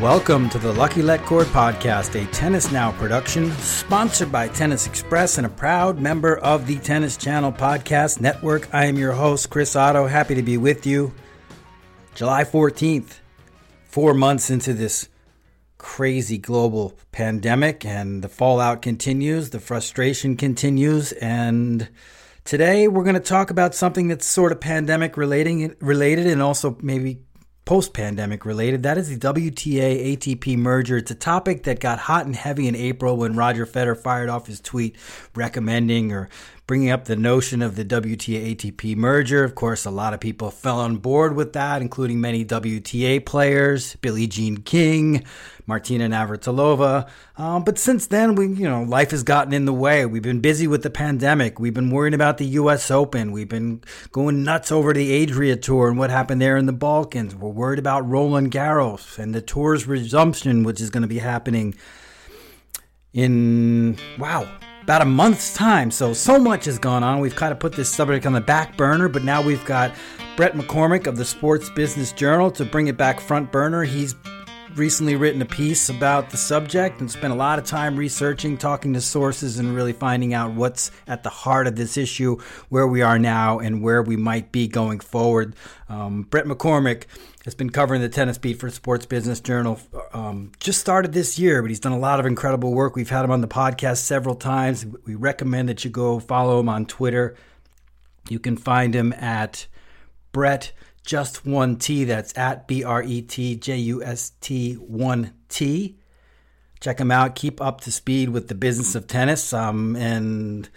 Welcome 0.00 0.48
to 0.48 0.58
the 0.58 0.72
Lucky 0.72 1.02
Letcord 1.02 1.44
podcast, 1.44 2.14
a 2.14 2.26
Tennis 2.32 2.72
Now 2.72 2.92
production 2.92 3.52
sponsored 3.58 4.32
by 4.32 4.48
Tennis 4.48 4.86
Express 4.86 5.36
and 5.36 5.46
a 5.46 5.50
proud 5.50 6.00
member 6.00 6.38
of 6.38 6.66
the 6.66 6.78
Tennis 6.78 7.18
Channel 7.18 7.52
podcast 7.52 8.18
network. 8.18 8.72
I 8.72 8.86
am 8.86 8.96
your 8.96 9.12
host, 9.12 9.50
Chris 9.50 9.76
Oddo. 9.76 10.06
Happy 10.06 10.34
to 10.34 10.42
be 10.42 10.56
with 10.56 10.86
you. 10.86 11.12
July 12.14 12.44
14th, 12.44 13.18
four 13.84 14.14
months 14.14 14.48
into 14.48 14.72
this 14.72 15.10
crazy 15.76 16.38
global 16.38 16.94
pandemic, 17.12 17.84
and 17.84 18.24
the 18.24 18.28
fallout 18.30 18.80
continues, 18.80 19.50
the 19.50 19.60
frustration 19.60 20.34
continues, 20.34 21.12
and 21.12 21.90
today 22.44 22.88
we're 22.88 23.04
going 23.04 23.12
to 23.12 23.20
talk 23.20 23.50
about 23.50 23.74
something 23.74 24.08
that's 24.08 24.24
sort 24.24 24.50
of 24.50 24.60
pandemic 24.60 25.18
related 25.18 26.26
and 26.26 26.40
also 26.40 26.78
maybe 26.80 27.20
post 27.70 27.92
pandemic 27.92 28.44
related. 28.44 28.82
That 28.82 28.98
is 28.98 29.16
the 29.16 29.16
WTA 29.16 30.16
ATP 30.16 30.56
merger. 30.56 30.96
It's 30.96 31.12
a 31.12 31.14
topic 31.14 31.62
that 31.62 31.78
got 31.78 32.00
hot 32.00 32.26
and 32.26 32.34
heavy 32.34 32.66
in 32.66 32.74
April 32.74 33.16
when 33.16 33.36
Roger 33.36 33.64
Federer 33.64 33.96
fired 33.96 34.28
off 34.28 34.48
his 34.48 34.60
tweet 34.60 34.96
recommending 35.36 36.10
or 36.10 36.28
bringing 36.70 36.90
up 36.92 37.06
the 37.06 37.16
notion 37.16 37.62
of 37.62 37.74
the 37.74 37.84
WTA 37.84 38.54
ATP 38.54 38.94
merger. 38.94 39.42
Of 39.42 39.56
course, 39.56 39.84
a 39.84 39.90
lot 39.90 40.14
of 40.14 40.20
people 40.20 40.52
fell 40.52 40.78
on 40.78 40.98
board 40.98 41.34
with 41.34 41.52
that, 41.54 41.82
including 41.82 42.20
many 42.20 42.44
WTA 42.44 43.26
players, 43.26 43.96
Billie 43.96 44.28
Jean 44.28 44.58
King, 44.58 45.24
Martina 45.66 46.08
Navratilova. 46.08 47.10
Um, 47.36 47.64
but 47.64 47.76
since 47.76 48.06
then, 48.06 48.36
we 48.36 48.46
you 48.46 48.68
know 48.68 48.84
life 48.84 49.10
has 49.10 49.24
gotten 49.24 49.52
in 49.52 49.64
the 49.64 49.72
way. 49.72 50.06
We've 50.06 50.22
been 50.22 50.38
busy 50.38 50.68
with 50.68 50.84
the 50.84 50.90
pandemic. 50.90 51.58
We've 51.58 51.74
been 51.74 51.90
worrying 51.90 52.14
about 52.14 52.38
the 52.38 52.46
U.S. 52.46 52.88
Open. 52.88 53.32
We've 53.32 53.48
been 53.48 53.82
going 54.12 54.44
nuts 54.44 54.70
over 54.70 54.92
the 54.92 55.24
Adria 55.24 55.56
Tour 55.56 55.88
and 55.88 55.98
what 55.98 56.10
happened 56.10 56.40
there 56.40 56.56
in 56.56 56.66
the 56.66 56.72
Balkans. 56.72 57.34
We're 57.34 57.50
worried 57.50 57.80
about 57.80 58.08
Roland 58.08 58.52
Garros 58.52 59.18
and 59.18 59.34
the 59.34 59.42
tour's 59.42 59.88
resumption, 59.88 60.62
which 60.62 60.80
is 60.80 60.88
going 60.90 61.02
to 61.02 61.08
be 61.08 61.18
happening 61.18 61.74
in 63.12 63.98
wow 64.20 64.59
about 64.82 65.02
a 65.02 65.06
month's 65.06 65.54
time. 65.54 65.90
So, 65.90 66.12
so 66.12 66.38
much 66.38 66.64
has 66.64 66.78
gone 66.78 67.02
on. 67.02 67.20
We've 67.20 67.36
kind 67.36 67.52
of 67.52 67.58
put 67.58 67.72
this 67.72 67.88
subject 67.88 68.26
on 68.26 68.32
the 68.32 68.40
back 68.40 68.76
burner, 68.76 69.08
but 69.08 69.24
now 69.24 69.42
we've 69.42 69.64
got 69.64 69.92
Bret 70.36 70.54
McCormick 70.54 71.06
of 71.06 71.16
the 71.16 71.24
Sports 71.24 71.70
Business 71.70 72.12
Journal 72.12 72.50
to 72.52 72.64
bring 72.64 72.88
it 72.88 72.96
back 72.96 73.20
front 73.20 73.52
burner. 73.52 73.84
He's 73.84 74.14
recently 74.76 75.16
written 75.16 75.42
a 75.42 75.46
piece 75.46 75.88
about 75.88 76.30
the 76.30 76.36
subject 76.36 77.00
and 77.00 77.10
spent 77.10 77.32
a 77.32 77.36
lot 77.36 77.58
of 77.58 77.64
time 77.64 77.96
researching, 77.96 78.56
talking 78.56 78.92
to 78.94 79.00
sources, 79.00 79.58
and 79.58 79.74
really 79.74 79.92
finding 79.92 80.34
out 80.34 80.52
what's 80.52 80.90
at 81.06 81.22
the 81.22 81.30
heart 81.30 81.66
of 81.66 81.76
this 81.76 81.96
issue, 81.96 82.38
where 82.68 82.86
we 82.86 83.02
are 83.02 83.18
now, 83.18 83.58
and 83.58 83.82
where 83.82 84.02
we 84.02 84.16
might 84.16 84.52
be 84.52 84.68
going 84.68 85.00
forward. 85.00 85.54
Um, 85.88 86.22
Bret 86.22 86.46
McCormick 86.46 87.04
has 87.44 87.54
been 87.54 87.70
covering 87.70 88.00
the 88.00 88.08
tennis 88.08 88.38
beat 88.38 88.58
for 88.58 88.70
Sports 88.70 89.06
Business 89.06 89.40
Journal. 89.40 89.80
Um, 90.12 90.52
just 90.60 90.80
started 90.80 91.12
this 91.12 91.38
year, 91.38 91.62
but 91.62 91.70
he's 91.70 91.80
done 91.80 91.92
a 91.92 91.98
lot 91.98 92.20
of 92.20 92.26
incredible 92.26 92.72
work. 92.72 92.96
We've 92.96 93.08
had 93.08 93.24
him 93.24 93.30
on 93.30 93.40
the 93.40 93.48
podcast 93.48 93.98
several 93.98 94.34
times. 94.34 94.86
We 95.04 95.14
recommend 95.14 95.68
that 95.68 95.84
you 95.84 95.90
go 95.90 96.20
follow 96.20 96.60
him 96.60 96.68
on 96.68 96.86
Twitter. 96.86 97.34
You 98.28 98.38
can 98.38 98.56
find 98.56 98.94
him 98.94 99.12
at 99.14 99.66
Bret 100.32 100.72
just 101.04 101.46
one 101.46 101.76
T. 101.76 102.04
That's 102.04 102.36
at 102.36 102.68
B 102.68 102.84
R 102.84 103.02
E 103.02 103.22
T 103.22 103.56
J 103.56 103.76
U 103.76 104.02
S 104.02 104.32
T 104.40 104.74
one 104.74 105.32
T. 105.48 105.96
Check 106.80 106.98
him 106.98 107.10
out. 107.10 107.34
Keep 107.34 107.60
up 107.60 107.82
to 107.82 107.92
speed 107.92 108.30
with 108.30 108.48
the 108.48 108.54
business 108.54 108.94
of 108.94 109.06
tennis. 109.06 109.52
Um, 109.52 109.96
and 109.96 110.68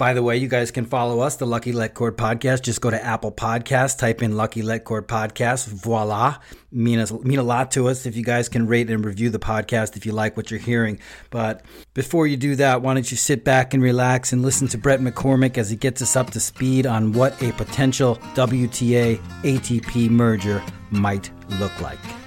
by 0.00 0.14
the 0.14 0.22
way, 0.22 0.38
you 0.38 0.48
guys 0.48 0.70
can 0.70 0.86
follow 0.86 1.20
us, 1.20 1.36
the 1.36 1.46
Lucky 1.46 1.74
Letcord 1.74 2.12
Podcast. 2.12 2.62
Just 2.62 2.80
go 2.80 2.88
to 2.88 3.04
Apple 3.04 3.30
Podcasts, 3.30 3.98
type 3.98 4.22
in 4.22 4.34
Lucky 4.34 4.62
Letcord 4.62 5.02
Podcast. 5.02 5.66
Voila. 5.66 6.38
Mean, 6.72 6.98
us, 6.98 7.12
mean 7.12 7.38
a 7.38 7.42
lot 7.42 7.72
to 7.72 7.86
us 7.86 8.06
if 8.06 8.16
you 8.16 8.24
guys 8.24 8.48
can 8.48 8.66
rate 8.66 8.88
and 8.88 9.04
review 9.04 9.28
the 9.28 9.38
podcast 9.38 9.98
if 9.98 10.06
you 10.06 10.12
like 10.12 10.38
what 10.38 10.50
you're 10.50 10.58
hearing. 10.58 11.00
But 11.28 11.66
before 11.92 12.26
you 12.26 12.38
do 12.38 12.56
that, 12.56 12.80
why 12.80 12.94
don't 12.94 13.10
you 13.10 13.18
sit 13.18 13.44
back 13.44 13.74
and 13.74 13.82
relax 13.82 14.32
and 14.32 14.40
listen 14.40 14.68
to 14.68 14.78
Bret 14.78 15.00
McCormick 15.00 15.58
as 15.58 15.68
he 15.68 15.76
gets 15.76 16.00
us 16.00 16.16
up 16.16 16.30
to 16.30 16.40
speed 16.40 16.86
on 16.86 17.12
what 17.12 17.40
a 17.42 17.52
potential 17.52 18.16
WTA 18.34 19.18
ATP 19.42 20.08
merger 20.08 20.62
might 20.90 21.30
look 21.58 21.78
like. 21.82 22.19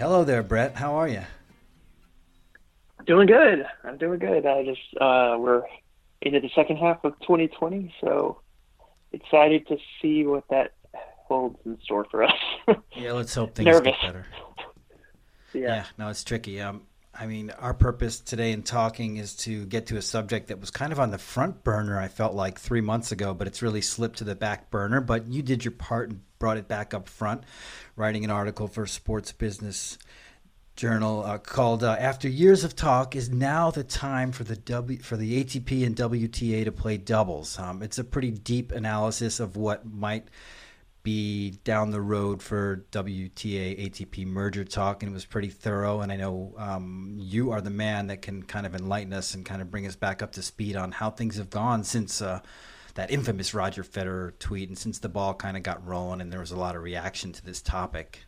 Hello 0.00 0.24
there, 0.24 0.42
Bret. 0.42 0.76
How 0.76 0.94
are 0.94 1.08
you? 1.08 1.20
Doing 3.06 3.26
good. 3.26 3.66
I'm 3.84 3.98
doing 3.98 4.18
good. 4.18 4.46
I 4.46 4.64
just 4.64 4.80
uh, 4.98 5.36
we're 5.38 5.62
into 6.22 6.40
the 6.40 6.48
second 6.54 6.78
half 6.78 7.04
of 7.04 7.20
2020, 7.20 7.94
so 8.00 8.40
excited 9.12 9.68
to 9.68 9.76
see 10.00 10.24
what 10.24 10.44
that 10.48 10.72
holds 10.94 11.58
in 11.66 11.78
store 11.82 12.06
for 12.10 12.24
us. 12.24 12.32
yeah, 12.96 13.12
let's 13.12 13.34
hope 13.34 13.54
things 13.54 13.66
Nervous. 13.66 13.92
get 14.00 14.00
better. 14.00 14.26
yeah. 15.52 15.60
yeah, 15.60 15.84
no, 15.98 16.08
it's 16.08 16.24
tricky. 16.24 16.62
Um, 16.62 16.80
I 17.12 17.26
mean, 17.26 17.50
our 17.50 17.74
purpose 17.74 18.20
today 18.20 18.52
in 18.52 18.62
talking 18.62 19.18
is 19.18 19.36
to 19.36 19.66
get 19.66 19.88
to 19.88 19.98
a 19.98 20.02
subject 20.02 20.48
that 20.48 20.60
was 20.60 20.70
kind 20.70 20.92
of 20.94 20.98
on 20.98 21.10
the 21.10 21.18
front 21.18 21.62
burner. 21.62 22.00
I 22.00 22.08
felt 22.08 22.32
like 22.32 22.58
three 22.58 22.80
months 22.80 23.12
ago, 23.12 23.34
but 23.34 23.46
it's 23.46 23.60
really 23.60 23.82
slipped 23.82 24.16
to 24.18 24.24
the 24.24 24.34
back 24.34 24.70
burner. 24.70 25.02
But 25.02 25.26
you 25.26 25.42
did 25.42 25.62
your 25.62 25.72
part 25.72 26.08
and 26.08 26.22
brought 26.40 26.56
it 26.56 26.66
back 26.66 26.92
up 26.92 27.08
front, 27.08 27.44
writing 27.94 28.24
an 28.24 28.30
article 28.32 28.66
for 28.66 28.86
Sports 28.86 29.30
Business 29.30 29.96
Journal 30.74 31.22
uh, 31.24 31.38
called 31.38 31.84
uh, 31.84 31.96
"After 32.00 32.26
Years 32.26 32.64
of 32.64 32.74
Talk, 32.74 33.14
Is 33.14 33.28
Now 33.28 33.70
the 33.70 33.84
Time 33.84 34.32
for 34.32 34.44
the 34.44 34.56
W 34.56 34.98
for 34.98 35.16
the 35.16 35.44
ATP 35.44 35.84
and 35.84 35.94
WTA 35.94 36.64
to 36.64 36.72
Play 36.72 36.96
Doubles." 36.96 37.58
Um, 37.58 37.82
it's 37.82 37.98
a 37.98 38.04
pretty 38.04 38.30
deep 38.30 38.72
analysis 38.72 39.38
of 39.38 39.56
what 39.56 39.84
might 39.86 40.28
be 41.02 41.50
down 41.64 41.90
the 41.90 42.00
road 42.00 42.42
for 42.42 42.84
WTA 42.92 43.90
ATP 43.90 44.26
merger 44.26 44.64
talk, 44.64 45.02
and 45.02 45.12
it 45.12 45.14
was 45.14 45.26
pretty 45.26 45.48
thorough. 45.48 46.00
And 46.00 46.10
I 46.10 46.16
know 46.16 46.54
um, 46.56 47.16
you 47.18 47.50
are 47.50 47.60
the 47.60 47.70
man 47.70 48.06
that 48.06 48.22
can 48.22 48.42
kind 48.42 48.64
of 48.64 48.74
enlighten 48.74 49.12
us 49.12 49.34
and 49.34 49.44
kind 49.44 49.60
of 49.60 49.70
bring 49.70 49.86
us 49.86 49.96
back 49.96 50.22
up 50.22 50.32
to 50.32 50.42
speed 50.42 50.76
on 50.76 50.92
how 50.92 51.10
things 51.10 51.36
have 51.36 51.50
gone 51.50 51.84
since 51.84 52.22
uh, 52.22 52.40
that 52.94 53.10
infamous 53.10 53.54
Roger 53.54 53.82
Federer 53.82 54.38
tweet, 54.38 54.68
and 54.68 54.78
since 54.78 54.98
the 54.98 55.08
ball 55.08 55.34
kind 55.34 55.56
of 55.56 55.62
got 55.62 55.86
rolling, 55.86 56.20
and 56.20 56.32
there 56.32 56.40
was 56.40 56.50
a 56.50 56.58
lot 56.58 56.76
of 56.76 56.82
reaction 56.82 57.32
to 57.32 57.44
this 57.44 57.62
topic. 57.62 58.24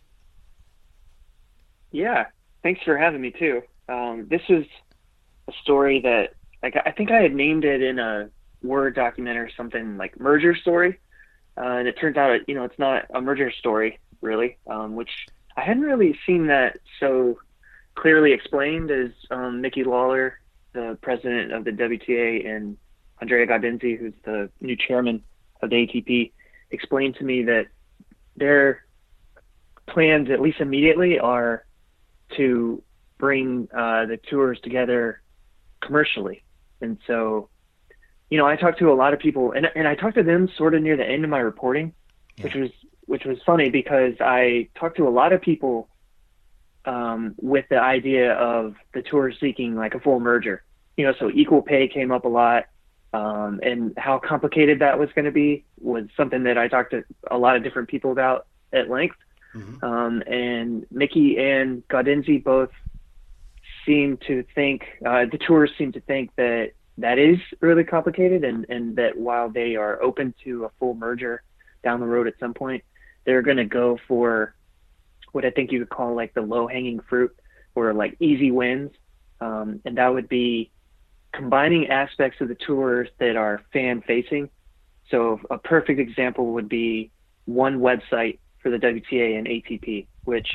Yeah, 1.91 2.26
thanks 2.62 2.82
for 2.85 2.97
having 2.97 3.20
me 3.20 3.31
too. 3.31 3.62
Um, 3.88 4.26
this 4.31 4.43
is 4.49 4.64
a 5.49 5.53
story 5.62 6.00
that 6.00 6.35
like 6.62 6.76
I 6.87 6.93
think 6.93 7.11
I 7.11 7.20
had 7.20 7.35
named 7.35 7.64
it 7.64 7.82
in 7.82 7.99
a 7.99 8.31
Word 8.62 8.94
document 8.94 9.37
or 9.38 9.50
something 9.56 9.97
like 9.97 10.19
merger 10.20 10.55
story, 10.55 10.99
uh, 11.56 11.62
and 11.62 11.88
it 11.88 11.99
turns 12.00 12.17
out 12.17 12.41
you 12.49 12.55
know 12.55 12.64
it's 12.64 12.79
not 12.79 13.06
a 13.14 13.20
merger 13.20 13.50
story 13.50 13.99
really, 14.20 14.56
um, 14.69 14.94
which 14.94 15.11
I 15.56 15.62
hadn't 15.62 15.82
really 15.82 16.19
seen 16.25 16.47
that 16.47 16.79
so 17.00 17.38
clearly 17.94 18.32
explained 18.32 18.91
as 18.91 19.11
um, 19.31 19.61
Micky 19.61 19.85
Lawler, 19.85 20.38
the 20.73 20.97
president 21.03 21.53
of 21.53 21.64
the 21.64 21.73
WTA, 21.73 22.49
and 22.49 22.76
Andrea 23.22 23.46
Gaudenzi, 23.46 23.96
who's 23.96 24.14
the 24.24 24.50
new 24.60 24.76
chairman 24.76 25.22
of 25.62 25.70
the 25.70 25.76
ATP, 25.76 26.32
explained 26.72 27.14
to 27.16 27.24
me 27.24 27.44
that 27.44 27.69
their 28.36 28.84
plans, 29.86 30.28
at 30.28 30.40
least 30.40 30.60
immediately, 30.60 31.20
are 31.20 31.64
to 32.36 32.82
bring 33.19 33.69
uh, 33.72 34.06
the 34.06 34.16
tours 34.28 34.58
together 34.64 35.22
commercially. 35.80 36.42
And 36.80 36.98
so, 37.06 37.48
you 38.28 38.38
know, 38.38 38.46
I 38.46 38.56
talked 38.56 38.80
to 38.80 38.90
a 38.90 38.94
lot 38.94 39.14
of 39.14 39.20
people, 39.20 39.52
and 39.52 39.68
and 39.76 39.86
I 39.86 39.94
talked 39.94 40.16
to 40.16 40.25
them 40.25 40.48
sort 40.56 40.75
of 40.75 40.82
near 40.82 40.96
the 40.96 41.08
end 41.08 41.22
of 41.22 41.30
my 41.30 41.38
reporting, 41.38 41.94
yeah. 42.36 42.44
which 42.44 42.54
was 42.54 42.70
which 43.06 43.25
was 43.25 43.38
funny 43.46 43.70
because 43.70 44.14
I 44.18 44.68
talked 44.75 44.96
to 44.96 45.06
a 45.06 45.10
lot 45.10 45.32
of 45.32 45.40
people 45.40 45.88
um, 46.86 47.36
with 47.40 47.66
the 47.68 47.80
idea 47.80 48.32
of 48.32 48.75
the 48.94 49.02
tour 49.02 49.32
seeking 49.38 49.76
like 49.76 49.94
a 49.94 50.00
full 50.00 50.18
merger. 50.18 50.64
You 50.96 51.06
know, 51.06 51.14
so 51.20 51.30
equal 51.32 51.62
pay 51.62 51.86
came 51.86 52.10
up 52.10 52.25
a 52.25 52.28
lot, 52.28 52.64
um, 53.12 53.61
and 53.62 53.93
how 53.97 54.19
complicated 54.19 54.79
that 54.79 54.99
was 54.99 55.11
going 55.14 55.26
to 55.26 55.32
be 55.32 55.64
was 55.81 56.05
something 56.17 56.44
that 56.44 56.56
I 56.56 56.69
talked 56.69 56.93
to 56.93 57.05
a 57.31 57.37
lot 57.37 57.56
of 57.56 57.62
different 57.62 57.88
people 57.88 58.12
about 58.12 58.47
at 58.73 58.88
length. 58.88 59.17
Mm-hmm. 59.55 59.85
Um, 59.85 60.23
and 60.26 60.87
Micky 60.91 61.38
and 61.38 61.87
Gaudenzi 61.88 62.43
both 62.43 62.70
seem 63.85 64.17
to 64.29 64.44
think 64.55 64.85
uh, 65.05 65.26
the 65.31 65.38
tourists 65.38 65.76
seem 65.76 65.93
to 65.93 66.00
think 66.00 66.31
that 66.37 66.73
that 66.99 67.19
is 67.19 67.38
really 67.61 67.85
complicated, 67.85 68.44
and 68.44 68.67
and 68.69 68.97
that 68.97 69.17
while 69.17 69.49
they 69.50 69.76
are 69.76 70.03
open 70.03 70.35
to 70.44 70.64
a 70.64 70.70
full 70.79 70.94
merger 70.94 71.43
down 71.82 72.00
the 72.00 72.06
road 72.06 72.26
at 72.26 72.35
some 72.38 72.55
point, 72.55 72.85
they're 73.25 73.43
going 73.43 73.56
to 73.56 73.64
go 73.64 73.99
for 74.09 74.55
what 75.32 75.44
I 75.44 75.50
think 75.50 75.73
you 75.73 75.81
would 75.81 75.88
call 75.88 76.14
like 76.14 76.35
the 76.35 76.43
low 76.43 76.67
hanging 76.67 77.00
fruit 77.00 77.35
or 77.75 77.93
like 77.93 78.17
easy 78.20 78.50
wins. 78.50 78.91
Um, 79.41 79.81
and 79.85 79.97
that 79.99 80.14
would 80.14 80.29
be 80.29 80.70
combining 81.32 81.88
aspects 81.88 82.40
of 82.40 82.49
the 82.49 82.55
tours 82.55 83.08
that 83.19 83.37
are 83.37 83.62
fan 83.73 84.02
facing. 84.02 84.49
So 85.11 85.40
a 85.50 85.58
perfect 85.58 85.99
example 85.99 86.52
would 86.52 86.69
be 86.69 87.11
one 87.46 87.81
website 87.81 88.38
for 88.62 88.70
the 88.70 88.79
WTA 88.79 89.38
and 89.38 89.46
ATP, 89.46 90.06
which, 90.25 90.49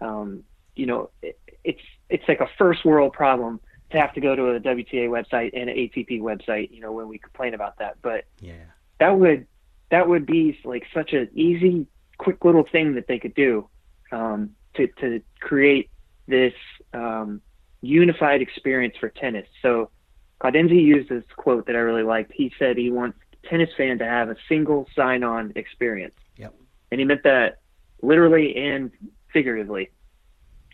um, 0.00 0.44
you 0.76 0.86
know, 0.86 1.10
it, 1.22 1.38
it's, 1.64 1.80
it's 2.08 2.24
like 2.28 2.40
a 2.40 2.48
first 2.58 2.84
world 2.84 3.12
problem 3.12 3.60
to 3.90 3.98
have 3.98 4.12
to 4.14 4.20
go 4.20 4.36
to 4.36 4.50
a 4.50 4.60
WTA 4.60 5.08
website 5.08 5.50
and 5.54 5.70
an 5.70 5.76
ATP 5.76 6.20
website, 6.20 6.70
you 6.70 6.80
know, 6.80 6.92
when 6.92 7.08
we 7.08 7.18
complain 7.18 7.54
about 7.54 7.78
that. 7.78 7.96
But 8.02 8.24
yeah, 8.40 8.54
that 9.00 9.18
would, 9.18 9.46
that 9.90 10.08
would 10.08 10.26
be 10.26 10.58
like 10.64 10.84
such 10.92 11.12
an 11.12 11.30
easy, 11.34 11.86
quick 12.18 12.44
little 12.44 12.64
thing 12.70 12.94
that 12.96 13.06
they 13.06 13.18
could 13.18 13.34
do 13.34 13.68
um, 14.12 14.50
to, 14.74 14.88
to 15.00 15.22
create 15.40 15.90
this 16.26 16.52
um, 16.92 17.40
unified 17.80 18.42
experience 18.42 18.94
for 19.00 19.08
tennis. 19.08 19.46
So 19.62 19.90
Gaudenzi 20.40 20.82
used 20.82 21.08
this 21.08 21.24
quote 21.36 21.66
that 21.66 21.76
I 21.76 21.80
really 21.80 22.02
liked. 22.02 22.32
He 22.32 22.52
said 22.58 22.76
he 22.76 22.90
wants 22.90 23.18
tennis 23.44 23.70
fan 23.76 23.98
to 23.98 24.04
have 24.04 24.28
a 24.28 24.36
single 24.48 24.88
sign-on 24.94 25.52
experience. 25.56 26.14
Yep. 26.36 26.54
And 26.90 27.00
he 27.00 27.04
meant 27.04 27.22
that 27.24 27.60
literally 28.02 28.56
and 28.56 28.90
figuratively. 29.32 29.90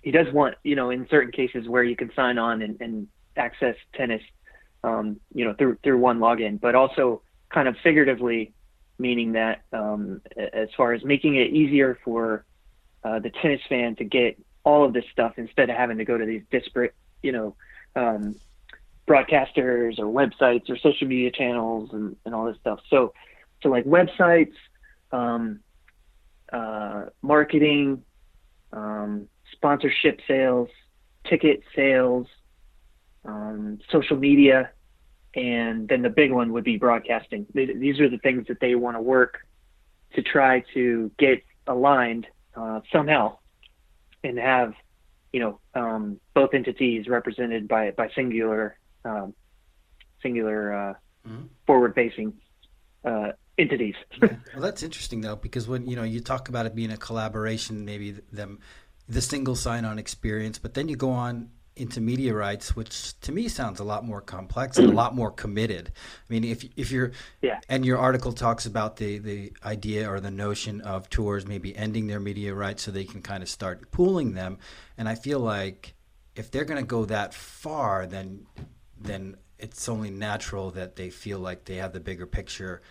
He 0.02 0.10
does 0.10 0.30
want, 0.32 0.56
you 0.62 0.76
know, 0.76 0.90
in 0.90 1.08
certain 1.08 1.32
cases 1.32 1.66
where 1.66 1.82
you 1.82 1.96
can 1.96 2.12
sign 2.14 2.38
on 2.38 2.60
and, 2.60 2.80
and 2.80 3.08
access 3.36 3.76
tennis, 3.94 4.22
um, 4.82 5.18
you 5.32 5.44
know, 5.46 5.54
through 5.54 5.78
through 5.82 5.98
one 5.98 6.18
login, 6.18 6.60
but 6.60 6.74
also 6.74 7.22
kind 7.48 7.68
of 7.68 7.76
figuratively, 7.82 8.52
meaning 8.98 9.32
that 9.32 9.62
um, 9.72 10.20
as 10.36 10.68
far 10.76 10.92
as 10.92 11.02
making 11.04 11.36
it 11.36 11.52
easier 11.52 11.98
for 12.04 12.44
uh, 13.02 13.18
the 13.18 13.30
tennis 13.30 13.62
fan 13.68 13.96
to 13.96 14.04
get 14.04 14.38
all 14.62 14.84
of 14.84 14.92
this 14.92 15.04
stuff 15.10 15.34
instead 15.38 15.70
of 15.70 15.76
having 15.76 15.98
to 15.98 16.04
go 16.04 16.18
to 16.18 16.26
these 16.26 16.42
disparate, 16.50 16.94
you 17.22 17.32
know, 17.32 17.56
um, 17.96 18.34
broadcasters 19.06 19.98
or 19.98 20.06
websites 20.06 20.68
or 20.70 20.78
social 20.78 21.06
media 21.06 21.30
channels 21.30 21.90
and, 21.92 22.16
and 22.24 22.34
all 22.34 22.46
this 22.46 22.56
stuff. 22.60 22.80
So, 22.88 23.12
so 23.62 23.68
like 23.68 23.84
websites, 23.84 24.54
um, 25.12 25.60
uh, 26.52 27.06
marketing, 27.22 28.02
um, 28.72 29.28
sponsorship 29.52 30.20
sales, 30.26 30.68
ticket 31.28 31.62
sales, 31.74 32.26
um, 33.24 33.78
social 33.90 34.16
media, 34.16 34.70
and 35.34 35.88
then 35.88 36.02
the 36.02 36.10
big 36.10 36.32
one 36.32 36.52
would 36.52 36.64
be 36.64 36.76
broadcasting. 36.76 37.46
These 37.54 38.00
are 38.00 38.08
the 38.08 38.18
things 38.18 38.46
that 38.48 38.60
they 38.60 38.74
want 38.74 38.96
to 38.96 39.00
work 39.00 39.38
to 40.14 40.22
try 40.22 40.64
to 40.74 41.10
get 41.18 41.42
aligned 41.66 42.26
uh, 42.56 42.80
somehow 42.92 43.38
and 44.22 44.38
have 44.38 44.74
you 45.32 45.40
know 45.40 45.60
um, 45.74 46.20
both 46.34 46.54
entities 46.54 47.08
represented 47.08 47.66
by 47.66 47.90
by 47.90 48.08
singular 48.14 48.78
um, 49.04 49.34
singular 50.22 50.72
uh, 50.72 50.94
mm-hmm. 51.26 51.46
forward 51.66 51.94
facing 51.94 52.32
uh, 53.04 53.32
entities. 53.58 53.94
yeah. 54.22 54.28
Well, 54.54 54.62
that's 54.62 54.82
interesting 54.82 55.20
though 55.20 55.36
because 55.36 55.68
when 55.68 55.86
you 55.86 55.96
know 55.96 56.04
you 56.04 56.20
talk 56.20 56.48
about 56.48 56.66
it 56.66 56.74
being 56.74 56.90
a 56.90 56.96
collaboration, 56.96 57.84
maybe 57.84 58.12
them 58.32 58.60
the 59.08 59.20
single 59.20 59.56
sign 59.56 59.84
on 59.84 59.98
experience, 59.98 60.58
but 60.58 60.74
then 60.74 60.88
you 60.88 60.96
go 60.96 61.10
on 61.10 61.50
into 61.76 62.00
media 62.00 62.32
rights, 62.32 62.76
which 62.76 63.18
to 63.20 63.32
me 63.32 63.48
sounds 63.48 63.80
a 63.80 63.84
lot 63.84 64.04
more 64.04 64.20
complex 64.20 64.78
and 64.78 64.88
a 64.88 64.92
lot 65.02 65.14
more 65.14 65.30
committed. 65.30 65.92
I 65.96 66.32
mean, 66.32 66.44
if 66.44 66.64
if 66.76 66.90
you're 66.90 67.12
yeah, 67.42 67.60
and 67.68 67.84
your 67.84 67.98
article 67.98 68.32
talks 68.32 68.66
about 68.66 68.96
the 68.96 69.18
the 69.18 69.52
idea 69.64 70.08
or 70.08 70.20
the 70.20 70.30
notion 70.30 70.80
of 70.82 71.10
tours 71.10 71.46
maybe 71.46 71.76
ending 71.76 72.06
their 72.06 72.20
media 72.20 72.54
rights 72.54 72.82
so 72.82 72.90
they 72.90 73.04
can 73.04 73.22
kind 73.22 73.42
of 73.42 73.48
start 73.48 73.90
pooling 73.90 74.34
them, 74.34 74.58
and 74.96 75.08
I 75.08 75.14
feel 75.14 75.40
like 75.40 75.94
if 76.36 76.50
they're 76.50 76.64
going 76.64 76.80
to 76.80 76.86
go 76.86 77.04
that 77.04 77.34
far, 77.34 78.06
then 78.06 78.46
then 79.00 79.36
it's 79.58 79.88
only 79.88 80.10
natural 80.10 80.70
that 80.70 80.96
they 80.96 81.10
feel 81.10 81.38
like 81.38 81.64
they 81.64 81.76
have 81.76 81.92
the 81.92 82.00
bigger 82.00 82.26
picture 82.26 82.82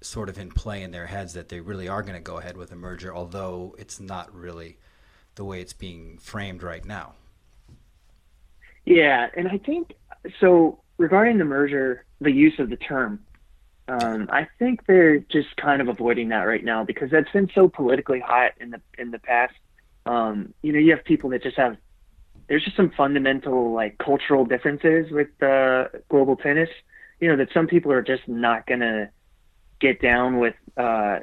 sort 0.00 0.28
of 0.28 0.38
in 0.38 0.50
play 0.50 0.82
in 0.82 0.90
their 0.90 1.06
heads 1.06 1.32
that 1.32 1.48
they 1.48 1.60
really 1.60 1.88
are 1.88 2.02
going 2.02 2.14
to 2.14 2.20
go 2.20 2.38
ahead 2.38 2.56
with 2.56 2.70
a 2.72 2.76
merger, 2.76 3.14
although 3.14 3.74
it's 3.78 3.98
not 3.98 4.34
really 4.34 4.78
the 5.34 5.44
way 5.44 5.60
it's 5.60 5.72
being 5.72 6.18
framed 6.18 6.62
right 6.62 6.84
now. 6.84 7.14
Yeah, 8.84 9.28
and 9.36 9.48
I 9.48 9.58
think 9.58 9.94
so. 10.40 10.80
Regarding 10.96 11.38
the 11.38 11.44
merger, 11.44 12.04
the 12.20 12.30
use 12.30 12.54
of 12.58 12.70
the 12.70 12.76
term, 12.76 13.18
um, 13.88 14.28
I 14.30 14.46
think 14.58 14.86
they're 14.86 15.18
just 15.18 15.56
kind 15.56 15.80
of 15.80 15.88
avoiding 15.88 16.28
that 16.28 16.42
right 16.42 16.62
now 16.62 16.84
because 16.84 17.10
that's 17.10 17.30
been 17.32 17.50
so 17.54 17.68
politically 17.68 18.20
hot 18.20 18.52
in 18.60 18.70
the 18.70 18.80
in 18.98 19.10
the 19.10 19.18
past. 19.18 19.54
Um, 20.06 20.52
you 20.62 20.72
know, 20.72 20.78
you 20.78 20.92
have 20.94 21.04
people 21.04 21.30
that 21.30 21.42
just 21.42 21.56
have 21.56 21.76
there's 22.48 22.64
just 22.64 22.76
some 22.76 22.90
fundamental 22.90 23.72
like 23.72 23.98
cultural 23.98 24.44
differences 24.44 25.10
with 25.10 25.28
uh, 25.42 25.88
global 26.08 26.36
tennis. 26.36 26.68
You 27.20 27.28
know 27.28 27.36
that 27.36 27.52
some 27.52 27.66
people 27.66 27.92
are 27.92 28.02
just 28.02 28.26
not 28.28 28.66
gonna 28.66 29.10
get 29.80 30.00
down 30.00 30.38
with 30.38 30.54
uh, 30.76 31.20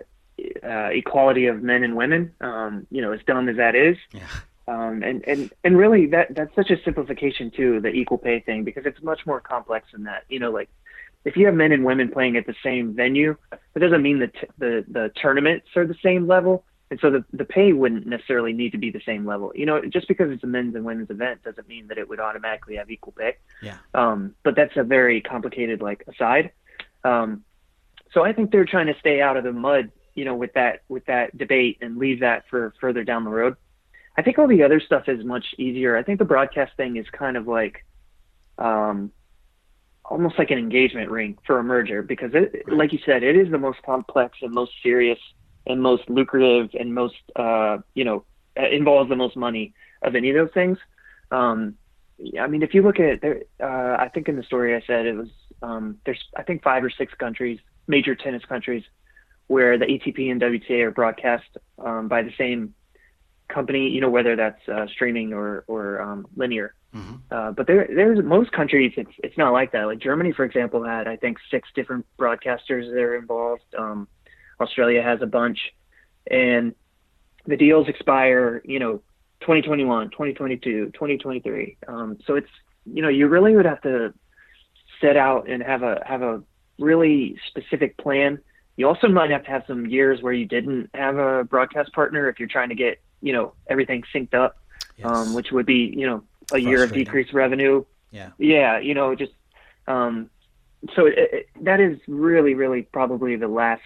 uh, 0.63 0.89
equality 0.91 1.47
of 1.47 1.61
men 1.61 1.83
and 1.83 1.95
women. 1.95 2.33
Um, 2.41 2.87
you 2.89 3.01
know, 3.01 3.11
as 3.11 3.19
dumb 3.25 3.49
as 3.49 3.57
that 3.57 3.75
is. 3.75 3.97
Yeah. 4.11 4.27
Um, 4.67 5.03
and, 5.03 5.27
and, 5.27 5.51
and 5.63 5.77
really 5.77 6.05
that, 6.07 6.33
that's 6.33 6.55
such 6.55 6.69
a 6.69 6.81
simplification 6.83 7.51
too, 7.51 7.81
the 7.81 7.89
equal 7.89 8.17
pay 8.17 8.39
thing, 8.39 8.63
because 8.63 8.85
it's 8.85 9.01
much 9.01 9.25
more 9.25 9.41
complex 9.41 9.87
than 9.91 10.03
that. 10.03 10.23
You 10.29 10.39
know, 10.39 10.51
like 10.51 10.69
if 11.25 11.35
you 11.35 11.45
have 11.47 11.55
men 11.55 11.71
and 11.71 11.83
women 11.83 12.09
playing 12.09 12.37
at 12.37 12.45
the 12.45 12.55
same 12.63 12.93
venue, 12.93 13.35
it 13.51 13.79
doesn't 13.79 14.01
mean 14.01 14.19
that 14.19 14.33
the, 14.59 14.85
the 14.87 15.11
tournaments 15.21 15.67
are 15.75 15.85
the 15.85 15.97
same 16.01 16.27
level. 16.27 16.63
And 16.91 16.99
so 16.99 17.09
the, 17.09 17.23
the 17.31 17.45
pay 17.45 17.71
wouldn't 17.71 18.05
necessarily 18.05 18.51
need 18.51 18.73
to 18.73 18.77
be 18.77 18.91
the 18.91 19.01
same 19.05 19.25
level. 19.25 19.53
You 19.55 19.65
know, 19.65 19.81
just 19.85 20.09
because 20.09 20.29
it's 20.29 20.43
a 20.43 20.47
men's 20.47 20.75
and 20.75 20.83
women's 20.83 21.09
event 21.09 21.41
doesn't 21.41 21.67
mean 21.67 21.87
that 21.87 21.97
it 21.97 22.09
would 22.09 22.19
automatically 22.19 22.75
have 22.75 22.91
equal 22.91 23.13
pay. 23.13 23.37
Yeah. 23.63 23.77
Um, 23.93 24.35
but 24.43 24.57
that's 24.57 24.75
a 24.75 24.83
very 24.83 25.21
complicated 25.21 25.81
like 25.81 26.03
aside. 26.09 26.51
Um, 27.05 27.45
so 28.13 28.25
I 28.25 28.33
think 28.33 28.51
they're 28.51 28.65
trying 28.65 28.87
to 28.87 28.99
stay 28.99 29.21
out 29.21 29.37
of 29.37 29.45
the 29.45 29.53
mud, 29.53 29.89
you 30.15 30.25
know, 30.25 30.35
with 30.35 30.51
that 30.53 30.81
with 30.89 31.05
that 31.05 31.37
debate 31.37 31.77
and 31.79 31.97
leave 31.97 32.19
that 32.19 32.43
for 32.49 32.73
further 32.81 33.05
down 33.05 33.23
the 33.23 33.29
road. 33.31 33.55
I 34.17 34.21
think 34.21 34.37
all 34.37 34.47
the 34.47 34.63
other 34.63 34.81
stuff 34.81 35.07
is 35.07 35.23
much 35.23 35.45
easier. 35.57 35.95
I 35.95 36.03
think 36.03 36.19
the 36.19 36.25
broadcast 36.25 36.75
thing 36.75 36.97
is 36.97 37.05
kind 37.13 37.37
of 37.37 37.47
like, 37.47 37.85
um, 38.57 39.13
almost 40.03 40.37
like 40.37 40.51
an 40.51 40.57
engagement 40.57 41.09
ring 41.09 41.37
for 41.47 41.57
a 41.57 41.63
merger 41.63 42.03
because 42.03 42.31
it, 42.33 42.67
like 42.67 42.91
you 42.91 42.99
said, 43.05 43.23
it 43.23 43.37
is 43.37 43.49
the 43.49 43.57
most 43.57 43.81
complex 43.83 44.39
and 44.41 44.53
most 44.53 44.73
serious 44.83 45.17
and 45.67 45.81
most 45.81 46.09
lucrative 46.09 46.69
and 46.79 46.93
most, 46.93 47.15
uh, 47.35 47.77
you 47.93 48.03
know, 48.03 48.23
involves 48.55 49.09
the 49.09 49.15
most 49.15 49.35
money 49.35 49.73
of 50.01 50.15
any 50.15 50.29
of 50.29 50.35
those 50.35 50.53
things. 50.53 50.77
Um, 51.31 51.75
I 52.39 52.47
mean, 52.47 52.61
if 52.61 52.73
you 52.73 52.81
look 52.81 52.99
at 52.99 53.21
there, 53.21 53.41
uh, 53.61 53.97
I 53.99 54.09
think 54.09 54.27
in 54.27 54.35
the 54.35 54.43
story 54.43 54.75
I 54.75 54.81
said 54.85 55.05
it 55.05 55.15
was 55.15 55.29
um, 55.61 55.97
there's 56.05 56.23
I 56.35 56.43
think 56.43 56.63
five 56.63 56.83
or 56.83 56.89
six 56.89 57.13
countries, 57.15 57.59
major 57.87 58.15
tennis 58.15 58.43
countries, 58.45 58.83
where 59.47 59.77
the 59.77 59.85
ATP 59.85 60.31
and 60.31 60.41
WTA 60.41 60.83
are 60.83 60.91
broadcast 60.91 61.57
um, 61.79 62.07
by 62.07 62.21
the 62.21 62.31
same 62.37 62.73
company, 63.47 63.89
you 63.89 64.01
know, 64.01 64.09
whether 64.09 64.35
that's 64.35 64.61
uh, 64.67 64.87
streaming 64.87 65.33
or 65.33 65.63
or 65.67 66.01
um, 66.01 66.27
linear. 66.35 66.73
Mm-hmm. 66.95 67.15
Uh, 67.31 67.51
but 67.51 67.67
there, 67.67 67.87
there's 67.87 68.19
most 68.23 68.51
countries, 68.51 68.93
it's 68.97 69.11
it's 69.19 69.37
not 69.37 69.53
like 69.53 69.71
that. 69.71 69.85
Like 69.85 69.99
Germany, 69.99 70.31
for 70.33 70.43
example, 70.43 70.83
had 70.83 71.07
I 71.07 71.15
think 71.15 71.37
six 71.49 71.69
different 71.73 72.05
broadcasters 72.19 72.91
that 72.91 73.01
are 73.01 73.15
involved. 73.15 73.63
Um, 73.77 74.07
Australia 74.61 75.01
has 75.01 75.21
a 75.21 75.25
bunch, 75.25 75.73
and 76.29 76.75
the 77.45 77.57
deals 77.57 77.87
expire, 77.87 78.61
you 78.65 78.79
know, 78.79 79.01
2021, 79.41 80.11
2022, 80.11 80.91
2023. 80.93 81.77
Um, 81.87 82.17
so 82.25 82.35
it's 82.35 82.49
you 82.85 83.01
know 83.01 83.09
you 83.09 83.27
really 83.27 83.55
would 83.55 83.65
have 83.65 83.81
to 83.81 84.13
set 84.99 85.17
out 85.17 85.49
and 85.49 85.61
have 85.63 85.83
a 85.83 86.01
have 86.05 86.21
a 86.21 86.41
really 86.79 87.37
specific 87.47 87.97
plan. 87.97 88.39
You 88.77 88.87
also 88.87 89.07
might 89.07 89.29
have 89.31 89.43
to 89.43 89.51
have 89.51 89.63
some 89.67 89.85
years 89.85 90.21
where 90.21 90.33
you 90.33 90.45
didn't 90.45 90.89
have 90.93 91.17
a 91.17 91.43
broadcast 91.43 91.93
partner 91.93 92.29
if 92.29 92.39
you're 92.39 92.49
trying 92.49 92.69
to 92.69 92.75
get 92.75 93.01
you 93.21 93.33
know 93.33 93.53
everything 93.67 94.03
synced 94.13 94.33
up, 94.33 94.57
yes. 94.97 95.07
um, 95.07 95.33
which 95.33 95.51
would 95.51 95.65
be 95.65 95.93
you 95.95 96.05
know 96.05 96.23
a 96.51 96.59
year 96.59 96.83
of 96.83 96.91
decreased 96.93 97.33
revenue. 97.33 97.83
Yeah. 98.11 98.29
Yeah, 98.37 98.79
you 98.79 98.93
know 98.93 99.15
just 99.15 99.33
um, 99.87 100.29
so 100.95 101.05
it, 101.05 101.15
it, 101.17 101.49
that 101.61 101.79
is 101.79 101.99
really, 102.07 102.53
really 102.53 102.83
probably 102.83 103.35
the 103.35 103.47
last 103.47 103.81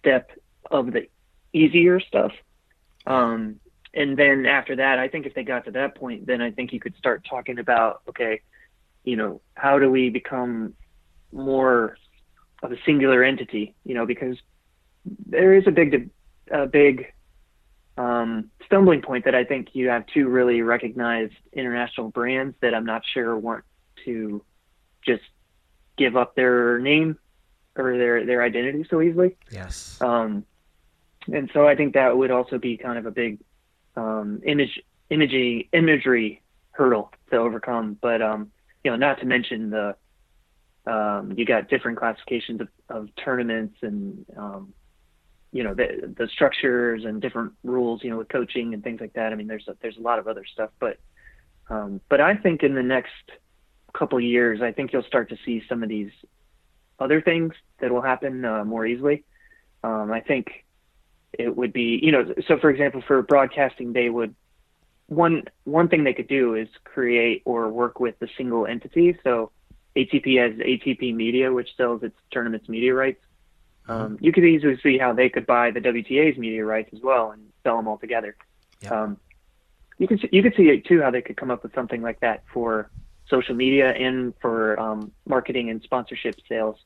step 0.00 0.30
of 0.70 0.92
the 0.92 1.06
easier 1.52 2.00
stuff. 2.00 2.32
Um, 3.06 3.60
and 3.94 4.16
then 4.16 4.46
after 4.46 4.76
that, 4.76 4.98
I 4.98 5.08
think 5.08 5.26
if 5.26 5.34
they 5.34 5.42
got 5.42 5.64
to 5.64 5.72
that 5.72 5.96
point, 5.96 6.26
then 6.26 6.40
I 6.40 6.50
think 6.50 6.72
you 6.72 6.80
could 6.80 6.96
start 6.96 7.26
talking 7.28 7.58
about, 7.58 8.02
okay, 8.08 8.40
you 9.04 9.16
know, 9.16 9.40
how 9.54 9.78
do 9.78 9.90
we 9.90 10.10
become 10.10 10.74
more 11.32 11.96
of 12.62 12.72
a 12.72 12.76
singular 12.84 13.24
entity? 13.24 13.74
You 13.84 13.94
know, 13.94 14.06
because 14.06 14.36
there 15.26 15.54
is 15.54 15.66
a 15.66 15.70
big, 15.70 16.10
a 16.50 16.66
big 16.66 17.12
um, 17.96 18.50
stumbling 18.66 19.02
point 19.02 19.24
that 19.24 19.34
I 19.34 19.44
think 19.44 19.68
you 19.72 19.88
have 19.88 20.06
two 20.06 20.28
really 20.28 20.62
recognized 20.62 21.34
international 21.52 22.10
brands 22.10 22.54
that 22.60 22.74
I'm 22.74 22.86
not 22.86 23.02
sure 23.12 23.36
want 23.36 23.64
to 24.04 24.44
just 25.04 25.22
give 25.96 26.16
up 26.16 26.34
their 26.34 26.78
name 26.78 27.18
or 27.86 27.98
their 27.98 28.24
their 28.24 28.42
identity 28.42 28.84
so 28.88 29.00
easily. 29.00 29.36
Yes. 29.50 30.00
Um, 30.00 30.44
and 31.32 31.50
so 31.52 31.66
I 31.66 31.76
think 31.76 31.94
that 31.94 32.16
would 32.16 32.30
also 32.30 32.58
be 32.58 32.76
kind 32.76 32.98
of 32.98 33.06
a 33.06 33.10
big 33.10 33.38
um, 33.96 34.40
image 34.44 34.80
imagery 35.10 35.68
imagery 35.72 36.42
hurdle 36.72 37.12
to 37.30 37.36
overcome. 37.36 37.98
But 38.00 38.22
um, 38.22 38.50
you 38.84 38.90
know, 38.90 38.96
not 38.96 39.20
to 39.20 39.26
mention 39.26 39.70
the 39.70 39.96
um, 40.86 41.34
you 41.36 41.44
got 41.44 41.68
different 41.68 41.98
classifications 41.98 42.60
of, 42.60 42.68
of 42.88 43.08
tournaments 43.22 43.76
and 43.82 44.24
um, 44.36 44.72
you 45.52 45.62
know 45.62 45.74
the 45.74 46.12
the 46.16 46.28
structures 46.28 47.04
and 47.04 47.20
different 47.20 47.52
rules. 47.62 48.02
You 48.02 48.10
know, 48.10 48.18
with 48.18 48.28
coaching 48.28 48.74
and 48.74 48.82
things 48.82 49.00
like 49.00 49.12
that. 49.14 49.32
I 49.32 49.36
mean, 49.36 49.46
there's 49.46 49.68
a, 49.68 49.76
there's 49.82 49.96
a 49.98 50.02
lot 50.02 50.18
of 50.18 50.26
other 50.26 50.44
stuff, 50.50 50.70
but 50.78 50.98
um, 51.68 52.00
but 52.08 52.20
I 52.20 52.36
think 52.36 52.62
in 52.62 52.74
the 52.74 52.82
next 52.82 53.12
couple 53.92 54.20
years, 54.20 54.62
I 54.62 54.72
think 54.72 54.92
you'll 54.92 55.02
start 55.02 55.28
to 55.30 55.36
see 55.44 55.62
some 55.68 55.82
of 55.82 55.88
these 55.88 56.10
other 57.00 57.20
things 57.20 57.54
that 57.80 57.90
will 57.90 58.02
happen 58.02 58.44
uh, 58.44 58.64
more 58.64 58.86
easily. 58.86 59.24
Um, 59.82 60.12
I 60.12 60.20
think 60.20 60.64
it 61.32 61.56
would 61.56 61.72
be, 61.72 61.98
you 62.02 62.12
know, 62.12 62.34
so 62.46 62.58
for 62.58 62.70
example, 62.70 63.02
for 63.06 63.22
broadcasting, 63.22 63.92
they 63.92 64.10
would 64.10 64.34
one 65.06 65.44
one 65.64 65.88
thing 65.88 66.04
they 66.04 66.14
could 66.14 66.28
do 66.28 66.54
is 66.54 66.68
create 66.84 67.42
or 67.44 67.68
work 67.68 67.98
with 67.98 68.14
a 68.20 68.28
single 68.36 68.66
entity. 68.66 69.18
So 69.24 69.50
ATP 69.96 70.38
has 70.40 70.58
ATP 70.58 71.14
Media, 71.14 71.52
which 71.52 71.70
sells 71.76 72.02
its 72.02 72.16
tournaments 72.30 72.68
media 72.68 72.94
rights. 72.94 73.20
Mm-hmm. 73.88 73.92
Um, 73.92 74.18
you 74.20 74.32
could 74.32 74.44
easily 74.44 74.78
see 74.82 74.98
how 74.98 75.12
they 75.12 75.28
could 75.28 75.46
buy 75.46 75.70
the 75.72 75.80
WTA's 75.80 76.38
media 76.38 76.64
rights 76.64 76.90
as 76.92 77.00
well 77.02 77.32
and 77.32 77.42
sell 77.64 77.76
them 77.76 77.88
all 77.88 77.98
together. 77.98 78.36
Yep. 78.82 78.92
Um, 78.92 79.16
you 79.98 80.06
could 80.06 80.28
you 80.32 80.42
could 80.42 80.54
see 80.56 80.68
it 80.68 80.86
too 80.86 81.02
how 81.02 81.10
they 81.10 81.22
could 81.22 81.36
come 81.36 81.50
up 81.50 81.62
with 81.62 81.74
something 81.74 82.02
like 82.02 82.20
that 82.20 82.44
for 82.52 82.90
social 83.30 83.54
media 83.54 83.90
and 83.92 84.34
for 84.42 84.78
um, 84.78 85.12
marketing 85.26 85.70
and 85.70 85.82
sponsorship 85.82 86.38
sales. 86.48 86.76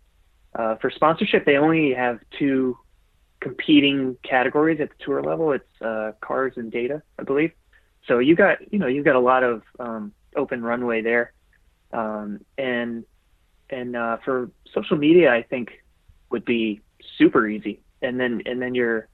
Uh, 0.54 0.76
for 0.76 0.90
sponsorship, 0.90 1.44
they 1.44 1.56
only 1.56 1.92
have 1.94 2.20
two 2.38 2.78
competing 3.40 4.16
categories 4.22 4.80
at 4.80 4.90
the 4.90 5.04
tour 5.04 5.22
level. 5.22 5.52
It's 5.52 5.82
uh, 5.82 6.12
cars 6.20 6.52
and 6.56 6.70
data, 6.70 7.02
I 7.18 7.24
believe. 7.24 7.52
So 8.06 8.18
you 8.18 8.36
got 8.36 8.72
you 8.72 8.78
know 8.78 8.86
you've 8.86 9.04
got 9.04 9.16
a 9.16 9.20
lot 9.20 9.42
of 9.42 9.62
um, 9.80 10.12
open 10.36 10.62
runway 10.62 11.02
there, 11.02 11.32
um, 11.92 12.40
and 12.58 13.04
and 13.70 13.96
uh, 13.96 14.18
for 14.24 14.50
social 14.72 14.96
media, 14.96 15.32
I 15.32 15.42
think 15.42 15.70
would 16.30 16.44
be 16.44 16.80
super 17.18 17.48
easy. 17.48 17.80
And 18.02 18.20
then 18.20 18.42
and 18.46 18.60
then 18.60 18.74
you're 18.74 19.08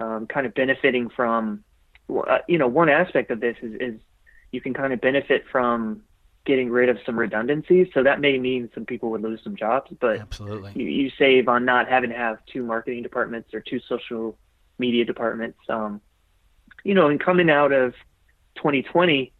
um, 0.00 0.26
kind 0.26 0.46
of 0.46 0.54
benefiting 0.54 1.08
from 1.08 1.64
you 2.48 2.58
know 2.58 2.66
one 2.66 2.88
aspect 2.88 3.30
of 3.30 3.40
this 3.40 3.56
is, 3.62 3.74
is 3.80 4.00
you 4.50 4.60
can 4.60 4.74
kind 4.74 4.92
of 4.92 5.00
benefit 5.00 5.44
from 5.50 6.02
getting 6.44 6.70
rid 6.70 6.88
of 6.88 6.98
some 7.06 7.18
redundancies. 7.18 7.88
So 7.94 8.02
that 8.02 8.20
may 8.20 8.38
mean 8.38 8.70
some 8.74 8.84
people 8.84 9.10
would 9.10 9.22
lose 9.22 9.40
some 9.44 9.56
jobs, 9.56 9.92
but 10.00 10.20
absolutely 10.20 10.72
you, 10.74 10.86
you 10.86 11.10
save 11.18 11.48
on 11.48 11.64
not 11.64 11.88
having 11.88 12.10
to 12.10 12.16
have 12.16 12.38
two 12.52 12.62
marketing 12.64 13.02
departments 13.02 13.54
or 13.54 13.60
two 13.60 13.80
social 13.88 14.36
media 14.78 15.04
departments. 15.04 15.58
Um, 15.68 16.00
you 16.84 16.94
know, 16.94 17.08
and 17.08 17.20
coming 17.20 17.48
out 17.48 17.72
of 17.72 17.94
2020, 18.56 19.32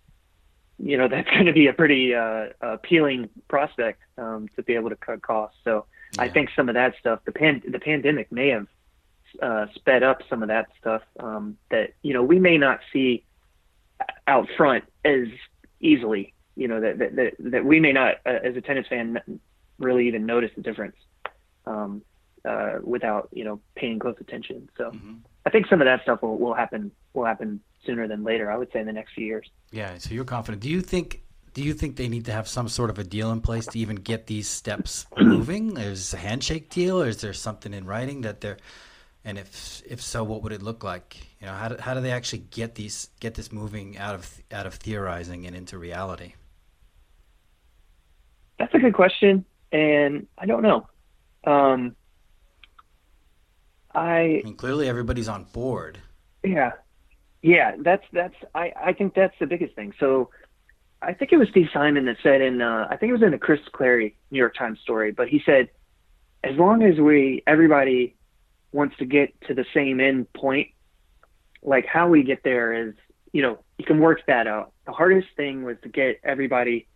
you 0.78 0.96
know, 0.96 1.08
that's 1.10 1.28
going 1.30 1.46
to 1.46 1.52
be 1.52 1.66
a 1.66 1.72
pretty 1.72 2.14
uh, 2.14 2.46
appealing 2.60 3.28
prospect 3.48 4.00
um, 4.18 4.48
to 4.56 4.62
be 4.62 4.74
able 4.74 4.90
to 4.90 4.96
cut 4.96 5.22
costs. 5.22 5.58
So 5.64 5.86
yeah. 6.14 6.22
I 6.22 6.28
think 6.28 6.50
some 6.54 6.68
of 6.68 6.74
that 6.74 6.94
stuff, 7.00 7.20
the 7.24 7.32
pan, 7.32 7.62
the 7.68 7.80
pandemic 7.80 8.30
may 8.30 8.48
have 8.48 8.66
uh, 9.40 9.66
sped 9.74 10.02
up 10.02 10.22
some 10.28 10.42
of 10.42 10.48
that 10.48 10.68
stuff 10.78 11.02
um, 11.18 11.56
that 11.70 11.94
you 12.02 12.12
know 12.12 12.22
we 12.22 12.38
may 12.38 12.58
not 12.58 12.80
see 12.92 13.24
out 14.26 14.46
front 14.56 14.84
as 15.04 15.28
easily 15.80 16.31
you 16.56 16.68
know 16.68 16.80
that 16.80 16.98
that 16.98 17.16
that, 17.16 17.32
that 17.38 17.64
we 17.64 17.80
may 17.80 17.92
not 17.92 18.16
uh, 18.26 18.38
as 18.44 18.56
a 18.56 18.60
tennis 18.60 18.86
fan 18.88 19.20
really 19.78 20.06
even 20.08 20.26
notice 20.26 20.50
the 20.56 20.62
difference 20.62 20.96
um, 21.66 22.02
uh, 22.44 22.78
without 22.82 23.28
you 23.32 23.44
know 23.44 23.60
paying 23.74 23.98
close 23.98 24.16
attention. 24.20 24.68
So 24.76 24.90
mm-hmm. 24.90 25.14
I 25.46 25.50
think 25.50 25.66
some 25.68 25.80
of 25.80 25.86
that 25.86 26.02
stuff 26.02 26.22
will, 26.22 26.38
will 26.38 26.54
happen 26.54 26.90
will 27.14 27.24
happen 27.24 27.60
sooner 27.84 28.08
than 28.08 28.24
later. 28.24 28.50
I 28.50 28.56
would 28.56 28.70
say 28.72 28.80
in 28.80 28.86
the 28.86 28.92
next 28.92 29.14
few 29.14 29.26
years. 29.26 29.48
Yeah. 29.70 29.98
So 29.98 30.14
you're 30.14 30.24
confident. 30.24 30.62
Do 30.62 30.70
you 30.70 30.80
think? 30.80 31.22
Do 31.54 31.62
you 31.62 31.74
think 31.74 31.96
they 31.96 32.08
need 32.08 32.24
to 32.26 32.32
have 32.32 32.48
some 32.48 32.66
sort 32.66 32.88
of 32.88 32.98
a 32.98 33.04
deal 33.04 33.30
in 33.30 33.42
place 33.42 33.66
to 33.66 33.78
even 33.78 33.96
get 33.96 34.26
these 34.26 34.48
steps 34.48 35.04
moving? 35.18 35.76
Is 35.76 36.14
a 36.14 36.16
handshake 36.16 36.70
deal, 36.70 37.02
or 37.02 37.06
is 37.06 37.20
there 37.20 37.34
something 37.34 37.74
in 37.74 37.84
writing 37.84 38.22
that 38.22 38.40
they're? 38.40 38.56
And 39.24 39.38
if 39.38 39.82
if 39.86 40.00
so, 40.00 40.24
what 40.24 40.42
would 40.42 40.52
it 40.52 40.62
look 40.62 40.82
like? 40.82 41.16
You 41.40 41.46
know, 41.46 41.52
how 41.52 41.68
do, 41.68 41.76
how 41.78 41.94
do 41.94 42.00
they 42.00 42.10
actually 42.10 42.40
get 42.50 42.74
these 42.74 43.10
get 43.20 43.34
this 43.34 43.52
moving 43.52 43.98
out 43.98 44.14
of 44.14 44.42
out 44.50 44.66
of 44.66 44.74
theorizing 44.74 45.46
and 45.46 45.54
into 45.54 45.78
reality? 45.78 46.34
That's 48.62 48.74
a 48.74 48.78
good 48.78 48.94
question, 48.94 49.44
and 49.72 50.28
I 50.38 50.46
don't 50.46 50.62
know. 50.62 50.86
Um, 51.44 51.96
I, 53.92 53.98
I 53.98 54.42
mean, 54.44 54.54
clearly 54.54 54.88
everybody's 54.88 55.26
on 55.26 55.46
board. 55.52 55.98
Yeah, 56.44 56.70
yeah. 57.42 57.74
That's 57.80 58.04
that's. 58.12 58.36
I 58.54 58.72
I 58.80 58.92
think 58.92 59.14
that's 59.14 59.34
the 59.40 59.46
biggest 59.46 59.74
thing. 59.74 59.94
So, 59.98 60.30
I 61.02 61.12
think 61.12 61.32
it 61.32 61.38
was 61.38 61.48
Steve 61.48 61.70
Simon 61.72 62.04
that 62.04 62.18
said 62.22 62.40
in. 62.40 62.62
Uh, 62.62 62.86
I 62.88 62.96
think 62.96 63.10
it 63.10 63.14
was 63.14 63.22
in 63.24 63.32
the 63.32 63.38
Chris 63.38 63.58
Clarey 63.74 64.14
New 64.30 64.38
York 64.38 64.54
Times 64.54 64.78
story, 64.78 65.10
but 65.10 65.26
he 65.26 65.42
said, 65.44 65.68
as 66.44 66.56
long 66.56 66.84
as 66.84 67.00
we 67.00 67.42
everybody 67.48 68.14
wants 68.70 68.96
to 68.98 69.06
get 69.06 69.34
to 69.48 69.54
the 69.54 69.64
same 69.74 69.98
end 69.98 70.32
point, 70.34 70.68
like 71.64 71.84
how 71.84 72.08
we 72.08 72.22
get 72.22 72.44
there 72.44 72.90
is, 72.90 72.94
you 73.32 73.42
know, 73.42 73.58
you 73.76 73.84
can 73.84 73.98
work 73.98 74.20
that 74.28 74.46
out. 74.46 74.70
The 74.86 74.92
hardest 74.92 75.30
thing 75.36 75.64
was 75.64 75.78
to 75.82 75.88
get 75.88 76.20
everybody 76.22 76.86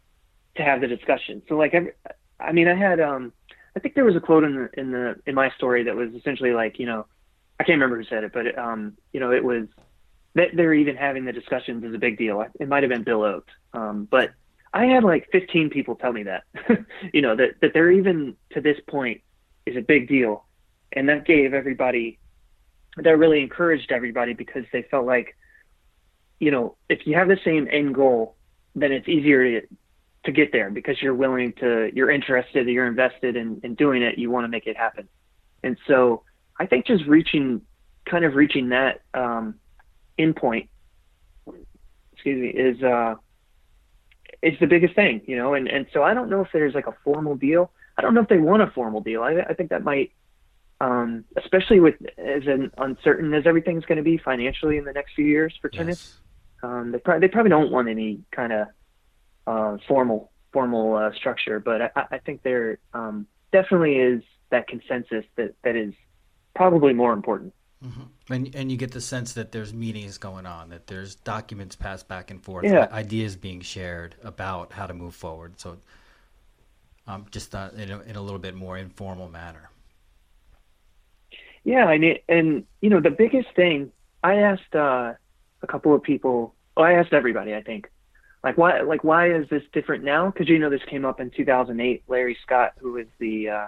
to 0.56 0.62
have 0.62 0.80
the 0.80 0.86
discussion. 0.86 1.42
So 1.48 1.56
like 1.56 1.74
every, 1.74 1.92
I 2.40 2.52
mean, 2.52 2.68
I 2.68 2.74
had 2.74 3.00
um, 3.00 3.32
I 3.76 3.80
think 3.80 3.94
there 3.94 4.04
was 4.04 4.16
a 4.16 4.20
quote 4.20 4.44
in 4.44 4.54
the 4.54 4.80
in 4.80 4.90
the 4.90 5.16
in 5.26 5.34
my 5.34 5.50
story 5.50 5.84
that 5.84 5.94
was 5.94 6.12
essentially 6.14 6.52
like, 6.52 6.78
you 6.78 6.86
know, 6.86 7.06
I 7.60 7.64
can't 7.64 7.80
remember 7.80 7.96
who 7.96 8.04
said 8.04 8.24
it, 8.24 8.32
but 8.32 8.58
um, 8.58 8.96
you 9.12 9.20
know, 9.20 9.32
it 9.32 9.44
was 9.44 9.66
that 10.34 10.48
they're 10.54 10.74
even 10.74 10.96
having 10.96 11.24
the 11.24 11.32
discussions 11.32 11.84
is 11.84 11.94
a 11.94 11.98
big 11.98 12.18
deal. 12.18 12.44
It 12.60 12.68
might 12.68 12.82
have 12.82 12.90
been 12.90 13.04
Bill 13.04 13.22
Oakes, 13.22 13.52
um, 13.72 14.06
but 14.10 14.32
I 14.72 14.86
had 14.86 15.04
like 15.04 15.28
15 15.32 15.70
people 15.70 15.94
tell 15.94 16.12
me 16.12 16.24
that, 16.24 16.44
you 17.12 17.22
know, 17.22 17.36
that 17.36 17.60
that 17.60 17.72
they're 17.74 17.90
even 17.90 18.36
to 18.52 18.60
this 18.60 18.78
point 18.86 19.22
is 19.66 19.76
a 19.76 19.80
big 19.80 20.08
deal, 20.08 20.44
and 20.92 21.08
that 21.08 21.26
gave 21.26 21.54
everybody, 21.54 22.18
that 22.96 23.18
really 23.18 23.42
encouraged 23.42 23.92
everybody 23.92 24.32
because 24.32 24.64
they 24.72 24.82
felt 24.82 25.06
like, 25.06 25.36
you 26.40 26.50
know, 26.50 26.76
if 26.88 27.06
you 27.06 27.14
have 27.14 27.28
the 27.28 27.38
same 27.44 27.68
end 27.70 27.94
goal, 27.94 28.36
then 28.74 28.92
it's 28.92 29.08
easier 29.08 29.60
to 29.60 29.66
to 30.26 30.32
get 30.32 30.52
there 30.52 30.70
because 30.70 31.00
you're 31.00 31.14
willing 31.14 31.52
to, 31.54 31.90
you're 31.94 32.10
interested, 32.10 32.66
or 32.66 32.70
you're 32.70 32.86
invested 32.86 33.36
in, 33.36 33.60
in 33.64 33.74
doing 33.74 34.02
it, 34.02 34.18
you 34.18 34.30
want 34.30 34.44
to 34.44 34.48
make 34.48 34.66
it 34.66 34.76
happen. 34.76 35.08
And 35.62 35.76
so 35.86 36.22
I 36.58 36.66
think 36.66 36.86
just 36.86 37.04
reaching, 37.06 37.62
kind 38.04 38.24
of 38.24 38.34
reaching 38.34 38.68
that 38.68 39.00
um, 39.14 39.56
endpoint, 40.18 40.68
excuse 42.12 42.40
me, 42.40 42.48
is 42.48 42.82
uh, 42.82 43.14
is 44.42 44.58
the 44.60 44.66
biggest 44.66 44.94
thing, 44.94 45.22
you 45.26 45.36
know. 45.36 45.54
And 45.54 45.68
and 45.68 45.86
so 45.92 46.02
I 46.02 46.14
don't 46.14 46.30
know 46.30 46.40
if 46.42 46.48
there's 46.52 46.74
like 46.74 46.86
a 46.86 46.94
formal 47.04 47.36
deal. 47.36 47.70
I 47.96 48.02
don't 48.02 48.14
know 48.14 48.20
if 48.20 48.28
they 48.28 48.38
want 48.38 48.62
a 48.62 48.68
formal 48.68 49.00
deal. 49.00 49.22
I 49.22 49.40
I 49.40 49.54
think 49.54 49.70
that 49.70 49.82
might, 49.82 50.12
um, 50.80 51.24
especially 51.36 51.80
with 51.80 51.94
as 52.16 52.46
an 52.46 52.70
uncertain 52.78 53.34
as 53.34 53.46
everything's 53.46 53.84
going 53.84 53.98
to 53.98 54.04
be 54.04 54.18
financially 54.18 54.76
in 54.76 54.84
the 54.84 54.92
next 54.92 55.14
few 55.14 55.26
years 55.26 55.54
for 55.60 55.68
tennis. 55.68 56.18
Yes. 56.62 56.70
Um, 56.70 56.92
they 56.92 56.98
probably 56.98 57.26
they 57.26 57.32
probably 57.32 57.50
don't 57.50 57.70
want 57.70 57.88
any 57.88 58.20
kind 58.30 58.52
of 58.52 58.68
uh, 59.46 59.78
formal 59.86 60.30
formal 60.52 60.96
uh, 60.96 61.12
structure, 61.14 61.60
but 61.60 61.82
I, 61.82 61.90
I 62.12 62.18
think 62.18 62.42
there 62.42 62.78
um, 62.94 63.26
definitely 63.52 63.96
is 63.96 64.22
that 64.50 64.68
consensus 64.68 65.24
that 65.36 65.54
that 65.62 65.76
is 65.76 65.94
probably 66.54 66.92
more 66.92 67.12
important. 67.12 67.52
Mm-hmm. 67.84 68.32
And 68.32 68.54
and 68.54 68.72
you 68.72 68.78
get 68.78 68.90
the 68.90 69.00
sense 69.00 69.34
that 69.34 69.52
there's 69.52 69.74
meetings 69.74 70.18
going 70.18 70.46
on, 70.46 70.70
that 70.70 70.86
there's 70.86 71.14
documents 71.16 71.76
passed 71.76 72.08
back 72.08 72.30
and 72.30 72.42
forth, 72.42 72.64
yeah. 72.64 72.88
ideas 72.90 73.36
being 73.36 73.60
shared 73.60 74.14
about 74.22 74.72
how 74.72 74.86
to 74.86 74.94
move 74.94 75.14
forward. 75.14 75.60
So, 75.60 75.76
um, 77.06 77.26
just 77.30 77.54
uh, 77.54 77.70
in, 77.76 77.90
a, 77.90 78.00
in 78.00 78.16
a 78.16 78.22
little 78.22 78.38
bit 78.38 78.54
more 78.54 78.78
informal 78.78 79.28
manner. 79.28 79.70
Yeah, 81.64 81.84
I 81.84 81.98
mean, 81.98 82.18
and 82.28 82.64
you 82.80 82.88
know, 82.88 83.00
the 83.00 83.10
biggest 83.10 83.48
thing 83.54 83.92
I 84.24 84.36
asked 84.36 84.74
uh, 84.74 85.12
a 85.62 85.66
couple 85.66 85.94
of 85.94 86.02
people. 86.02 86.54
Well, 86.76 86.86
I 86.86 86.92
asked 86.92 87.12
everybody. 87.12 87.54
I 87.54 87.62
think 87.62 87.90
like 88.46 88.56
why 88.56 88.80
like 88.82 89.02
why 89.02 89.28
is 89.32 89.48
this 89.48 89.64
different 89.72 90.04
now? 90.04 90.30
Because 90.30 90.48
you 90.48 90.60
know 90.60 90.70
this 90.70 90.84
came 90.88 91.04
up 91.04 91.18
in 91.18 91.30
2008. 91.30 92.04
Larry 92.06 92.38
Scott, 92.44 92.74
who 92.78 92.92
was 92.92 93.06
the 93.18 93.48
uh, 93.48 93.66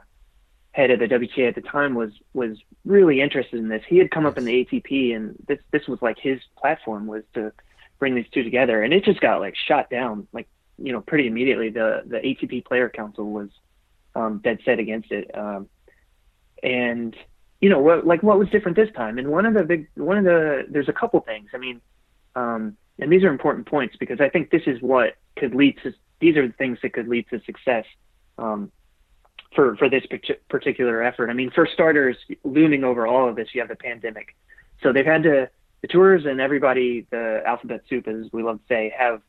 head 0.70 0.92
of 0.92 1.00
the 1.00 1.08
WTA 1.08 1.48
at 1.48 1.56
the 1.56 1.62
time, 1.62 1.96
was 1.96 2.12
was 2.32 2.58
really 2.84 3.20
interested 3.20 3.58
in 3.58 3.68
this. 3.68 3.82
He 3.88 3.98
had 3.98 4.12
come 4.12 4.24
up 4.24 4.38
in 4.38 4.44
the 4.44 4.64
ATP, 4.64 5.16
and 5.16 5.34
this 5.48 5.58
this 5.72 5.88
was 5.88 6.00
like 6.00 6.16
his 6.20 6.38
platform 6.56 7.08
was 7.08 7.24
to 7.34 7.52
bring 7.98 8.14
these 8.14 8.28
two 8.32 8.44
together, 8.44 8.80
and 8.80 8.94
it 8.94 9.04
just 9.04 9.20
got 9.20 9.40
like 9.40 9.56
shot 9.56 9.90
down 9.90 10.28
like 10.32 10.46
you 10.80 10.92
know 10.92 11.00
pretty 11.00 11.26
immediately. 11.26 11.70
The 11.70 12.04
the 12.06 12.18
ATP 12.18 12.64
Player 12.64 12.88
Council 12.88 13.32
was 13.32 13.48
um, 14.14 14.38
dead 14.44 14.60
set 14.64 14.78
against 14.78 15.10
it, 15.10 15.36
um, 15.36 15.68
and 16.62 17.16
you 17.60 17.68
know 17.68 17.80
what 17.80 18.06
like 18.06 18.22
what 18.22 18.38
was 18.38 18.48
different 18.50 18.76
this 18.76 18.92
time? 18.94 19.18
And 19.18 19.26
one 19.26 19.44
of 19.44 19.54
the 19.54 19.64
big 19.64 19.88
one 19.96 20.18
of 20.18 20.24
the 20.24 20.66
there's 20.68 20.88
a 20.88 20.92
couple 20.92 21.18
things. 21.18 21.50
I 21.52 21.58
mean. 21.58 21.80
Um, 22.36 22.76
and 22.98 23.12
these 23.12 23.22
are 23.24 23.28
important 23.28 23.66
points 23.66 23.96
because 23.96 24.20
I 24.20 24.28
think 24.28 24.50
this 24.50 24.62
is 24.66 24.80
what 24.80 25.16
could 25.36 25.54
lead 25.54 25.78
to 25.82 25.92
these 26.20 26.36
are 26.36 26.46
the 26.46 26.52
things 26.52 26.78
that 26.82 26.92
could 26.92 27.08
lead 27.08 27.26
to 27.30 27.40
success 27.44 27.84
um, 28.38 28.72
for 29.54 29.76
for 29.76 29.88
this 29.88 30.04
particular 30.48 31.02
effort. 31.02 31.30
I 31.30 31.32
mean, 31.32 31.50
for 31.50 31.66
starters, 31.66 32.16
looming 32.44 32.84
over 32.84 33.06
all 33.06 33.28
of 33.28 33.36
this, 33.36 33.48
you 33.54 33.60
have 33.60 33.68
the 33.68 33.76
pandemic. 33.76 34.34
So 34.82 34.92
they've 34.92 35.06
had 35.06 35.22
to 35.24 35.50
the 35.80 35.88
tours 35.88 36.26
and 36.26 36.40
everybody, 36.40 37.06
the 37.10 37.42
alphabet 37.46 37.82
soup, 37.88 38.08
as 38.08 38.26
we 38.32 38.42
love 38.42 38.58
to 38.58 38.64
say, 38.68 38.92
have 38.96 39.22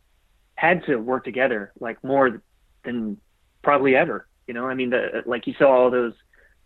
had 0.55 0.85
to 0.85 0.97
work 0.97 1.23
together 1.23 1.71
like 1.79 2.03
more 2.03 2.41
than 2.83 3.17
probably 3.61 3.95
ever. 3.95 4.27
You 4.47 4.53
know, 4.55 4.65
I 4.65 4.73
mean, 4.73 4.89
the 4.89 5.23
like 5.25 5.45
you 5.47 5.53
saw 5.57 5.69
all 5.69 5.91
those 5.91 6.13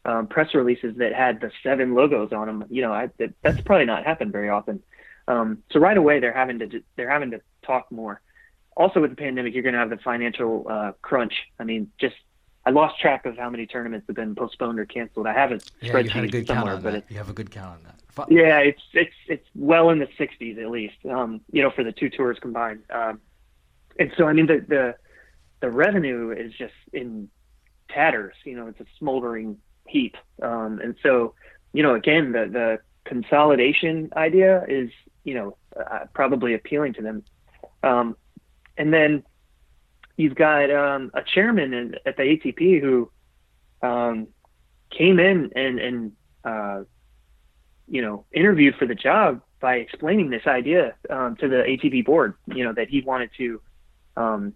um, 0.06 0.28
press 0.28 0.54
releases 0.54 0.98
that 0.98 1.14
had 1.14 1.42
the 1.42 1.52
seven 1.62 1.94
logos 1.94 2.32
on 2.32 2.48
them. 2.48 2.66
You 2.70 2.82
know, 2.82 2.94
I, 2.94 3.10
that, 3.18 3.34
that's 3.42 3.62
probably 3.62 3.86
not 3.86 4.06
happened 4.06 4.32
very 4.32 4.50
often. 4.50 4.82
Um, 5.28 5.64
so 5.72 5.80
right 5.80 5.98
away 5.98 6.20
they're 6.20 6.34
having 6.34 6.60
to 6.60 6.84
they're 6.96 7.10
having 7.10 7.32
to 7.32 7.42
talk 7.66 7.92
more. 7.92 8.22
Also 8.76 9.02
with 9.02 9.12
the 9.12 9.16
pandemic, 9.16 9.54
you're 9.54 9.64
going 9.64 9.74
to 9.74 9.80
have 9.80 9.90
the 9.90 9.98
financial 9.98 10.66
uh, 10.70 10.92
crunch. 11.02 11.34
I 11.60 11.64
mean, 11.64 11.92
just 12.00 12.16
I 12.66 12.72
lost 12.72 13.00
track 13.00 13.26
of 13.26 13.38
how 13.38 13.50
many 13.50 13.66
tournaments 13.68 14.08
have 14.08 14.16
been 14.16 14.36
postponed 14.36 14.80
or 14.80 14.86
canceled. 14.86 15.28
I 15.28 15.34
have 15.34 15.52
a 15.52 15.62
yeah, 15.82 15.94
spreadsheet 15.94 16.34
a 16.34 16.46
somewhere, 16.46 16.78
but 16.78 16.96
it, 16.96 17.06
you 17.10 17.18
have 17.18 17.30
a 17.30 17.34
good 17.34 17.52
count 17.52 17.78
on 17.78 17.84
that. 17.84 17.96
F- 18.18 18.28
yeah, 18.30 18.60
it's 18.60 18.82
it's 18.94 19.16
it's 19.28 19.48
well 19.56 19.90
in 19.90 20.00
the 20.00 20.08
60s 20.08 20.62
at 20.62 20.70
least. 20.70 20.96
Um, 21.10 21.42
you 21.52 21.62
know, 21.62 21.72
for 21.72 21.84
the 21.84 21.92
two 21.92 22.10
tours 22.10 22.38
combined. 22.42 22.84
Um, 22.90 23.20
and 24.00 24.12
so 24.18 24.28
I 24.28 24.34
mean 24.34 24.48
the 24.48 24.66
the 24.68 24.96
the 25.60 25.70
revenue 25.70 26.32
is 26.32 26.54
just 26.54 26.74
in 26.92 27.30
tatters. 27.90 28.36
You 28.46 28.56
know, 28.56 28.68
it's 28.68 28.80
a 28.80 28.86
smoldering 28.98 29.58
heap. 29.88 30.16
Um, 30.42 30.80
and 30.82 30.96
so 31.04 31.36
you 31.74 31.84
know, 31.84 31.96
again, 31.96 32.32
the 32.32 32.48
the 32.52 32.80
consolidation 33.06 34.10
idea 34.16 34.64
is 34.68 34.90
you 35.24 35.34
know, 35.34 35.58
uh, 35.80 36.06
probably 36.14 36.54
appealing 36.54 36.94
to 36.94 37.02
them. 37.02 37.24
Um, 37.82 38.18
and 38.78 38.94
then 38.94 39.24
you've 40.18 40.36
got 40.36 40.70
um, 40.72 41.12
a 41.14 41.22
chairman 41.24 41.74
in, 41.74 41.96
at 42.06 42.18
the 42.18 42.24
ATP 42.24 42.82
who 42.82 43.12
um, 43.82 44.28
came 44.90 45.20
in 45.20 45.52
and, 45.56 45.80
and 45.80 46.12
uh, 46.44 46.84
you 47.88 48.02
know, 48.02 48.26
interviewed 48.32 48.76
for 48.76 48.86
the 48.86 48.96
job 48.96 49.42
by 49.60 49.76
explaining 49.76 50.30
this 50.30 50.46
idea 50.46 50.94
um, 51.10 51.36
to 51.38 51.48
the 51.48 51.58
ATP 51.58 52.06
board, 52.06 52.36
you 52.48 52.64
know, 52.64 52.74
that 52.74 52.90
he 52.90 53.02
wanted 53.02 53.30
to 53.38 53.62
um, 54.18 54.54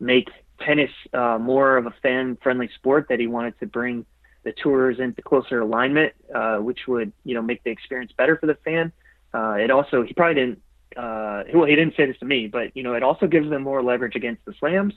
make 0.00 0.28
tennis 0.60 0.90
uh, 1.12 1.38
more 1.38 1.76
of 1.76 1.86
a 1.86 1.94
fan-friendly 2.02 2.70
sport, 2.74 3.06
that 3.08 3.20
he 3.20 3.26
wanted 3.26 3.58
to 3.60 3.66
bring 3.66 4.06
the 4.44 4.52
tours 4.52 4.98
into 4.98 5.20
closer 5.22 5.60
alignment, 5.60 6.12
uh, 6.34 6.56
which 6.58 6.86
would, 6.86 7.12
you 7.24 7.34
know, 7.34 7.42
make 7.42 7.62
the 7.64 7.70
experience 7.70 8.12
better 8.16 8.36
for 8.36 8.46
the 8.46 8.54
fan. 8.64 8.92
Uh, 9.36 9.56
it 9.58 9.70
also 9.70 10.02
he 10.02 10.14
probably 10.14 10.34
didn't 10.34 10.62
uh, 10.96 11.42
well 11.52 11.66
he 11.66 11.76
didn't 11.76 11.94
say 11.94 12.06
this 12.06 12.18
to 12.18 12.24
me, 12.24 12.46
but 12.46 12.74
you 12.74 12.82
know 12.82 12.94
it 12.94 13.02
also 13.02 13.26
gives 13.26 13.50
them 13.50 13.62
more 13.62 13.82
leverage 13.82 14.16
against 14.16 14.42
the 14.46 14.54
slams. 14.58 14.94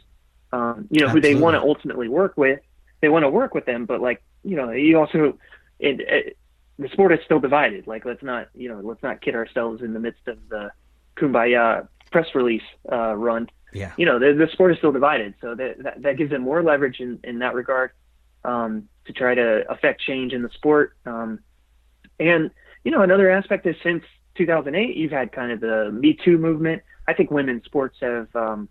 Um, 0.53 0.87
you 0.89 1.01
know 1.01 1.07
Absolutely. 1.07 1.31
who 1.31 1.35
they 1.35 1.41
want 1.41 1.55
to 1.55 1.61
ultimately 1.61 2.07
work 2.07 2.37
with. 2.37 2.61
They 3.01 3.09
want 3.09 3.23
to 3.23 3.29
work 3.29 3.53
with 3.53 3.65
them, 3.65 3.85
but 3.85 3.99
like 3.99 4.23
you 4.43 4.55
know 4.55 4.71
you 4.71 4.97
also 4.97 5.37
it, 5.79 5.99
it, 5.99 6.37
the 6.77 6.87
sport 6.89 7.11
is 7.11 7.19
still 7.25 7.41
divided. 7.41 7.85
Like 7.85 8.05
let's 8.05 8.23
not 8.23 8.47
you 8.55 8.69
know 8.69 8.79
let's 8.81 9.03
not 9.03 9.21
kid 9.21 9.35
ourselves 9.35 9.81
in 9.81 9.93
the 9.93 9.99
midst 9.99 10.25
of 10.27 10.37
the 10.47 10.71
kumbaya 11.17 11.89
press 12.09 12.27
release 12.33 12.63
uh, 12.89 13.13
run. 13.15 13.49
Yeah. 13.73 13.91
You 13.97 14.05
know 14.05 14.19
the, 14.19 14.33
the 14.33 14.47
sport 14.53 14.71
is 14.71 14.77
still 14.77 14.93
divided, 14.93 15.33
so 15.41 15.53
that, 15.53 15.83
that 15.83 16.01
that 16.01 16.17
gives 16.17 16.31
them 16.31 16.43
more 16.43 16.63
leverage 16.63 17.01
in 17.01 17.19
in 17.25 17.39
that 17.39 17.55
regard 17.55 17.91
um, 18.45 18.87
to 19.05 19.11
try 19.11 19.35
to 19.35 19.69
affect 19.69 20.01
change 20.01 20.31
in 20.31 20.43
the 20.43 20.49
sport. 20.49 20.95
Um, 21.05 21.39
and 22.21 22.51
you 22.85 22.91
know 22.91 23.01
another 23.01 23.29
aspect 23.29 23.67
is 23.67 23.75
since 23.83 24.03
2008, 24.39 24.95
you've 24.95 25.11
had 25.11 25.31
kind 25.31 25.51
of 25.51 25.59
the 25.59 25.91
Me 25.91 26.17
Too 26.25 26.37
movement. 26.37 26.81
I 27.07 27.13
think 27.13 27.29
women's 27.29 27.65
sports 27.65 27.97
have 28.01 28.35
um, 28.35 28.69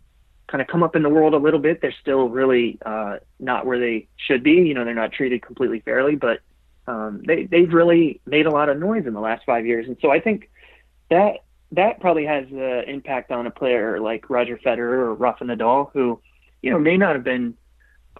kind 0.48 0.62
of 0.62 0.66
come 0.66 0.82
up 0.82 0.96
in 0.96 1.02
the 1.02 1.08
world 1.08 1.34
a 1.34 1.38
little 1.38 1.60
bit. 1.60 1.80
They're 1.80 1.94
still 2.00 2.28
really 2.28 2.78
uh, 2.84 3.18
not 3.38 3.66
where 3.66 3.78
they 3.78 4.08
should 4.16 4.42
be. 4.42 4.52
You 4.52 4.74
know, 4.74 4.84
they're 4.84 4.94
not 4.94 5.12
treated 5.12 5.42
completely 5.42 5.80
fairly, 5.80 6.16
but 6.16 6.40
um, 6.88 7.22
they 7.26 7.44
they've 7.44 7.72
really 7.72 8.20
made 8.26 8.46
a 8.46 8.50
lot 8.50 8.68
of 8.68 8.78
noise 8.78 9.06
in 9.06 9.12
the 9.12 9.20
last 9.20 9.44
five 9.44 9.66
years. 9.66 9.86
And 9.86 9.96
so 10.00 10.10
I 10.10 10.20
think 10.20 10.50
that 11.10 11.44
that 11.72 12.00
probably 12.00 12.24
has 12.24 12.46
an 12.50 12.84
impact 12.88 13.30
on 13.30 13.46
a 13.46 13.50
player 13.50 14.00
like 14.00 14.30
Roger 14.30 14.56
Federer 14.56 14.98
or 14.98 15.14
Rafa 15.14 15.44
Nadal, 15.44 15.90
who 15.92 16.20
you 16.62 16.70
know 16.70 16.78
may 16.78 16.96
not 16.96 17.14
have 17.14 17.24
been 17.24 17.54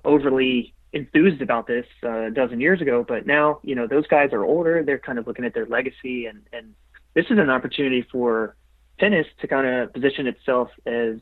overly 0.05 0.75
enthused 0.93 1.43
about 1.43 1.67
this 1.67 1.87
uh, 2.03 2.27
a 2.27 2.31
dozen 2.31 2.61
years 2.61 2.81
ago, 2.81 3.05
but 3.07 3.27
now 3.27 3.61
you 3.63 3.75
know 3.75 3.87
those 3.87 4.07
guys 4.07 4.33
are 4.33 4.45
older. 4.45 4.83
They're 4.83 4.99
kind 4.99 5.19
of 5.19 5.27
looking 5.27 5.45
at 5.45 5.55
their 5.55 5.67
legacy 5.67 6.27
and 6.27 6.43
and 6.53 6.75
this 7.15 7.27
is 7.31 7.39
an 7.39 7.51
opportunity 7.51 8.07
for 8.11 8.57
tennis 8.99 9.27
to 9.41 9.47
kind 9.47 9.67
of 9.67 9.93
position 9.93 10.27
itself 10.27 10.69
as 10.87 11.17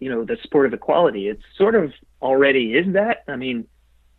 you 0.00 0.10
know 0.10 0.24
the 0.24 0.36
sport 0.42 0.66
of 0.66 0.72
equality. 0.72 1.28
It's 1.28 1.42
sort 1.56 1.74
of 1.74 1.92
already 2.20 2.74
is 2.74 2.92
that. 2.94 3.24
I 3.28 3.36
mean, 3.36 3.66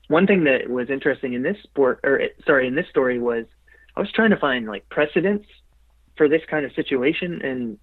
one 0.08 0.28
thing 0.28 0.44
that 0.46 0.70
was 0.70 0.90
interesting 0.90 1.34
in 1.34 1.44
this 1.44 1.58
sport, 1.64 2.00
or 2.04 2.22
sorry, 2.46 2.68
in 2.68 2.76
this 2.76 2.88
story 2.90 3.20
was 3.20 3.46
I 3.96 4.00
was 4.00 4.12
trying 4.12 4.32
to 4.32 4.38
find 4.38 4.68
like 4.68 4.88
precedents 4.90 5.48
for 6.18 6.28
this 6.30 6.42
kind 6.50 6.66
of 6.66 6.74
situation, 6.74 7.42
and 7.42 7.78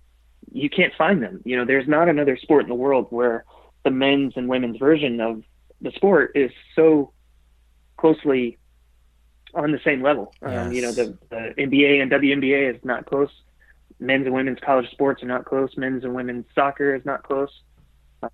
you 0.51 0.71
can't 0.71 0.93
find 0.97 1.23
them. 1.23 1.43
You 1.45 1.57
know, 1.57 1.65
there's 1.65 1.89
not 1.89 2.09
another 2.09 2.37
sport 2.37 2.63
in 2.63 2.69
the 2.69 2.75
world 2.75 3.07
where 3.11 3.45
the 3.85 3.91
men's 3.91 4.35
and 4.37 4.49
women's 4.49 4.79
version 4.79 5.21
of 5.21 5.43
the 5.81 5.91
sport 5.93 6.33
is 6.35 6.51
so 6.75 7.13
closely 7.97 8.59
on 9.55 9.73
the 9.73 9.81
same 9.85 10.03
level. 10.03 10.35
Yes. 10.43 10.67
Um, 10.67 10.73
you 10.73 10.83
know, 10.83 10.93
the, 10.93 11.17
the 11.31 11.55
NBA 11.59 12.01
and 12.03 12.11
WNBA 12.11 12.75
is 12.75 12.85
not 12.85 13.07
close. 13.07 13.31
Men's 13.99 14.27
and 14.27 14.35
women's 14.35 14.59
college 14.61 14.91
sports 14.91 15.23
are 15.23 15.27
not 15.27 15.45
close. 15.45 15.77
Men's 15.77 16.05
and 16.05 16.15
women's 16.15 16.47
soccer 16.55 16.95
is 16.95 17.05
not 17.05 17.23
close. 17.23 17.51
Uh, 18.23 18.29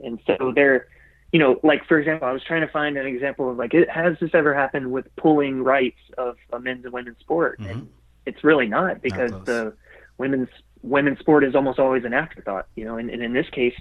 and 0.00 0.18
so 0.26 0.52
they're, 0.54 0.88
you 1.32 1.38
know, 1.38 1.60
like 1.62 1.86
for 1.86 1.98
example, 1.98 2.26
I 2.26 2.32
was 2.32 2.42
trying 2.42 2.62
to 2.62 2.72
find 2.72 2.96
an 2.96 3.06
example 3.06 3.50
of 3.50 3.56
like, 3.56 3.74
it, 3.74 3.88
has 3.90 4.16
this 4.20 4.30
ever 4.34 4.54
happened 4.54 4.90
with 4.90 5.14
pulling 5.16 5.62
rights 5.62 6.00
of 6.18 6.36
a 6.52 6.58
men's 6.58 6.84
and 6.84 6.92
women's 6.92 7.18
sport? 7.20 7.60
Mm-hmm. 7.60 7.70
And 7.70 7.88
it's 8.26 8.42
really 8.42 8.66
not 8.66 9.02
because 9.02 9.30
not 9.30 9.46
the 9.46 9.74
women's 10.18 10.48
women's 10.82 11.18
sport 11.18 11.44
is 11.44 11.54
almost 11.54 11.78
always 11.78 12.04
an 12.04 12.12
afterthought. 12.12 12.66
You 12.74 12.84
know, 12.84 12.96
and, 12.96 13.10
and 13.10 13.22
in 13.22 13.32
this 13.32 13.48
case, 13.50 13.74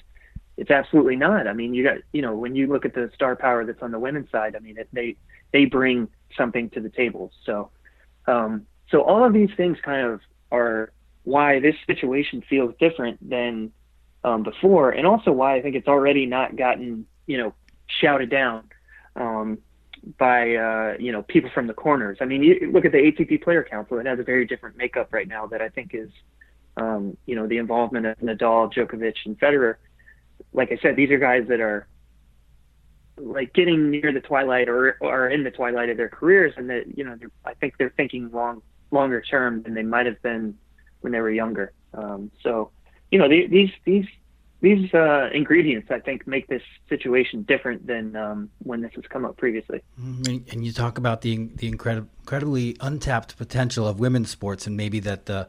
it's 0.57 0.71
absolutely 0.71 1.15
not. 1.15 1.47
I 1.47 1.53
mean, 1.53 1.73
you 1.73 1.83
got, 1.83 1.97
you 2.11 2.21
know, 2.21 2.35
when 2.35 2.55
you 2.55 2.67
look 2.67 2.85
at 2.85 2.93
the 2.93 3.09
star 3.15 3.35
power 3.35 3.65
that's 3.65 3.81
on 3.81 3.91
the 3.91 3.99
women's 3.99 4.29
side, 4.29 4.55
I 4.55 4.59
mean, 4.59 4.77
it, 4.77 4.87
they 4.93 5.15
they 5.53 5.65
bring 5.65 6.09
something 6.35 6.69
to 6.71 6.81
the 6.81 6.89
table. 6.89 7.31
So, 7.45 7.69
um, 8.27 8.65
so 8.89 9.01
all 9.01 9.23
of 9.23 9.31
these 9.31 9.49
things 9.55 9.77
kind 9.83 10.05
of 10.05 10.19
are 10.51 10.91
why 11.23 11.59
this 11.59 11.75
situation 11.87 12.43
feels 12.49 12.73
different 12.79 13.29
than 13.29 13.71
um, 14.25 14.43
before, 14.43 14.91
and 14.91 15.07
also 15.07 15.31
why 15.31 15.55
I 15.55 15.61
think 15.61 15.75
it's 15.75 15.87
already 15.87 16.25
not 16.25 16.57
gotten 16.57 17.05
you 17.27 17.37
know 17.37 17.53
shouted 17.87 18.29
down 18.29 18.69
um, 19.15 19.59
by 20.17 20.55
uh, 20.55 20.95
you 20.99 21.11
know 21.11 21.23
people 21.23 21.49
from 21.53 21.67
the 21.67 21.73
corners. 21.73 22.17
I 22.19 22.25
mean, 22.25 22.43
you 22.43 22.71
look 22.71 22.85
at 22.85 22.91
the 22.91 22.97
ATP 22.97 23.43
Player 23.43 23.63
Council; 23.63 23.99
it 23.99 24.05
has 24.05 24.19
a 24.19 24.23
very 24.23 24.45
different 24.45 24.75
makeup 24.77 25.13
right 25.13 25.27
now 25.27 25.47
that 25.47 25.61
I 25.61 25.69
think 25.69 25.91
is 25.93 26.09
um, 26.77 27.15
you 27.25 27.35
know 27.35 27.47
the 27.47 27.57
involvement 27.57 28.05
of 28.05 28.17
Nadal, 28.17 28.73
Djokovic, 28.73 29.15
and 29.25 29.39
Federer. 29.39 29.75
Like 30.51 30.71
I 30.71 30.77
said, 30.81 30.95
these 30.95 31.09
are 31.11 31.19
guys 31.19 31.45
that 31.47 31.61
are 31.61 31.87
like 33.17 33.53
getting 33.53 33.91
near 33.91 34.11
the 34.11 34.21
twilight 34.21 34.69
or 34.69 34.97
or 35.01 35.27
in 35.27 35.43
the 35.43 35.51
twilight 35.51 35.89
of 35.89 35.97
their 35.97 36.09
careers, 36.09 36.53
and 36.57 36.69
that 36.69 36.97
you 36.97 37.03
know 37.03 37.17
I 37.45 37.53
think 37.53 37.77
they're 37.77 37.93
thinking 37.95 38.31
long 38.31 38.61
longer 38.91 39.21
term 39.21 39.63
than 39.63 39.73
they 39.73 39.83
might 39.83 40.05
have 40.05 40.21
been 40.21 40.57
when 41.01 41.13
they 41.13 41.19
were 41.19 41.31
younger. 41.31 41.71
Um, 41.93 42.31
so 42.41 42.71
you 43.11 43.19
know 43.19 43.29
the, 43.29 43.47
these 43.47 43.71
these 43.85 44.05
these 44.61 44.93
uh, 44.93 45.29
ingredients 45.33 45.91
I 45.91 45.99
think 45.99 46.25
make 46.25 46.47
this 46.47 46.63
situation 46.87 47.43
different 47.43 47.85
than 47.85 48.15
um, 48.15 48.49
when 48.59 48.81
this 48.81 48.93
has 48.95 49.03
come 49.09 49.25
up 49.25 49.37
previously. 49.37 49.81
Mm-hmm. 49.99 50.49
And 50.51 50.65
you 50.65 50.71
talk 50.71 50.97
about 50.97 51.21
the 51.21 51.49
the 51.55 51.67
incredibly 51.67 52.77
untapped 52.79 53.37
potential 53.37 53.87
of 53.87 53.99
women's 53.99 54.29
sports, 54.29 54.65
and 54.65 54.77
maybe 54.77 54.99
that 55.01 55.25
the 55.25 55.47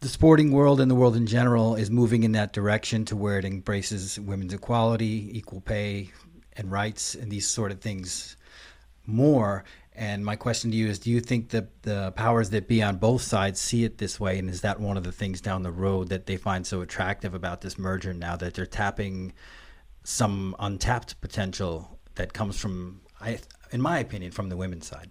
the 0.00 0.08
sporting 0.08 0.50
world 0.50 0.80
and 0.80 0.90
the 0.90 0.94
world 0.94 1.14
in 1.14 1.26
general 1.26 1.74
is 1.76 1.90
moving 1.90 2.24
in 2.24 2.32
that 2.32 2.52
direction 2.52 3.04
to 3.04 3.16
where 3.16 3.38
it 3.38 3.44
embraces 3.44 4.18
women's 4.18 4.54
equality, 4.54 5.30
equal 5.36 5.60
pay, 5.60 6.10
and 6.60 6.70
rights 6.70 7.14
and 7.14 7.32
these 7.32 7.48
sort 7.48 7.72
of 7.72 7.80
things 7.80 8.36
more. 9.06 9.64
And 9.94 10.24
my 10.24 10.36
question 10.36 10.70
to 10.70 10.76
you 10.76 10.86
is 10.88 10.98
do 10.98 11.10
you 11.10 11.20
think 11.20 11.48
that 11.50 11.82
the 11.82 12.12
powers 12.12 12.50
that 12.50 12.68
be 12.68 12.82
on 12.82 12.96
both 12.96 13.22
sides 13.22 13.58
see 13.60 13.82
it 13.84 13.98
this 13.98 14.20
way? 14.20 14.38
And 14.38 14.48
is 14.48 14.60
that 14.60 14.78
one 14.78 14.96
of 14.96 15.02
the 15.02 15.12
things 15.12 15.40
down 15.40 15.62
the 15.62 15.72
road 15.72 16.10
that 16.10 16.26
they 16.26 16.36
find 16.36 16.66
so 16.66 16.82
attractive 16.82 17.34
about 17.34 17.62
this 17.62 17.78
merger 17.78 18.14
now 18.14 18.36
that 18.36 18.54
they're 18.54 18.66
tapping 18.66 19.32
some 20.04 20.54
untapped 20.58 21.20
potential 21.20 21.98
that 22.14 22.32
comes 22.32 22.58
from, 22.58 23.00
in 23.72 23.80
my 23.80 23.98
opinion, 23.98 24.30
from 24.30 24.48
the 24.48 24.56
women's 24.56 24.86
side? 24.86 25.10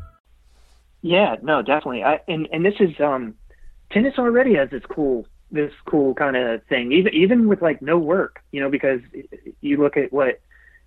Yeah, 1.01 1.35
no, 1.41 1.61
definitely. 1.61 2.03
I, 2.03 2.19
and 2.27 2.47
and 2.51 2.65
this 2.65 2.75
is 2.79 2.99
um, 2.99 3.35
tennis 3.91 4.15
already 4.17 4.55
has 4.55 4.69
this 4.69 4.83
cool 4.89 5.27
this 5.51 5.71
cool 5.85 6.13
kind 6.13 6.35
of 6.35 6.63
thing, 6.65 6.91
even 6.91 7.13
even 7.13 7.47
with 7.47 7.61
like 7.61 7.81
no 7.81 7.97
work, 7.97 8.43
you 8.51 8.61
know, 8.61 8.69
because 8.69 9.01
you 9.61 9.77
look 9.77 9.97
at 9.97 10.13
what 10.13 10.41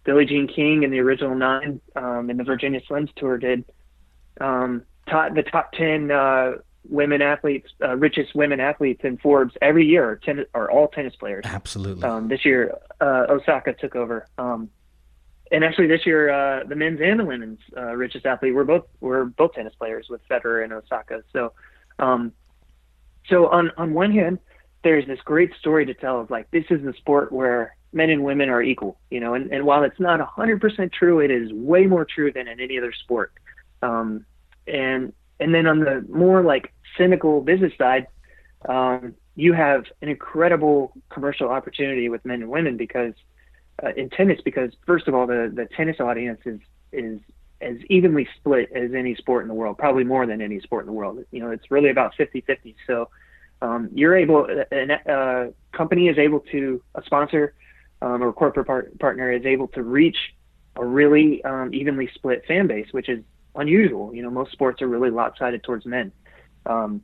Billie 0.04 0.26
Jean 0.26 0.46
King 0.46 0.84
and 0.84 0.92
the 0.92 1.00
original 1.00 1.34
nine 1.34 1.80
um, 1.96 2.30
and 2.30 2.38
the 2.38 2.44
Virginia 2.44 2.80
Slims 2.88 3.12
tour 3.16 3.38
did. 3.38 3.64
Um, 4.40 4.82
top, 5.08 5.34
the 5.34 5.42
top 5.42 5.72
ten 5.72 6.10
uh, 6.10 6.54
women 6.88 7.22
athletes, 7.22 7.70
uh, 7.82 7.96
richest 7.96 8.34
women 8.34 8.60
athletes 8.60 9.00
in 9.04 9.16
Forbes 9.18 9.54
every 9.62 9.86
year 9.86 10.10
are, 10.10 10.16
ten, 10.16 10.44
are 10.54 10.70
all 10.70 10.88
tennis 10.88 11.16
players. 11.16 11.44
Absolutely. 11.46 12.04
Um, 12.04 12.28
this 12.28 12.44
year, 12.44 12.76
uh, 13.00 13.26
Osaka 13.28 13.72
took 13.74 13.96
over. 13.96 14.26
Um, 14.38 14.70
and 15.52 15.64
actually 15.64 15.86
this 15.86 16.06
year, 16.06 16.30
uh, 16.30 16.64
the 16.64 16.74
men's 16.74 17.00
and 17.02 17.20
the 17.20 17.24
women's 17.24 17.60
uh, 17.76 17.94
richest 17.94 18.26
athlete 18.26 18.54
were 18.54 18.64
both 18.64 18.84
were 19.00 19.26
both 19.26 19.52
tennis 19.54 19.74
players 19.74 20.06
with 20.08 20.20
Federer 20.28 20.64
and 20.64 20.72
Osaka. 20.72 21.22
So, 21.32 21.52
um, 21.98 22.32
so 23.28 23.48
on 23.48 23.70
on 23.76 23.94
one 23.94 24.12
hand, 24.12 24.38
there's 24.82 25.06
this 25.06 25.20
great 25.24 25.52
story 25.58 25.86
to 25.86 25.94
tell 25.94 26.20
of 26.20 26.30
like 26.30 26.50
this 26.50 26.64
is 26.70 26.82
the 26.82 26.94
sport 26.94 27.32
where 27.32 27.76
men 27.92 28.10
and 28.10 28.24
women 28.24 28.48
are 28.48 28.62
equal, 28.62 28.98
you 29.10 29.20
know. 29.20 29.34
And, 29.34 29.52
and 29.52 29.64
while 29.64 29.84
it's 29.84 30.00
not 30.00 30.20
100% 30.20 30.92
true, 30.92 31.20
it 31.20 31.30
is 31.30 31.52
way 31.52 31.86
more 31.86 32.04
true 32.04 32.32
than 32.32 32.48
in 32.48 32.60
any 32.60 32.76
other 32.76 32.92
sport. 32.92 33.32
Um, 33.82 34.26
and 34.66 35.12
and 35.40 35.54
then 35.54 35.66
on 35.66 35.80
the 35.80 36.04
more 36.08 36.42
like 36.42 36.72
cynical 36.96 37.40
business 37.40 37.72
side, 37.76 38.06
um, 38.68 39.14
you 39.36 39.52
have 39.52 39.84
an 40.00 40.08
incredible 40.08 40.92
commercial 41.10 41.48
opportunity 41.48 42.08
with 42.08 42.24
men 42.24 42.42
and 42.42 42.50
women 42.50 42.76
because 42.76 43.14
uh, 43.82 43.90
in 43.96 44.10
tennis 44.10 44.40
because 44.44 44.72
first 44.86 45.08
of 45.08 45.14
all 45.14 45.26
the 45.26 45.52
the 45.54 45.66
tennis 45.76 46.00
audience 46.00 46.40
is 46.44 46.60
is 46.92 47.20
as 47.60 47.76
evenly 47.88 48.28
split 48.36 48.70
as 48.74 48.92
any 48.94 49.14
sport 49.14 49.42
in 49.42 49.48
the 49.48 49.54
world, 49.54 49.78
probably 49.78 50.04
more 50.04 50.26
than 50.26 50.40
any 50.40 50.60
sport 50.60 50.82
in 50.82 50.86
the 50.86 50.92
world. 50.92 51.24
You 51.30 51.40
know, 51.40 51.50
it's 51.50 51.70
really 51.70 51.90
about 51.90 52.12
50-50. 52.18 52.74
So 52.86 53.08
um, 53.62 53.88
you're 53.94 54.16
able, 54.16 54.46
a 54.70 55.10
uh, 55.10 55.50
company 55.72 56.08
is 56.08 56.18
able 56.18 56.40
to, 56.52 56.82
a 56.94 57.02
sponsor 57.04 57.54
um, 58.02 58.22
or 58.22 58.32
corporate 58.32 58.66
part, 58.66 58.98
partner 58.98 59.32
is 59.32 59.46
able 59.46 59.68
to 59.68 59.82
reach 59.82 60.16
a 60.76 60.84
really 60.84 61.42
um, 61.44 61.72
evenly 61.72 62.10
split 62.14 62.44
fan 62.46 62.66
base, 62.66 62.88
which 62.90 63.08
is 63.08 63.24
unusual. 63.54 64.14
You 64.14 64.22
know, 64.22 64.30
most 64.30 64.52
sports 64.52 64.82
are 64.82 64.88
really 64.88 65.10
lopsided 65.10 65.62
towards 65.62 65.86
men. 65.86 66.12
Um, 66.66 67.02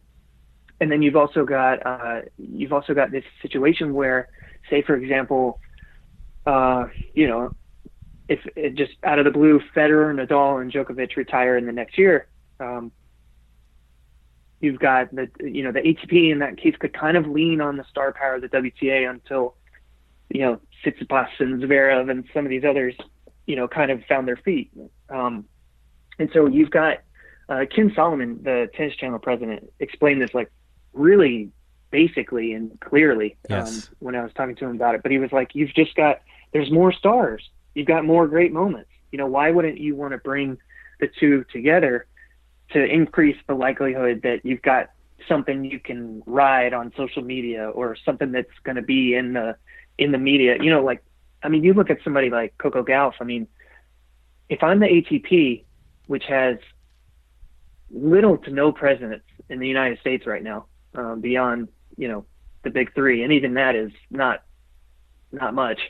and 0.80 0.90
then 0.90 1.02
you've 1.02 1.16
also 1.16 1.44
got 1.44 1.85
uh, 1.87 2.22
you've 2.38 2.72
also 2.72 2.94
got 2.94 3.11
this 3.11 3.24
situation 3.42 3.94
where, 3.94 4.28
say 4.68 4.83
for 4.83 4.96
example, 4.96 5.61
uh, 6.50 6.88
you 7.14 7.28
know, 7.28 7.54
if 8.28 8.40
it 8.56 8.74
just 8.74 8.92
out 9.04 9.20
of 9.20 9.24
the 9.24 9.30
blue, 9.30 9.60
Federer, 9.74 10.12
Nadal, 10.12 10.60
and 10.60 10.72
Djokovic 10.72 11.16
retire 11.16 11.56
in 11.56 11.64
the 11.64 11.72
next 11.72 11.96
year, 11.96 12.26
um, 12.58 12.90
you've 14.58 14.80
got 14.80 15.14
the 15.14 15.30
you 15.40 15.62
know 15.62 15.70
the 15.70 15.80
ATP 15.80 16.32
in 16.32 16.40
that 16.40 16.58
case 16.58 16.74
could 16.78 16.92
kind 16.92 17.16
of 17.16 17.28
lean 17.28 17.60
on 17.60 17.76
the 17.76 17.84
star 17.84 18.12
power 18.12 18.34
of 18.34 18.42
the 18.42 18.48
WTA 18.48 19.08
until 19.08 19.54
you 20.28 20.40
know 20.40 20.60
Tsitsipas 20.84 21.28
and 21.38 21.62
Zverev 21.62 22.10
and 22.10 22.24
some 22.34 22.46
of 22.46 22.50
these 22.50 22.64
others 22.64 22.96
you 23.46 23.54
know 23.54 23.68
kind 23.68 23.92
of 23.92 24.04
found 24.06 24.26
their 24.26 24.36
feet. 24.36 24.72
Um, 25.08 25.44
and 26.18 26.30
so 26.32 26.46
you've 26.46 26.70
got 26.70 26.98
uh, 27.48 27.64
Ken 27.72 27.92
Solomon, 27.94 28.42
the 28.42 28.68
Tennis 28.74 28.96
Channel 28.96 29.20
president, 29.20 29.72
explained 29.78 30.20
this 30.20 30.34
like 30.34 30.50
really 30.94 31.52
basically 31.92 32.54
and 32.54 32.78
clearly 32.80 33.36
yes. 33.48 33.88
um, 33.88 33.96
when 34.00 34.16
I 34.16 34.22
was 34.22 34.32
talking 34.34 34.56
to 34.56 34.64
him 34.64 34.74
about 34.74 34.96
it. 34.96 35.02
But 35.02 35.12
he 35.12 35.18
was 35.18 35.30
like, 35.30 35.54
"You've 35.54 35.74
just 35.74 35.94
got 35.94 36.22
there's 36.52 36.70
more 36.70 36.92
stars. 36.92 37.48
You've 37.74 37.86
got 37.86 38.04
more 38.04 38.26
great 38.26 38.52
moments. 38.52 38.90
You 39.12 39.18
know, 39.18 39.26
why 39.26 39.50
wouldn't 39.50 39.78
you 39.78 39.96
want 39.96 40.12
to 40.12 40.18
bring 40.18 40.58
the 41.00 41.08
two 41.18 41.44
together 41.52 42.06
to 42.72 42.84
increase 42.84 43.36
the 43.46 43.54
likelihood 43.54 44.20
that 44.22 44.44
you've 44.44 44.62
got 44.62 44.90
something 45.28 45.64
you 45.64 45.80
can 45.80 46.22
ride 46.26 46.72
on 46.72 46.92
social 46.96 47.22
media 47.22 47.68
or 47.70 47.96
something 48.04 48.32
that's 48.32 48.48
going 48.64 48.76
to 48.76 48.82
be 48.82 49.14
in 49.14 49.32
the 49.32 49.56
in 49.98 50.12
the 50.12 50.18
media? 50.18 50.56
You 50.60 50.70
know, 50.70 50.82
like 50.82 51.02
I 51.42 51.48
mean, 51.48 51.64
you 51.64 51.74
look 51.74 51.90
at 51.90 51.98
somebody 52.04 52.30
like 52.30 52.56
Coco 52.58 52.82
Gauff. 52.82 53.14
I 53.20 53.24
mean, 53.24 53.46
if 54.48 54.62
I'm 54.62 54.80
the 54.80 54.86
ATP, 54.86 55.64
which 56.06 56.24
has 56.28 56.58
little 57.90 58.38
to 58.38 58.50
no 58.50 58.72
presence 58.72 59.22
in 59.48 59.58
the 59.58 59.68
United 59.68 59.98
States 60.00 60.26
right 60.26 60.42
now, 60.42 60.66
um, 60.94 61.20
beyond 61.20 61.68
you 61.96 62.08
know 62.08 62.24
the 62.62 62.70
big 62.70 62.94
three, 62.94 63.22
and 63.22 63.32
even 63.32 63.54
that 63.54 63.74
is 63.74 63.92
not 64.10 64.42
not 65.32 65.54
much. 65.54 65.80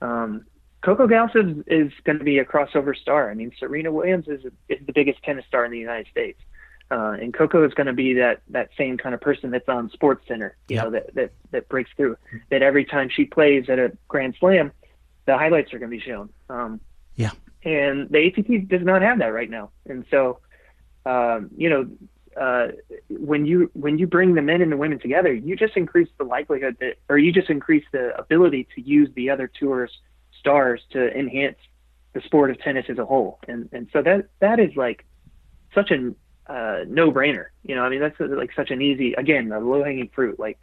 Um, 0.00 0.46
Coco 0.82 1.06
Gauff 1.06 1.36
is, 1.36 1.62
is 1.66 1.92
going 2.04 2.18
to 2.18 2.24
be 2.24 2.38
a 2.38 2.44
crossover 2.44 2.96
star. 2.96 3.30
I 3.30 3.34
mean, 3.34 3.52
Serena 3.58 3.92
Williams 3.92 4.28
is, 4.28 4.44
is 4.68 4.78
the 4.86 4.92
biggest 4.92 5.22
tennis 5.22 5.44
star 5.46 5.64
in 5.64 5.70
the 5.70 5.78
United 5.78 6.06
States. 6.10 6.40
Uh, 6.90 7.16
and 7.20 7.32
Coco 7.32 7.64
is 7.64 7.72
going 7.74 7.86
to 7.86 7.92
be 7.92 8.14
that, 8.14 8.40
that 8.48 8.70
same 8.76 8.96
kind 8.98 9.14
of 9.14 9.20
person 9.20 9.50
that's 9.50 9.68
on 9.68 9.90
Sports 9.90 10.26
Center, 10.26 10.56
you 10.68 10.76
yep. 10.76 10.84
know, 10.84 10.90
that, 10.90 11.14
that, 11.14 11.32
that 11.52 11.68
breaks 11.68 11.90
through. 11.96 12.16
That 12.50 12.62
every 12.62 12.84
time 12.84 13.08
she 13.14 13.24
plays 13.24 13.68
at 13.68 13.78
a 13.78 13.96
Grand 14.08 14.34
Slam, 14.40 14.72
the 15.26 15.38
highlights 15.38 15.72
are 15.72 15.78
going 15.78 15.90
to 15.90 15.96
be 15.96 16.02
shown. 16.02 16.30
Um, 16.48 16.80
yeah. 17.14 17.30
And 17.62 18.08
the 18.08 18.18
ATP 18.18 18.68
does 18.68 18.82
not 18.82 19.02
have 19.02 19.18
that 19.18 19.26
right 19.26 19.50
now. 19.50 19.70
And 19.86 20.04
so, 20.10 20.40
um, 21.06 21.50
you 21.56 21.68
know, 21.68 21.88
uh, 22.40 22.68
when 23.10 23.44
you 23.44 23.70
when 23.74 23.98
you 23.98 24.06
bring 24.06 24.34
the 24.34 24.40
men 24.40 24.62
and 24.62 24.72
the 24.72 24.76
women 24.76 24.98
together, 24.98 25.32
you 25.32 25.54
just 25.54 25.76
increase 25.76 26.08
the 26.16 26.24
likelihood 26.24 26.78
that, 26.80 26.94
or 27.10 27.18
you 27.18 27.32
just 27.32 27.50
increase 27.50 27.84
the 27.92 28.18
ability 28.18 28.66
to 28.74 28.80
use 28.80 29.10
the 29.14 29.28
other 29.28 29.46
tours 29.46 29.92
stars 30.38 30.80
to 30.90 31.12
enhance 31.16 31.58
the 32.14 32.20
sport 32.22 32.50
of 32.50 32.58
tennis 32.58 32.86
as 32.88 32.96
a 32.96 33.04
whole. 33.04 33.38
And 33.46 33.68
and 33.72 33.88
so 33.92 34.00
that 34.02 34.30
that 34.40 34.58
is 34.58 34.74
like 34.74 35.04
such 35.74 35.90
a 35.90 36.14
uh, 36.50 36.84
no 36.88 37.12
brainer. 37.12 37.48
You 37.62 37.74
know, 37.74 37.82
I 37.82 37.90
mean 37.90 38.00
that's 38.00 38.18
like 38.18 38.54
such 38.56 38.70
an 38.70 38.80
easy 38.80 39.12
again 39.12 39.52
a 39.52 39.60
low 39.60 39.84
hanging 39.84 40.08
fruit, 40.08 40.40
like 40.40 40.58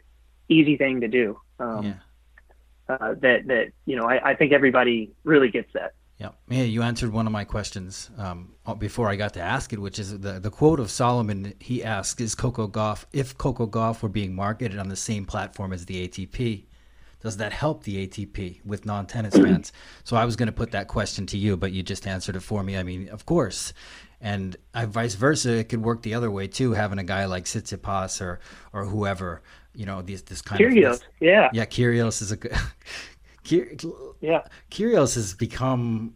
easy 0.48 0.76
thing 0.76 1.02
to 1.02 1.08
do. 1.08 1.40
Um, 1.60 1.84
yeah. 1.84 2.94
uh, 2.96 3.14
that 3.20 3.46
that 3.46 3.68
you 3.86 3.94
know 3.94 4.04
I, 4.04 4.30
I 4.30 4.34
think 4.34 4.52
everybody 4.52 5.12
really 5.22 5.48
gets 5.48 5.72
that. 5.74 5.94
Yeah, 6.18 6.30
yeah. 6.48 6.64
You 6.64 6.82
answered 6.82 7.12
one 7.12 7.26
of 7.26 7.32
my 7.32 7.44
questions 7.44 8.10
um, 8.18 8.54
before 8.78 9.08
I 9.08 9.14
got 9.14 9.34
to 9.34 9.40
ask 9.40 9.72
it, 9.72 9.78
which 9.78 10.00
is 10.00 10.18
the 10.18 10.40
the 10.40 10.50
quote 10.50 10.80
of 10.80 10.90
Solomon. 10.90 11.54
He 11.60 11.84
asked, 11.84 12.20
"Is 12.20 12.34
Coco 12.34 12.66
Gauff 12.66 13.04
if 13.12 13.38
Coco 13.38 13.66
Gauff 13.68 14.02
were 14.02 14.08
being 14.08 14.34
marketed 14.34 14.78
on 14.78 14.88
the 14.88 14.96
same 14.96 15.24
platform 15.24 15.72
as 15.72 15.86
the 15.86 16.08
ATP, 16.08 16.64
does 17.22 17.36
that 17.36 17.52
help 17.52 17.84
the 17.84 18.04
ATP 18.04 18.60
with 18.64 18.84
non 18.84 19.06
tennis 19.06 19.36
fans?" 19.36 19.72
So 20.02 20.16
I 20.16 20.24
was 20.24 20.34
going 20.34 20.48
to 20.48 20.52
put 20.52 20.72
that 20.72 20.88
question 20.88 21.24
to 21.26 21.38
you, 21.38 21.56
but 21.56 21.70
you 21.70 21.84
just 21.84 22.04
answered 22.04 22.34
it 22.34 22.40
for 22.40 22.64
me. 22.64 22.76
I 22.76 22.82
mean, 22.82 23.08
of 23.10 23.24
course. 23.24 23.72
And 24.20 24.56
I, 24.74 24.86
vice 24.86 25.14
versa, 25.14 25.58
it 25.58 25.68
could 25.68 25.84
work 25.84 26.02
the 26.02 26.14
other 26.14 26.32
way 26.32 26.48
too. 26.48 26.72
Having 26.72 26.98
a 26.98 27.04
guy 27.04 27.26
like 27.26 27.44
Tsitsipas 27.44 28.20
or 28.20 28.40
or 28.72 28.84
whoever, 28.86 29.42
you 29.72 29.86
know, 29.86 30.02
this 30.02 30.22
this 30.22 30.42
kind 30.42 30.60
Kyrgios, 30.60 30.94
of 30.94 31.02
yeah, 31.20 31.50
yeah, 31.52 31.64
Kyrgios 31.64 32.20
is 32.22 32.32
a 32.32 32.36
good. 32.36 32.52
Yeah, 33.50 34.42
Kyrgios 34.70 35.14
has 35.14 35.34
become. 35.34 36.14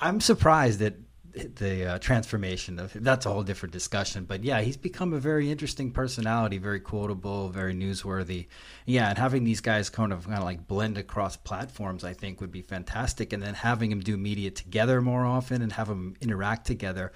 I'm 0.00 0.20
surprised 0.20 0.80
that 0.80 0.96
the 1.32 1.86
uh, 1.86 1.98
transformation 1.98 2.78
of 2.78 2.92
that's 2.92 3.26
a 3.26 3.30
whole 3.30 3.42
different 3.42 3.72
discussion. 3.72 4.24
But 4.24 4.44
yeah, 4.44 4.60
he's 4.60 4.76
become 4.76 5.12
a 5.12 5.18
very 5.18 5.50
interesting 5.50 5.90
personality, 5.90 6.58
very 6.58 6.80
quotable, 6.80 7.48
very 7.48 7.74
newsworthy. 7.74 8.46
Yeah, 8.86 9.08
and 9.08 9.18
having 9.18 9.44
these 9.44 9.60
guys 9.60 9.88
kind 9.88 10.12
of 10.12 10.26
kind 10.26 10.38
of 10.38 10.44
like 10.44 10.66
blend 10.66 10.98
across 10.98 11.36
platforms, 11.36 12.04
I 12.04 12.12
think 12.12 12.40
would 12.40 12.52
be 12.52 12.62
fantastic. 12.62 13.32
And 13.32 13.42
then 13.42 13.54
having 13.54 13.90
them 13.90 14.00
do 14.00 14.16
media 14.16 14.50
together 14.50 15.00
more 15.00 15.24
often 15.24 15.62
and 15.62 15.72
have 15.72 15.88
them 15.88 16.14
interact 16.20 16.66
together, 16.66 17.12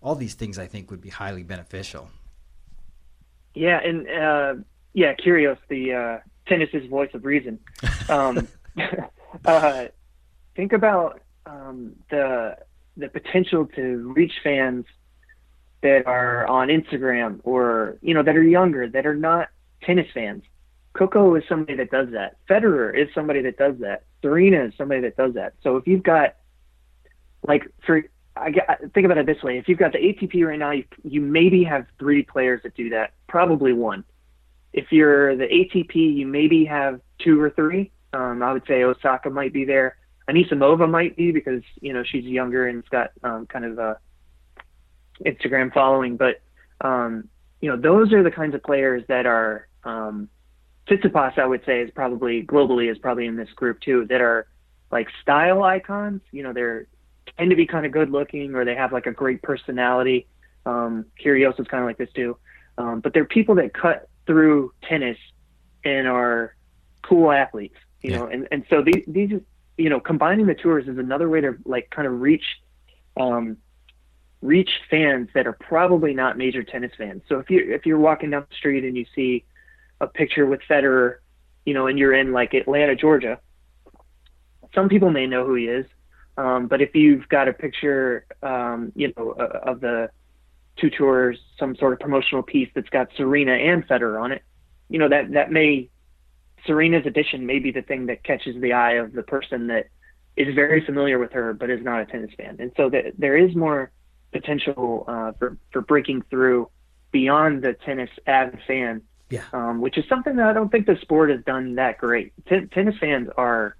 all 0.00 0.14
these 0.14 0.34
things 0.34 0.58
I 0.58 0.66
think 0.66 0.90
would 0.90 1.00
be 1.00 1.10
highly 1.10 1.42
beneficial. 1.42 2.10
Yeah, 3.54 3.80
and 3.82 4.08
uh, 4.08 4.54
yeah, 4.94 5.14
Kyrgios, 5.14 5.58
the 5.68 5.92
uh, 5.92 6.18
tennis's 6.46 6.88
voice 6.88 7.10
of 7.14 7.24
reason. 7.24 7.58
Um, 8.08 8.48
uh, 9.44 9.84
think 10.56 10.72
about 10.72 11.20
um, 11.46 11.96
the 12.10 12.56
the 12.96 13.08
potential 13.08 13.66
to 13.66 14.12
reach 14.14 14.32
fans 14.42 14.84
that 15.82 16.06
are 16.06 16.46
on 16.46 16.68
Instagram 16.68 17.40
or 17.44 17.96
you 18.02 18.14
know 18.14 18.22
that 18.22 18.36
are 18.36 18.42
younger 18.42 18.88
that 18.88 19.06
are 19.06 19.14
not 19.14 19.48
tennis 19.82 20.06
fans. 20.12 20.42
Coco 20.92 21.34
is 21.36 21.44
somebody 21.48 21.76
that 21.76 21.90
does 21.90 22.08
that. 22.10 22.36
Federer 22.48 22.96
is 22.96 23.08
somebody 23.14 23.42
that 23.42 23.56
does 23.56 23.76
that. 23.78 24.02
Serena 24.22 24.64
is 24.64 24.74
somebody 24.76 25.00
that 25.02 25.16
does 25.16 25.34
that. 25.34 25.54
So 25.62 25.76
if 25.76 25.86
you've 25.86 26.02
got 26.02 26.34
like 27.46 27.62
for 27.86 28.02
I 28.36 28.52
think 28.94 29.04
about 29.04 29.18
it 29.18 29.26
this 29.26 29.42
way: 29.42 29.58
if 29.58 29.68
you've 29.68 29.78
got 29.78 29.92
the 29.92 29.98
ATP 29.98 30.46
right 30.46 30.58
now, 30.58 30.70
you, 30.70 30.84
you 31.04 31.20
maybe 31.20 31.64
have 31.64 31.86
three 31.98 32.22
players 32.22 32.62
that 32.62 32.74
do 32.74 32.90
that, 32.90 33.12
probably 33.28 33.72
one. 33.72 34.04
If 34.72 34.92
you're 34.92 35.36
the 35.36 35.44
ATP, 35.46 35.94
you 35.94 36.26
maybe 36.26 36.64
have 36.64 37.00
two 37.18 37.40
or 37.40 37.50
three. 37.50 37.90
Um, 38.12 38.42
I 38.42 38.52
would 38.52 38.66
say 38.66 38.82
Osaka 38.82 39.30
might 39.30 39.52
be 39.52 39.64
there. 39.64 39.96
Anisimova 40.28 40.88
might 40.88 41.16
be 41.16 41.32
because 41.32 41.62
you 41.80 41.92
know 41.92 42.02
she's 42.04 42.24
younger 42.24 42.66
and 42.66 42.82
has 42.82 42.88
got 42.88 43.10
um, 43.22 43.46
kind 43.46 43.64
of 43.64 43.78
a 43.78 43.98
Instagram 45.24 45.72
following. 45.72 46.16
But 46.16 46.40
um, 46.80 47.28
you 47.60 47.70
know 47.70 47.76
those 47.76 48.12
are 48.12 48.22
the 48.22 48.30
kinds 48.30 48.54
of 48.54 48.62
players 48.62 49.02
that 49.08 49.26
are. 49.26 49.66
Um, 49.84 50.28
Tsitsipas, 50.88 51.38
I 51.38 51.46
would 51.46 51.64
say, 51.64 51.82
is 51.82 51.90
probably 51.92 52.42
globally 52.42 52.90
is 52.90 52.98
probably 52.98 53.26
in 53.26 53.36
this 53.36 53.50
group 53.54 53.80
too. 53.80 54.06
That 54.08 54.20
are 54.20 54.48
like 54.90 55.08
style 55.22 55.62
icons. 55.62 56.20
You 56.32 56.42
know, 56.42 56.52
they're 56.52 56.88
tend 57.38 57.50
to 57.50 57.56
be 57.56 57.66
kind 57.66 57.86
of 57.86 57.92
good 57.92 58.10
looking 58.10 58.54
or 58.54 58.64
they 58.64 58.74
have 58.74 58.92
like 58.92 59.06
a 59.06 59.12
great 59.12 59.42
personality. 59.42 60.26
Um, 60.66 61.06
Kyrgios 61.22 61.58
is 61.60 61.66
kind 61.68 61.82
of 61.82 61.88
like 61.88 61.98
this 61.98 62.10
too. 62.14 62.36
Um, 62.78 63.00
but 63.00 63.14
they're 63.14 63.24
people 63.24 63.54
that 63.56 63.74
cut 63.74 64.08
through 64.26 64.72
tennis 64.82 65.18
and 65.84 66.06
are 66.06 66.54
cool 67.02 67.32
athletes, 67.32 67.76
you 68.02 68.10
yeah. 68.10 68.18
know, 68.18 68.26
and, 68.26 68.48
and 68.50 68.64
so 68.70 68.82
these, 68.82 69.04
these, 69.06 69.32
you 69.76 69.88
know, 69.88 70.00
combining 70.00 70.46
the 70.46 70.54
tours 70.54 70.88
is 70.88 70.98
another 70.98 71.28
way 71.28 71.40
to 71.40 71.56
like 71.64 71.90
kind 71.90 72.06
of 72.06 72.20
reach, 72.20 72.44
um, 73.16 73.56
reach 74.42 74.70
fans 74.88 75.28
that 75.34 75.46
are 75.46 75.52
probably 75.52 76.14
not 76.14 76.38
major 76.38 76.62
tennis 76.62 76.92
fans. 76.96 77.22
So 77.28 77.38
if 77.38 77.50
you 77.50 77.74
if 77.74 77.84
you're 77.84 77.98
walking 77.98 78.30
down 78.30 78.46
the 78.48 78.56
street 78.56 78.84
and 78.84 78.96
you 78.96 79.04
see 79.14 79.44
a 80.00 80.06
picture 80.06 80.46
with 80.46 80.60
Federer, 80.68 81.16
you 81.66 81.74
know, 81.74 81.86
and 81.86 81.98
you're 81.98 82.14
in 82.14 82.32
like 82.32 82.54
Atlanta, 82.54 82.96
Georgia, 82.96 83.38
some 84.74 84.88
people 84.88 85.10
may 85.10 85.26
know 85.26 85.44
who 85.46 85.54
he 85.54 85.66
is. 85.66 85.86
Um, 86.36 86.68
but 86.68 86.80
if 86.80 86.94
you've 86.94 87.28
got 87.28 87.48
a 87.48 87.52
picture, 87.52 88.24
um, 88.42 88.92
you 88.94 89.12
know, 89.16 89.32
uh, 89.32 89.60
of 89.70 89.80
the 89.80 90.10
two 90.76 90.88
tours, 90.88 91.38
some 91.58 91.76
sort 91.76 91.92
of 91.92 92.00
promotional 92.00 92.42
piece 92.42 92.70
that's 92.74 92.88
got 92.88 93.08
Serena 93.16 93.52
and 93.52 93.86
Federer 93.86 94.22
on 94.22 94.32
it, 94.32 94.42
you 94.88 94.98
know, 94.98 95.08
that 95.08 95.32
that 95.32 95.52
may 95.52 95.90
Serena's 96.66 97.06
addition 97.06 97.46
may 97.46 97.58
be 97.58 97.70
the 97.70 97.82
thing 97.82 98.06
that 98.06 98.22
catches 98.24 98.60
the 98.60 98.72
eye 98.72 98.94
of 98.94 99.12
the 99.12 99.22
person 99.22 99.68
that 99.68 99.88
is 100.36 100.54
very 100.54 100.84
familiar 100.84 101.18
with 101.18 101.32
her 101.32 101.52
but 101.52 101.70
is 101.70 101.82
not 101.82 102.00
a 102.00 102.06
tennis 102.06 102.30
fan. 102.36 102.56
And 102.58 102.72
so 102.76 102.88
that 102.90 103.12
there 103.18 103.36
is 103.36 103.54
more 103.54 103.90
potential 104.32 105.04
uh, 105.08 105.32
for 105.38 105.56
for 105.72 105.82
breaking 105.82 106.22
through 106.30 106.70
beyond 107.12 107.62
the 107.62 107.74
tennis 107.84 108.10
avid 108.26 108.60
fan, 108.66 109.02
yeah. 109.30 109.44
um, 109.52 109.80
which 109.80 109.98
is 109.98 110.04
something 110.08 110.36
that 110.36 110.46
I 110.46 110.52
don't 110.52 110.70
think 110.70 110.86
the 110.86 110.98
sport 111.02 111.30
has 111.30 111.42
done 111.44 111.74
that 111.76 111.98
great. 111.98 112.32
Tennis 112.46 112.96
fans 112.98 113.28
are 113.36 113.76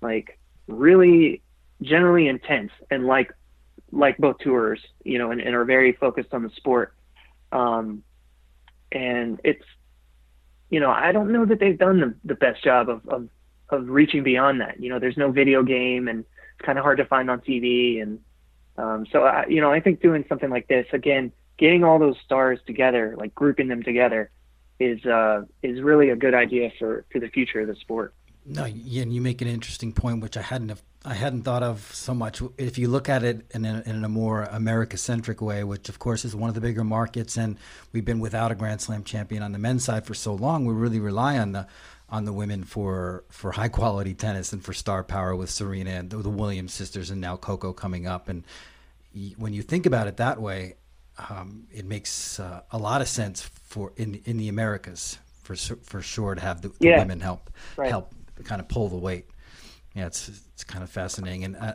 like 0.00 0.38
really 0.66 1.42
generally 1.82 2.28
intense 2.28 2.72
and 2.90 3.06
like 3.06 3.32
like 3.92 4.18
both 4.18 4.38
tours, 4.38 4.80
you 5.04 5.18
know, 5.18 5.30
and, 5.30 5.40
and 5.40 5.54
are 5.54 5.64
very 5.64 5.92
focused 5.92 6.34
on 6.34 6.42
the 6.42 6.50
sport. 6.56 6.94
Um, 7.52 8.02
and 8.92 9.40
it's, 9.44 9.64
you 10.76 10.80
know, 10.80 10.90
I 10.90 11.10
don't 11.10 11.32
know 11.32 11.46
that 11.46 11.58
they've 11.58 11.78
done 11.78 12.00
the, 12.00 12.14
the 12.22 12.34
best 12.34 12.62
job 12.62 12.90
of, 12.90 13.00
of, 13.08 13.30
of 13.70 13.88
reaching 13.88 14.22
beyond 14.22 14.60
that. 14.60 14.78
You 14.78 14.90
know, 14.90 14.98
there's 14.98 15.16
no 15.16 15.30
video 15.30 15.62
game 15.62 16.06
and 16.06 16.18
it's 16.20 16.66
kind 16.66 16.76
of 16.78 16.82
hard 16.82 16.98
to 16.98 17.06
find 17.06 17.30
on 17.30 17.40
TV. 17.40 18.02
And 18.02 18.20
um, 18.76 19.06
so, 19.10 19.22
I, 19.22 19.46
you 19.48 19.62
know, 19.62 19.72
I 19.72 19.80
think 19.80 20.02
doing 20.02 20.26
something 20.28 20.50
like 20.50 20.68
this, 20.68 20.84
again, 20.92 21.32
getting 21.56 21.82
all 21.82 21.98
those 21.98 22.16
stars 22.22 22.58
together, 22.66 23.14
like 23.16 23.34
grouping 23.34 23.68
them 23.68 23.82
together, 23.82 24.30
is 24.78 25.02
uh, 25.06 25.44
is 25.62 25.80
really 25.80 26.10
a 26.10 26.16
good 26.16 26.34
idea 26.34 26.70
for, 26.78 27.06
for 27.10 27.20
the 27.20 27.28
future 27.28 27.60
of 27.60 27.68
the 27.68 27.76
sport. 27.76 28.12
No, 28.44 28.66
yeah, 28.66 29.00
and 29.00 29.14
you 29.14 29.22
make 29.22 29.40
an 29.40 29.48
interesting 29.48 29.94
point, 29.94 30.20
which 30.20 30.36
I 30.36 30.42
hadn't 30.42 30.68
have, 30.68 30.82
I 31.06 31.14
hadn't 31.14 31.42
thought 31.42 31.62
of 31.62 31.88
so 31.94 32.12
much. 32.14 32.42
If 32.58 32.78
you 32.78 32.88
look 32.88 33.08
at 33.08 33.22
it 33.22 33.46
in 33.54 33.64
a, 33.64 33.80
in 33.86 34.02
a 34.02 34.08
more 34.08 34.42
America-centric 34.42 35.40
way, 35.40 35.62
which 35.62 35.88
of 35.88 36.00
course 36.00 36.24
is 36.24 36.34
one 36.34 36.48
of 36.48 36.56
the 36.56 36.60
bigger 36.60 36.82
markets, 36.82 37.36
and 37.36 37.58
we've 37.92 38.04
been 38.04 38.18
without 38.18 38.50
a 38.50 38.56
Grand 38.56 38.80
Slam 38.80 39.04
champion 39.04 39.40
on 39.44 39.52
the 39.52 39.58
men's 39.58 39.84
side 39.84 40.04
for 40.04 40.14
so 40.14 40.34
long, 40.34 40.66
we 40.66 40.74
really 40.74 40.98
rely 40.98 41.38
on 41.38 41.52
the 41.52 41.68
on 42.08 42.24
the 42.24 42.32
women 42.32 42.64
for 42.64 43.24
for 43.30 43.52
high 43.52 43.68
quality 43.68 44.14
tennis 44.14 44.52
and 44.52 44.64
for 44.64 44.72
star 44.72 45.04
power 45.04 45.36
with 45.36 45.48
Serena 45.48 45.90
and 45.90 46.10
the, 46.10 46.28
Williams 46.28 46.72
sisters, 46.72 47.10
and 47.10 47.20
now 47.20 47.36
Coco 47.36 47.72
coming 47.72 48.08
up. 48.08 48.28
And 48.28 48.42
when 49.36 49.52
you 49.52 49.62
think 49.62 49.86
about 49.86 50.08
it 50.08 50.16
that 50.16 50.40
way, 50.40 50.74
um, 51.30 51.68
it 51.72 51.84
makes 51.84 52.40
uh, 52.40 52.62
a 52.72 52.78
lot 52.78 53.00
of 53.00 53.06
sense 53.06 53.42
for 53.42 53.92
in 53.96 54.20
in 54.24 54.38
the 54.38 54.48
Americas 54.48 55.18
for 55.44 55.54
for 55.54 56.02
sure 56.02 56.34
to 56.34 56.40
have 56.40 56.62
the, 56.62 56.68
the 56.68 56.88
yeah. 56.88 56.98
women 56.98 57.20
help 57.20 57.48
right. 57.76 57.90
help 57.90 58.12
kind 58.42 58.60
of 58.60 58.66
pull 58.66 58.88
the 58.88 58.96
weight. 58.96 59.26
Yeah, 59.96 60.06
it's 60.06 60.28
it's 60.28 60.62
kind 60.62 60.84
of 60.84 60.90
fascinating, 60.90 61.44
and 61.44 61.56
I, 61.56 61.68
uh, 61.68 61.74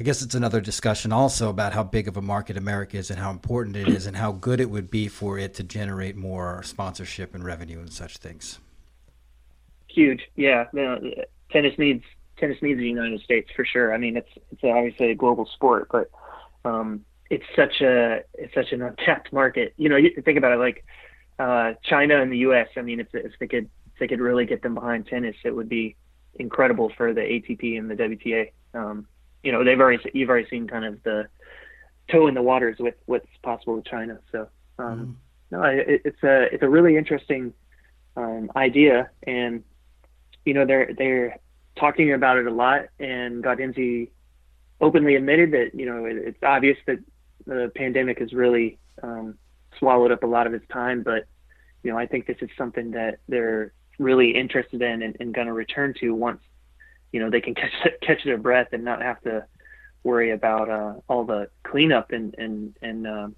I 0.00 0.02
guess 0.02 0.22
it's 0.22 0.34
another 0.34 0.60
discussion 0.62 1.12
also 1.12 1.50
about 1.50 1.74
how 1.74 1.82
big 1.82 2.08
of 2.08 2.16
a 2.16 2.22
market 2.22 2.56
America 2.56 2.96
is 2.96 3.10
and 3.10 3.18
how 3.18 3.30
important 3.30 3.76
it 3.76 3.88
is, 3.88 4.06
and 4.06 4.16
how 4.16 4.32
good 4.32 4.60
it 4.60 4.70
would 4.70 4.90
be 4.90 5.08
for 5.08 5.38
it 5.38 5.52
to 5.54 5.62
generate 5.62 6.16
more 6.16 6.62
sponsorship 6.62 7.34
and 7.34 7.44
revenue 7.44 7.80
and 7.80 7.92
such 7.92 8.16
things. 8.16 8.60
Huge, 9.88 10.22
yeah. 10.36 10.68
No, 10.72 10.98
tennis 11.50 11.76
needs 11.76 12.04
tennis 12.38 12.56
needs 12.62 12.78
the 12.78 12.88
United 12.88 13.20
States 13.20 13.50
for 13.54 13.64
sure. 13.64 13.92
I 13.92 13.98
mean, 13.98 14.16
it's 14.16 14.30
it's 14.50 14.64
obviously 14.64 15.10
a 15.10 15.14
global 15.14 15.44
sport, 15.44 15.88
but 15.92 16.10
um, 16.64 17.04
it's 17.28 17.44
such 17.54 17.82
a 17.82 18.22
it's 18.34 18.54
such 18.54 18.72
an 18.72 18.80
untapped 18.80 19.34
market. 19.34 19.74
You 19.76 19.90
know, 19.90 19.96
you 19.96 20.22
think 20.24 20.38
about 20.38 20.52
it 20.52 20.58
like 20.58 20.82
uh, 21.38 21.74
China 21.82 22.22
and 22.22 22.32
the 22.32 22.38
U.S. 22.38 22.68
I 22.76 22.80
mean, 22.80 23.00
if 23.00 23.08
if 23.12 23.32
they 23.38 23.48
could 23.48 23.68
if 23.92 23.98
they 23.98 24.08
could 24.08 24.20
really 24.20 24.46
get 24.46 24.62
them 24.62 24.74
behind 24.74 25.08
tennis, 25.08 25.36
it 25.44 25.54
would 25.54 25.68
be 25.68 25.94
incredible 26.38 26.92
for 26.96 27.12
the 27.12 27.20
ATP 27.20 27.78
and 27.78 27.90
the 27.90 27.94
WTA. 27.94 28.52
Um, 28.74 29.06
you 29.42 29.52
know, 29.52 29.64
they've 29.64 29.78
already 29.78 30.02
you've 30.14 30.28
already 30.28 30.48
seen 30.48 30.66
kind 30.66 30.84
of 30.84 31.02
the 31.02 31.28
toe 32.10 32.26
in 32.26 32.34
the 32.34 32.42
waters 32.42 32.76
with 32.78 32.94
what's 33.06 33.26
possible 33.42 33.76
with 33.76 33.84
China. 33.84 34.18
So 34.32 34.48
um, 34.78 35.18
mm. 35.52 35.52
no, 35.52 35.62
it, 35.62 36.02
it's 36.04 36.22
a 36.22 36.52
it's 36.52 36.62
a 36.62 36.68
really 36.68 36.96
interesting 36.96 37.52
um, 38.16 38.50
idea, 38.56 39.10
and 39.24 39.62
you 40.44 40.54
know 40.54 40.66
they're 40.66 40.92
they're 40.96 41.38
talking 41.78 42.12
about 42.12 42.38
it 42.38 42.46
a 42.46 42.52
lot. 42.52 42.86
And 42.98 43.42
Gaudenzi 43.42 44.10
openly 44.80 45.16
admitted 45.16 45.52
that 45.52 45.70
you 45.74 45.86
know 45.86 46.04
it, 46.04 46.16
it's 46.16 46.42
obvious 46.42 46.78
that 46.86 46.98
the 47.46 47.70
pandemic 47.74 48.18
has 48.18 48.32
really 48.32 48.78
um, 49.02 49.38
swallowed 49.78 50.12
up 50.12 50.22
a 50.22 50.26
lot 50.26 50.46
of 50.46 50.52
his 50.52 50.62
time, 50.72 51.02
but 51.02 51.26
you 51.82 51.90
know 51.90 51.98
I 51.98 52.06
think 52.06 52.26
this 52.26 52.38
is 52.40 52.50
something 52.56 52.92
that 52.92 53.18
they're 53.28 53.72
really 53.98 54.30
interested 54.30 54.80
in 54.80 55.02
and, 55.02 55.16
and 55.20 55.34
going 55.34 55.46
to 55.46 55.52
return 55.52 55.94
to 56.00 56.14
once 56.14 56.40
you 57.12 57.20
know 57.20 57.30
they 57.30 57.40
can 57.40 57.54
catch 57.54 57.72
catch 58.02 58.24
their 58.24 58.38
breath 58.38 58.68
and 58.72 58.84
not 58.84 59.02
have 59.02 59.20
to 59.22 59.44
worry 60.04 60.30
about 60.30 60.70
uh, 60.70 60.94
all 61.08 61.24
the 61.24 61.48
cleanup 61.64 62.12
and 62.12 62.34
and 62.38 62.76
and 62.82 63.06
uh, 63.06 63.28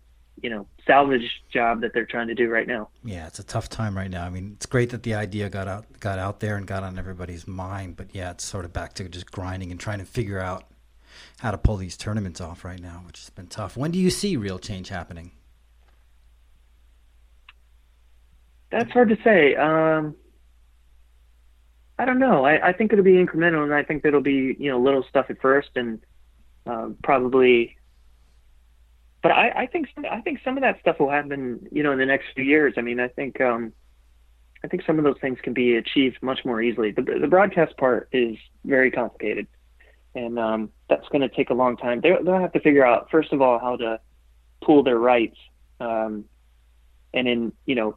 you 0.43 0.51
know 0.51 0.67
salvage 0.87 1.43
job 1.53 1.81
that 1.81 1.93
they're 1.93 2.07
trying 2.07 2.29
to 2.29 2.35
do 2.35 2.49
right 2.49 2.67
now. 2.67 2.89
Yeah, 3.05 3.27
it's 3.27 3.39
a 3.39 3.45
tough 3.45 3.69
time 3.69 3.97
right 3.97 4.11
now. 4.11 4.25
I 4.25 4.31
mean, 4.31 4.53
it's 4.57 4.67
great 4.67 4.91
that 4.91 5.03
the 5.03 5.15
idea 5.15 5.49
got 5.49 5.69
out 5.69 5.87
got 6.01 6.19
out 6.19 6.41
there 6.41 6.57
and 6.57 6.67
got 6.67 6.83
on 6.83 6.99
everybody's 6.99 7.47
mind, 7.47 7.97
but 7.97 8.15
yeah, 8.15 8.31
it's 8.31 8.45
sort 8.45 8.65
of 8.65 8.73
back 8.73 8.95
to 8.95 9.09
just 9.09 9.31
grinding 9.31 9.71
and 9.71 9.81
trying 9.81 9.99
to 9.99 10.05
figure 10.05 10.41
out 10.41 10.65
how 11.39 11.51
to 11.51 11.59
pull 11.59 11.77
these 11.77 11.97
tournaments 11.97 12.41
off 12.41 12.65
right 12.65 12.81
now, 12.81 13.03
which 13.07 13.19
has 13.19 13.31
been 13.31 13.47
tough. 13.47 13.77
When 13.77 13.91
do 13.91 13.99
you 13.99 14.11
see 14.11 14.37
real 14.37 14.59
change 14.59 14.89
happening? 14.89 15.33
That's 18.71 18.91
hard 18.93 19.09
to 19.09 19.19
say. 19.25 19.57
Um, 19.57 20.15
I 22.01 22.07
don't 22.07 22.19
know. 22.19 22.47
I, 22.47 22.69
I 22.69 22.73
think 22.73 22.95
it'll 22.95 23.05
be 23.05 23.23
incremental, 23.23 23.63
and 23.63 23.75
I 23.75 23.83
think 23.83 24.07
it'll 24.07 24.23
be 24.23 24.57
you 24.59 24.71
know 24.71 24.81
little 24.81 25.05
stuff 25.11 25.27
at 25.29 25.39
first, 25.43 25.69
and 25.77 26.01
um, 26.67 26.97
probably. 27.05 27.77
But 29.23 29.33
I, 29.33 29.51
I 29.51 29.67
think 29.67 29.89
some, 29.95 30.07
I 30.11 30.23
think 30.23 30.41
some 30.43 30.57
of 30.57 30.63
that 30.63 30.81
stuff 30.81 30.99
will 30.99 31.11
happen, 31.11 31.69
you 31.71 31.83
know, 31.83 31.93
in 31.93 31.99
the 31.99 32.07
next 32.07 32.29
few 32.35 32.43
years. 32.43 32.73
I 32.79 32.81
mean, 32.81 33.01
I 33.01 33.09
think 33.09 33.39
um, 33.43 33.75
I 34.65 34.69
think 34.69 34.83
some 34.87 34.97
of 34.97 35.05
those 35.05 35.19
things 35.21 35.41
can 35.43 35.53
be 35.53 35.77
achieved 35.77 36.23
much 36.23 36.41
more 36.43 36.63
easily. 36.63 36.91
The, 36.91 37.03
the 37.03 37.27
broadcast 37.27 37.77
part 37.77 38.09
is 38.13 38.39
very 38.65 38.91
complicated, 38.91 39.47
and 40.15 40.39
um, 40.39 40.71
that's 40.89 41.07
going 41.09 41.21
to 41.21 41.29
take 41.29 41.51
a 41.51 41.55
long 41.55 41.77
time. 41.77 42.01
They'll, 42.01 42.25
they'll 42.25 42.41
have 42.41 42.55
to 42.55 42.61
figure 42.61 42.87
out 42.87 43.11
first 43.11 43.31
of 43.31 43.43
all 43.43 43.59
how 43.59 43.77
to 43.77 44.01
pool 44.65 44.83
their 44.83 44.99
rights, 44.99 45.37
um, 45.81 46.25
and 47.13 47.29
in 47.29 47.53
you 47.67 47.75
know 47.75 47.97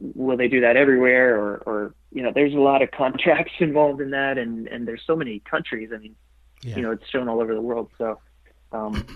will 0.00 0.36
they 0.36 0.48
do 0.48 0.60
that 0.60 0.76
everywhere 0.76 1.38
or, 1.38 1.56
or 1.66 1.94
you 2.12 2.22
know 2.22 2.32
there's 2.34 2.52
a 2.52 2.58
lot 2.58 2.82
of 2.82 2.90
contracts 2.96 3.52
involved 3.60 4.00
in 4.00 4.10
that 4.10 4.38
and 4.38 4.66
and 4.68 4.86
there's 4.86 5.02
so 5.06 5.16
many 5.16 5.40
countries 5.40 5.90
i 5.94 5.98
mean 5.98 6.14
yeah. 6.62 6.76
you 6.76 6.82
know 6.82 6.90
it's 6.90 7.08
shown 7.10 7.28
all 7.28 7.40
over 7.40 7.54
the 7.54 7.60
world 7.60 7.90
so 7.98 8.18
um, 8.72 9.06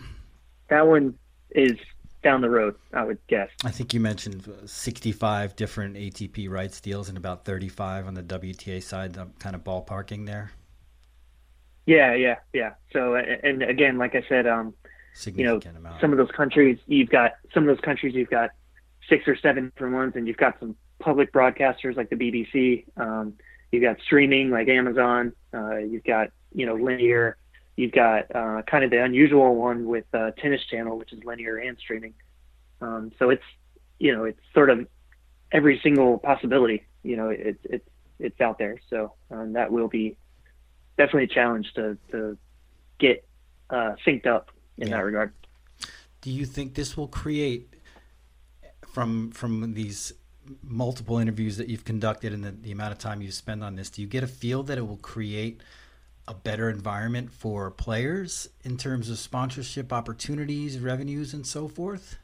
that 0.69 0.87
one 0.87 1.14
is 1.51 1.77
down 2.23 2.41
the 2.41 2.51
road 2.51 2.75
i 2.93 3.05
would 3.05 3.19
guess 3.29 3.49
i 3.64 3.71
think 3.71 3.93
you 3.93 4.01
mentioned 4.01 4.49
65 4.67 5.57
different 5.57 5.97
atp 5.97 6.49
rights 6.49 6.81
deals 6.81 7.09
and 7.09 7.19
about 7.19 7.45
35 7.45 8.07
on 8.07 8.14
the 8.14 8.23
wta 8.23 8.83
side 8.83 9.17
i'm 9.17 9.33
kind 9.38 9.55
of 9.55 9.64
ballparking 9.64 10.27
there 10.27 10.53
Yeah, 11.87 12.12
yeah, 12.12 12.37
yeah. 12.53 12.75
So, 12.93 13.14
and 13.14 13.62
again, 13.62 13.97
like 13.97 14.14
I 14.14 14.23
said, 14.29 14.47
um, 14.47 14.75
you 15.25 15.45
know, 15.45 15.59
amount. 15.75 16.01
some 16.03 16.12
of 16.12 16.19
those 16.19 16.31
countries 16.37 16.79
you've 16.87 17.09
got 17.09 17.33
some 17.53 17.67
of 17.67 17.75
those 17.75 17.83
countries 17.83 18.14
you've 18.14 18.31
got 18.31 18.51
six 19.09 19.27
or 19.27 19.37
seven 19.37 19.71
different 19.71 19.94
ones, 19.94 20.12
and 20.16 20.27
you've 20.27 20.37
got 20.37 20.59
some 20.61 20.77
public 20.99 21.33
broadcasters 21.33 21.97
like 21.97 22.11
the 22.11 22.16
BBC. 22.16 22.85
Um, 22.97 23.35
you've 23.71 23.83
got 23.83 23.99
streaming 24.01 24.51
like 24.51 24.68
Amazon. 24.68 25.33
Uh, 25.53 25.77
you've 25.77 26.05
got 26.05 26.29
you 26.53 26.66
know 26.66 26.75
linear. 26.75 27.37
You've 27.77 27.92
got 27.92 28.35
uh, 28.35 28.62
kind 28.62 28.85
of 28.85 28.90
the 28.90 29.03
unusual 29.03 29.55
one 29.55 29.87
with 29.87 30.05
uh, 30.12 30.33
Tennis 30.33 30.61
Channel, 30.71 30.99
which 30.99 31.12
is 31.12 31.23
linear 31.25 31.59
and 31.59 31.79
streaming. 31.79 32.14
Um, 32.81 33.12
so 33.18 33.31
it's 33.31 33.44
you 33.99 34.14
know 34.14 34.25
it's 34.25 34.40
sort 34.55 34.71
of 34.71 34.87
every 35.53 35.81
single 35.83 36.18
possibility. 36.18 36.85
You 37.03 37.16
know 37.16 37.29
it's 37.29 37.61
it's 37.64 37.88
it's 38.18 38.40
out 38.40 38.59
there. 38.59 38.77
So 38.90 39.14
um, 39.31 39.53
that 39.55 39.71
will 39.71 39.88
be 39.88 40.16
definitely 40.97 41.25
a 41.25 41.35
challenge 41.35 41.73
to 41.75 41.97
to 42.11 42.37
get 42.99 43.27
uh, 43.71 43.94
synced 44.07 44.27
up 44.27 44.51
in 44.77 44.88
yeah. 44.88 44.97
that 44.97 45.05
regard. 45.05 45.33
Do 46.21 46.31
you 46.31 46.47
think 46.47 46.75
this 46.75 46.97
will 46.97 47.07
create 47.07 47.75
from 48.99 49.31
from 49.31 49.75
these 49.75 50.13
multiple 50.61 51.19
interviews 51.19 51.57
that 51.57 51.69
you've 51.69 51.85
conducted 51.85 52.33
and 52.33 52.43
the, 52.43 52.51
the 52.51 52.73
amount 52.73 52.91
of 52.91 52.99
time 52.99 53.23
you 53.23 53.31
spend 53.31 53.63
on 53.63 53.77
this? 53.77 53.91
Do 53.91 54.03
you 54.03 54.09
get 54.09 54.25
a 54.25 54.27
feel 54.27 54.65
that 54.65 54.77
it 54.77 54.85
will 54.85 54.97
create 54.97 55.61
a 56.27 56.35
better 56.35 56.69
environment 56.69 57.33
for 57.33 57.71
players 57.71 58.49
in 58.65 58.77
terms 58.77 59.09
of 59.09 59.21
sponsorship 59.21 59.93
opportunities, 59.93 60.81
revenues, 60.81 61.33
and 61.33 61.47
so 61.47 61.69
forth? 61.69 62.19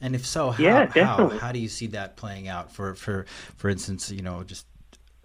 And 0.00 0.14
if 0.14 0.24
so, 0.24 0.50
how, 0.50 0.62
yeah, 0.62 0.86
how, 0.86 1.28
how 1.28 1.52
do 1.52 1.58
you 1.58 1.68
see 1.68 1.88
that 1.88 2.16
playing 2.16 2.48
out 2.48 2.72
for, 2.72 2.94
for, 2.94 3.26
for 3.58 3.68
instance, 3.68 4.10
you 4.10 4.22
know, 4.22 4.44
just 4.44 4.64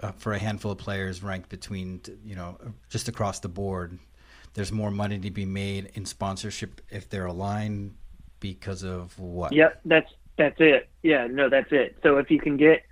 uh, 0.02 0.12
for 0.12 0.34
a 0.34 0.40
handful 0.40 0.72
of 0.72 0.80
players 0.80 1.24
ranked 1.24 1.48
between, 1.48 2.02
you 2.26 2.36
know, 2.36 2.58
just 2.90 3.08
across 3.08 3.40
the 3.40 3.50
board. 3.50 4.00
There's 4.54 4.74
more 4.74 4.92
money 4.92 5.18
to 5.18 5.32
be 5.32 5.46
made 5.46 5.92
in 5.94 6.06
sponsorship 6.06 6.82
if 6.90 7.08
they're 7.08 7.28
aligned 7.28 7.94
because 8.40 8.84
of 8.84 9.18
what? 9.20 9.54
Yep, 9.54 9.82
that's 9.86 10.12
that's 10.38 10.56
it. 10.60 10.90
Yeah, 11.04 11.28
no, 11.28 11.50
that's 11.50 11.72
it. 11.72 11.98
So 12.04 12.18
if 12.18 12.32
you 12.32 12.40
can 12.40 12.58
get, 12.58 12.84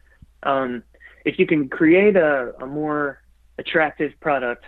um, 0.44 0.84
if 1.26 1.40
you 1.40 1.48
can 1.48 1.70
create 1.70 2.16
a, 2.16 2.54
a 2.62 2.66
more 2.66 3.22
attractive 3.58 4.12
product, 4.20 4.66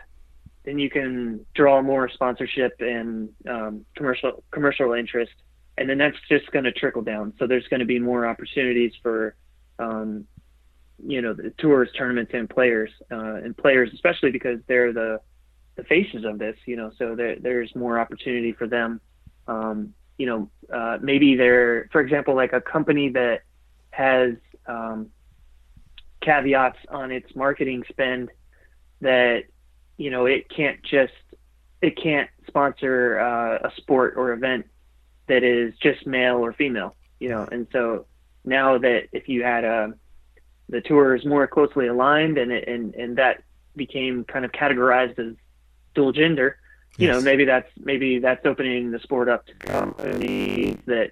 then 0.64 0.80
you 0.80 0.90
can 0.90 1.46
draw 1.56 1.82
more 1.82 2.10
sponsorship 2.10 2.74
and 2.80 3.30
um, 3.48 3.86
commercial 3.96 4.44
commercial 4.52 4.94
interest, 4.94 5.34
and 5.78 5.90
then 5.90 5.98
that's 5.98 6.18
just 6.30 6.52
going 6.52 6.66
to 6.66 6.72
trickle 6.72 7.02
down. 7.02 7.34
So 7.40 7.48
there's 7.48 7.68
going 7.68 7.80
to 7.80 7.86
be 7.86 8.00
more 8.00 8.26
opportunities 8.26 8.94
for 9.02 9.36
um, 9.78 10.26
you 11.06 11.22
know 11.22 11.34
the 11.34 11.52
tours, 11.58 11.90
tournaments, 11.98 12.32
and 12.34 12.50
players, 12.50 12.92
uh, 13.12 13.36
and 13.36 13.56
players 13.56 13.90
especially 13.94 14.32
because 14.32 14.60
they're 14.68 14.94
the 14.94 15.22
the 15.76 15.84
faces 15.84 16.26
of 16.26 16.40
this. 16.40 16.58
You 16.66 16.76
know, 16.76 16.92
so 16.98 17.16
there, 17.16 17.38
there's 17.40 17.74
more 17.76 18.00
opportunity 18.00 18.52
for 18.52 18.68
them. 18.68 19.02
Um, 19.48 19.94
you 20.18 20.26
know, 20.26 20.50
uh, 20.74 20.98
maybe 21.02 21.36
they're, 21.36 21.90
for 21.92 22.02
example, 22.02 22.36
like 22.36 22.54
a 22.54 22.62
company 22.62 23.10
that 23.10 23.42
has 23.92 24.34
um, 24.68 25.10
caveats 26.22 26.78
on 26.90 27.12
its 27.12 27.36
marketing 27.36 27.84
spend 27.90 28.30
that 29.02 29.44
you 29.98 30.10
know 30.12 30.26
it 30.26 30.50
can't 30.50 30.82
just 30.84 31.14
it 31.82 31.98
can't 32.02 32.30
sponsor 32.48 33.20
uh, 33.20 33.68
a 33.68 33.72
sport 33.78 34.16
or 34.18 34.34
event 34.34 34.66
that 35.28 35.44
is 35.44 35.74
just 35.82 36.06
male 36.06 36.38
or 36.38 36.54
female. 36.54 36.96
You 37.20 37.30
know, 37.30 37.48
and 37.52 37.68
so 37.72 38.06
now 38.46 38.78
that 38.78 39.08
if 39.12 39.28
you 39.28 39.44
had 39.44 39.64
a 39.64 39.94
the 40.70 40.82
tour 40.82 41.16
is 41.16 41.26
more 41.26 41.48
closely 41.48 41.88
aligned, 41.88 42.38
and 42.38 42.52
it, 42.52 42.68
and 42.68 42.94
and 42.96 43.18
that 43.18 43.44
became 43.76 44.24
kind 44.26 44.46
of 44.46 44.52
categorized 44.52 45.18
as 45.20 45.36
dual 45.96 46.12
gender. 46.12 46.58
You 47.00 47.08
yes. 47.08 47.16
know, 47.16 47.22
maybe 47.22 47.46
that's 47.46 47.70
maybe 47.78 48.20
that's 48.20 48.46
opening 48.46 48.92
the 48.92 49.00
sport 49.00 49.30
up 49.30 49.46
to 49.48 49.54
companies 49.54 50.78
that 50.86 51.12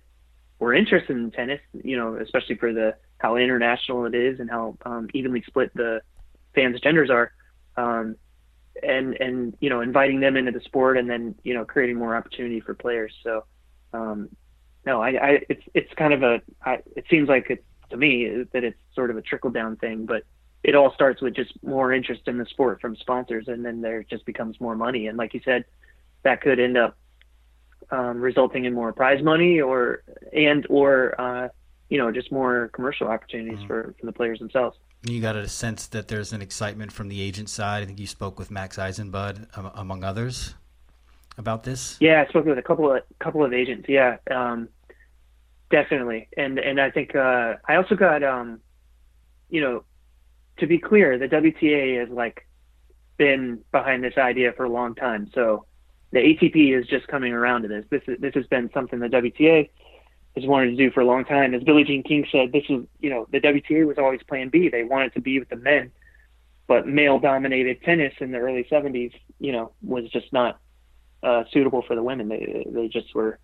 were 0.59 0.73
interested 0.73 1.15
in 1.15 1.31
tennis. 1.31 1.61
You 1.83 1.97
know, 1.97 2.15
especially 2.15 2.55
for 2.55 2.73
the 2.73 2.95
how 3.19 3.37
international 3.37 4.05
it 4.05 4.13
is 4.13 4.39
and 4.39 4.49
how 4.49 4.77
um, 4.85 5.07
evenly 5.13 5.43
split 5.47 5.73
the 5.73 6.01
fans' 6.53 6.79
genders 6.81 7.09
are. 7.09 7.31
Um, 7.77 8.15
and 8.83 9.15
and 9.19 9.57
you 9.59 9.69
know 9.69 9.81
inviting 9.81 10.19
them 10.19 10.37
into 10.37 10.51
the 10.51 10.61
sport 10.61 10.97
and 10.97 11.09
then 11.09 11.33
you 11.43 11.55
know 11.55 11.65
creating 11.65 11.97
more 11.97 12.15
opportunity 12.15 12.59
for 12.59 12.75
players 12.75 13.11
so 13.23 13.43
um 13.91 14.29
no 14.85 15.01
i 15.01 15.09
i 15.09 15.41
it's 15.49 15.63
it's 15.73 15.91
kind 15.95 16.13
of 16.13 16.21
a 16.21 16.39
I, 16.63 16.83
it 16.95 17.05
seems 17.09 17.27
like 17.27 17.47
it's 17.49 17.63
to 17.89 17.97
me 17.97 18.43
that 18.51 18.63
it's 18.63 18.79
sort 18.93 19.09
of 19.09 19.17
a 19.17 19.21
trickle 19.21 19.49
down 19.49 19.77
thing, 19.77 20.05
but 20.05 20.23
it 20.63 20.75
all 20.75 20.93
starts 20.93 21.21
with 21.21 21.35
just 21.35 21.51
more 21.63 21.93
interest 21.93 22.21
in 22.27 22.37
the 22.37 22.45
sport 22.45 22.81
from 22.81 22.95
sponsors, 22.95 23.47
and 23.47 23.65
then 23.65 23.81
there 23.81 24.03
just 24.03 24.25
becomes 24.25 24.59
more 24.59 24.75
money. 24.75 25.07
And 25.07 25.17
like 25.17 25.33
you 25.33 25.41
said, 25.43 25.65
that 26.23 26.41
could 26.41 26.59
end 26.59 26.77
up 26.77 26.97
um, 27.91 28.19
resulting 28.19 28.65
in 28.65 28.73
more 28.73 28.91
prize 28.91 29.23
money, 29.23 29.61
or 29.61 30.03
and 30.33 30.65
or 30.69 31.19
uh, 31.19 31.49
you 31.89 31.97
know 31.97 32.11
just 32.11 32.31
more 32.31 32.69
commercial 32.73 33.07
opportunities 33.07 33.59
mm-hmm. 33.59 33.67
for 33.67 33.95
for 33.99 34.05
the 34.05 34.13
players 34.13 34.39
themselves. 34.39 34.77
You 35.03 35.21
got 35.21 35.35
a 35.35 35.47
sense 35.47 35.87
that 35.87 36.07
there's 36.07 36.33
an 36.33 36.41
excitement 36.41 36.91
from 36.91 37.07
the 37.07 37.21
agent 37.21 37.49
side. 37.49 37.83
I 37.83 37.85
think 37.85 37.99
you 37.99 38.07
spoke 38.07 38.39
with 38.39 38.51
Max 38.51 38.77
Eisenbud 38.77 39.47
among 39.75 40.03
others 40.03 40.55
about 41.37 41.63
this. 41.63 41.97
Yeah, 42.01 42.23
I 42.25 42.29
spoke 42.29 42.45
with 42.45 42.57
a 42.57 42.63
couple 42.63 42.91
of 42.91 43.03
couple 43.19 43.45
of 43.45 43.53
agents. 43.53 43.87
Yeah, 43.87 44.17
um, 44.29 44.69
Definitely, 45.69 46.29
and 46.37 46.59
and 46.59 46.79
I 46.79 46.91
think 46.91 47.13
uh, 47.13 47.55
I 47.67 47.75
also 47.75 47.95
got 47.95 48.23
um, 48.23 48.61
you 49.49 49.59
know, 49.59 49.83
to 50.57 50.67
be 50.67 50.77
clear, 50.77 51.17
the 51.17 51.27
WTA 51.27 51.99
has 51.99 52.09
like 52.09 52.47
been 53.17 53.59
behind 53.71 54.03
this 54.03 54.17
idea 54.17 54.53
for 54.53 54.65
a 54.65 54.69
long 54.69 54.95
time. 54.95 55.29
So 55.33 55.65
the 56.11 56.19
ATP 56.19 56.79
is 56.79 56.87
just 56.87 57.07
coming 57.07 57.33
around 57.33 57.63
to 57.63 57.67
this. 57.67 57.85
This 57.89 58.01
is, 58.07 58.19
this 58.19 58.33
has 58.35 58.47
been 58.47 58.69
something 58.73 58.99
the 58.99 59.07
WTA 59.07 59.69
has 60.35 60.45
wanted 60.45 60.71
to 60.71 60.75
do 60.75 60.91
for 60.91 61.01
a 61.01 61.05
long 61.05 61.25
time. 61.25 61.53
As 61.53 61.63
Billie 61.63 61.83
Jean 61.83 62.03
King 62.03 62.25
said, 62.31 62.51
this 62.51 62.63
is 62.69 62.85
you 62.99 63.09
know 63.09 63.27
the 63.31 63.39
WTA 63.39 63.85
was 63.85 63.97
always 63.97 64.21
Plan 64.23 64.49
B. 64.49 64.69
They 64.69 64.83
wanted 64.83 65.13
to 65.13 65.21
be 65.21 65.39
with 65.39 65.49
the 65.49 65.55
men, 65.55 65.91
but 66.67 66.87
male-dominated 66.87 67.81
tennis 67.83 68.13
in 68.19 68.31
the 68.31 68.37
early 68.37 68.65
'70s, 68.71 69.13
you 69.39 69.51
know, 69.51 69.71
was 69.81 70.09
just 70.11 70.31
not 70.31 70.59
uh, 71.23 71.43
suitable 71.51 71.83
for 71.87 71.95
the 71.95 72.03
women. 72.03 72.29
They 72.29 72.65
they 72.69 72.87
just 72.87 73.13
were 73.13 73.39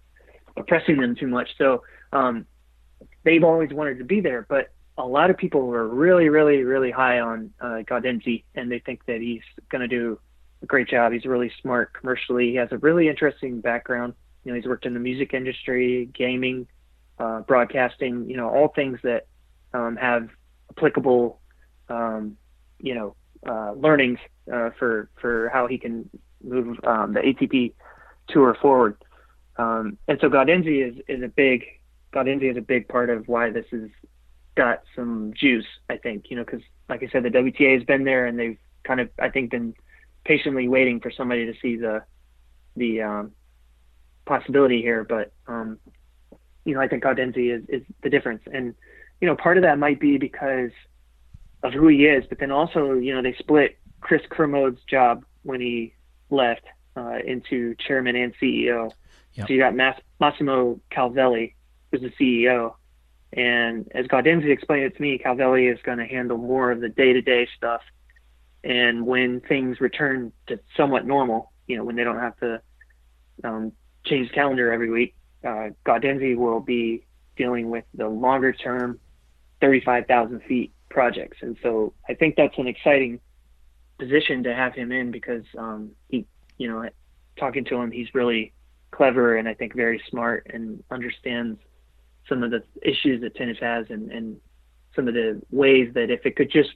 oppressing 0.56 0.97
them 0.97 1.15
too 1.15 1.28
much. 1.28 1.49
So 1.58 1.84
um, 2.12 2.45
they've 3.23 3.43
always 3.43 3.71
wanted 3.71 3.97
to 3.97 4.06
be 4.06 4.21
there, 4.21 4.45
but 4.47 4.71
a 4.97 5.06
lot 5.06 5.29
of 5.29 5.38
people 5.38 5.65
were 5.67 5.88
really, 5.88 6.29
really, 6.29 6.63
really 6.63 6.91
high 6.91 7.19
on 7.19 7.51
uh, 7.60 7.82
Gaudenzi, 7.88 8.43
and 8.56 8.71
they 8.71 8.79
think 8.79 9.06
that 9.06 9.21
he's 9.21 9.41
going 9.69 9.82
to 9.82 9.88
do 9.88 10.19
a 10.62 10.65
great 10.65 10.88
job. 10.88 11.13
He's 11.13 11.25
really 11.25 11.51
smart 11.62 11.93
commercially. 11.93 12.49
He 12.51 12.56
has 12.56 12.69
a 12.71 12.77
really 12.77 13.10
interesting 13.10 13.60
background. 13.60 14.13
You 14.43 14.51
know, 14.51 14.56
he's 14.56 14.67
worked 14.67 14.86
in 14.86 14.93
the 14.93 14.99
music 14.99 15.34
industry, 15.34 16.10
gaming, 16.13 16.67
uh, 17.17 17.41
broadcasting. 17.41 18.29
You 18.29 18.38
know, 18.38 18.49
all 18.49 18.67
things 18.67 18.99
that 19.03 19.27
um, 19.73 19.95
have 19.95 20.29
applicable, 20.71 21.39
um, 21.89 22.38
you 22.79 22.93
know, 22.93 23.15
uh, 23.47 23.71
learnings 23.73 24.19
uh, 24.51 24.69
for 24.77 25.10
for 25.19 25.49
how 25.49 25.67
he 25.67 25.77
can 25.77 26.10
move 26.43 26.77
um, 26.84 27.13
the 27.13 27.21
ATP 27.21 27.73
tour 28.29 28.56
forward. 28.62 28.97
Um, 29.58 29.97
and 30.08 30.19
so 30.21 30.29
Gaudenzi 30.29 30.88
is 30.88 31.01
is 31.08 31.23
a 31.23 31.27
big 31.27 31.63
Gaudenzi 32.13 32.51
is 32.51 32.58
a 32.58 32.62
big 32.62 32.88
part 32.88 33.10
of 33.10 33.27
why 33.27 33.49
this 33.49 33.65
has 33.71 33.89
got 34.56 34.84
some 34.96 35.34
juice. 35.36 35.66
I 35.89 35.98
think 35.98 36.26
you 36.30 36.38
know 36.38 36.44
because 36.44 36.62
like 36.89 37.04
I 37.04 37.10
said, 37.12 37.24
the 37.24 37.30
WTA 37.30 37.76
has 37.78 37.84
been 37.84 38.04
there 38.04 38.26
and 38.26 38.38
they've 38.38 38.58
kind 38.84 39.00
of 39.00 39.10
I 39.20 39.30
think 39.30 39.52
been 39.52 39.74
patiently 40.26 40.68
waiting 40.68 41.00
for 41.00 41.12
somebody 41.12 41.46
to 41.46 41.54
see 41.62 41.78
the 41.78 42.04
the 42.76 43.02
um, 43.02 43.32
possibility 44.26 44.82
here. 44.82 45.04
But 45.04 45.34
um, 45.48 45.80
you 46.66 46.74
know 46.74 46.82
I 46.82 46.88
think 46.88 47.04
Gaudenzi 47.04 47.56
is 47.56 47.63
is 47.70 47.84
the 48.02 48.10
difference, 48.10 48.44
and 48.52 48.76
you 49.22 49.28
know 49.28 49.36
part 49.36 49.58
of 49.58 49.63
that 49.63 49.78
might 49.78 50.00
be 50.00 50.18
because 50.18 50.72
of 51.63 51.74
who 51.74 51.88
he 51.88 52.06
is, 52.06 52.26
but 52.28 52.39
then 52.39 52.52
also 52.52 52.94
you 52.94 53.16
know 53.16 53.22
they 53.22 53.36
split 53.39 53.78
Chris 54.02 54.22
Kermode's 54.30 54.82
job 54.89 55.24
when 55.44 55.62
he 55.62 55.94
left 56.30 56.63
uh, 56.96 57.18
into 57.26 57.76
chairman 57.76 58.16
and 58.16 58.34
CEO. 58.42 58.92
Yep. 59.34 59.48
So 59.48 59.54
you 59.54 59.60
got 59.60 59.76
Mass- 59.76 60.02
Massimo 60.20 60.80
Calvelli, 60.92 61.54
who's 61.92 62.02
the 62.02 62.12
CEO. 62.20 62.76
And 63.36 63.91
as 63.96 64.06
Gaudenzi 64.06 64.52
explained 64.52 64.86
it 64.86 64.96
to 64.96 65.02
me, 65.02 65.17
Calvelli 65.17 65.72
is 65.72 65.80
going 65.84 65.98
to 65.98 66.06
handle 66.06 66.38
more 66.38 66.72
of 66.72 66.82
the 66.82 66.89
day 66.89 67.13
to 67.13 67.22
day 67.22 67.48
stuff. 67.58 67.81
And 68.63 69.06
when 69.06 69.42
things 69.42 69.81
return 69.81 70.31
to 70.48 70.60
somewhat 70.77 71.06
normal, 71.06 71.52
you 71.67 71.75
know, 71.75 71.84
when 71.84 71.96
they 71.96 72.04
don't 72.04 72.19
have 72.19 72.38
to 72.40 72.62
um, 73.44 73.71
change 74.06 74.29
the 74.29 74.36
calendar 74.36 74.71
every 74.71 74.90
week, 74.90 75.15
uh, 75.44 75.69
Gaudenzi 75.86 76.38
will 76.38 76.60
be 76.60 77.06
dealing 77.36 77.69
with 77.69 77.86
the 77.96 78.08
longer 78.08 78.54
term 78.54 79.00
35,000 79.62 80.42
feet 80.44 80.71
projects. 80.90 81.38
And 81.42 81.58
so 81.63 81.94
I 82.08 82.13
think 82.13 82.36
that's 82.36 82.58
an 82.58 82.67
exciting 82.67 83.19
position 83.98 84.44
to 84.44 84.54
have 84.54 84.75
him 84.75 84.92
in 84.92 85.12
because 85.12 85.44
um, 85.58 85.92
he, 86.10 86.25
you 86.58 86.69
know, 86.69 86.88
talking 87.38 87.65
to 87.65 87.77
him, 87.77 87.90
he's 87.90 88.13
really 88.13 88.54
clever 88.92 89.38
and 89.38 89.50
I 89.50 89.56
think 89.56 89.75
very 89.75 90.02
smart 90.10 90.48
and 90.54 90.84
understands 90.92 91.60
some 92.28 92.44
of 92.44 92.52
the 92.52 92.63
issues 92.82 93.21
that 93.21 93.36
tennis 93.36 93.58
has 93.60 93.86
and, 93.90 94.12
and 94.12 94.38
some 94.96 95.08
of 95.08 95.13
the 95.13 95.42
ways 95.52 95.94
that 95.94 96.10
if 96.10 96.26
it 96.26 96.36
could 96.36 96.52
just 96.52 96.69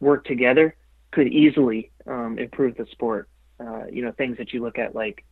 work 0.00 0.24
together, 0.24 0.76
could 1.12 1.28
easily 1.28 1.90
um, 2.06 2.38
improve 2.38 2.76
the 2.76 2.86
sport. 2.90 3.28
Uh, 3.60 3.84
you 3.90 4.02
know, 4.02 4.12
things 4.12 4.38
that 4.38 4.52
you 4.52 4.60
look 4.60 4.78
at 4.78 4.94
like 4.94 5.24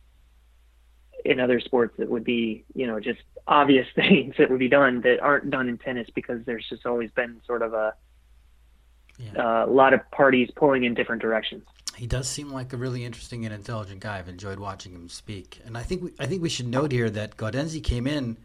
in 1.25 1.39
other 1.39 1.59
sports 1.59 1.93
that 1.97 2.09
would 2.09 2.23
be, 2.23 2.63
you 2.73 2.87
know, 2.87 2.99
just 2.99 3.19
obvious 3.47 3.85
things 3.95 4.35
that 4.37 4.49
would 4.49 4.59
be 4.59 4.69
done 4.69 5.01
that 5.01 5.19
aren't 5.19 5.49
done 5.49 5.67
in 5.67 5.77
tennis 5.77 6.07
because 6.15 6.43
there's 6.45 6.65
just 6.69 6.85
always 6.85 7.11
been 7.11 7.41
sort 7.45 7.61
of 7.61 7.73
a 7.73 7.93
yeah. 9.17 9.63
uh, 9.63 9.67
lot 9.67 9.93
of 9.93 9.99
parties 10.11 10.49
pulling 10.55 10.83
in 10.83 10.93
different 10.93 11.21
directions. 11.21 11.63
He 11.97 12.07
does 12.07 12.27
seem 12.27 12.49
like 12.51 12.71
a 12.73 12.77
really 12.77 13.03
interesting 13.03 13.45
and 13.45 13.53
intelligent 13.53 13.99
guy. 13.99 14.17
I've 14.17 14.29
enjoyed 14.29 14.59
watching 14.59 14.93
him 14.93 15.09
speak, 15.09 15.59
and 15.65 15.77
I 15.77 15.83
think 15.83 16.01
we, 16.03 16.13
I 16.17 16.25
think 16.25 16.41
we 16.41 16.49
should 16.49 16.67
note 16.67 16.91
here 16.91 17.09
that 17.09 17.37
Gaudenzi 17.37 17.83
came 17.83 18.07
in, 18.07 18.37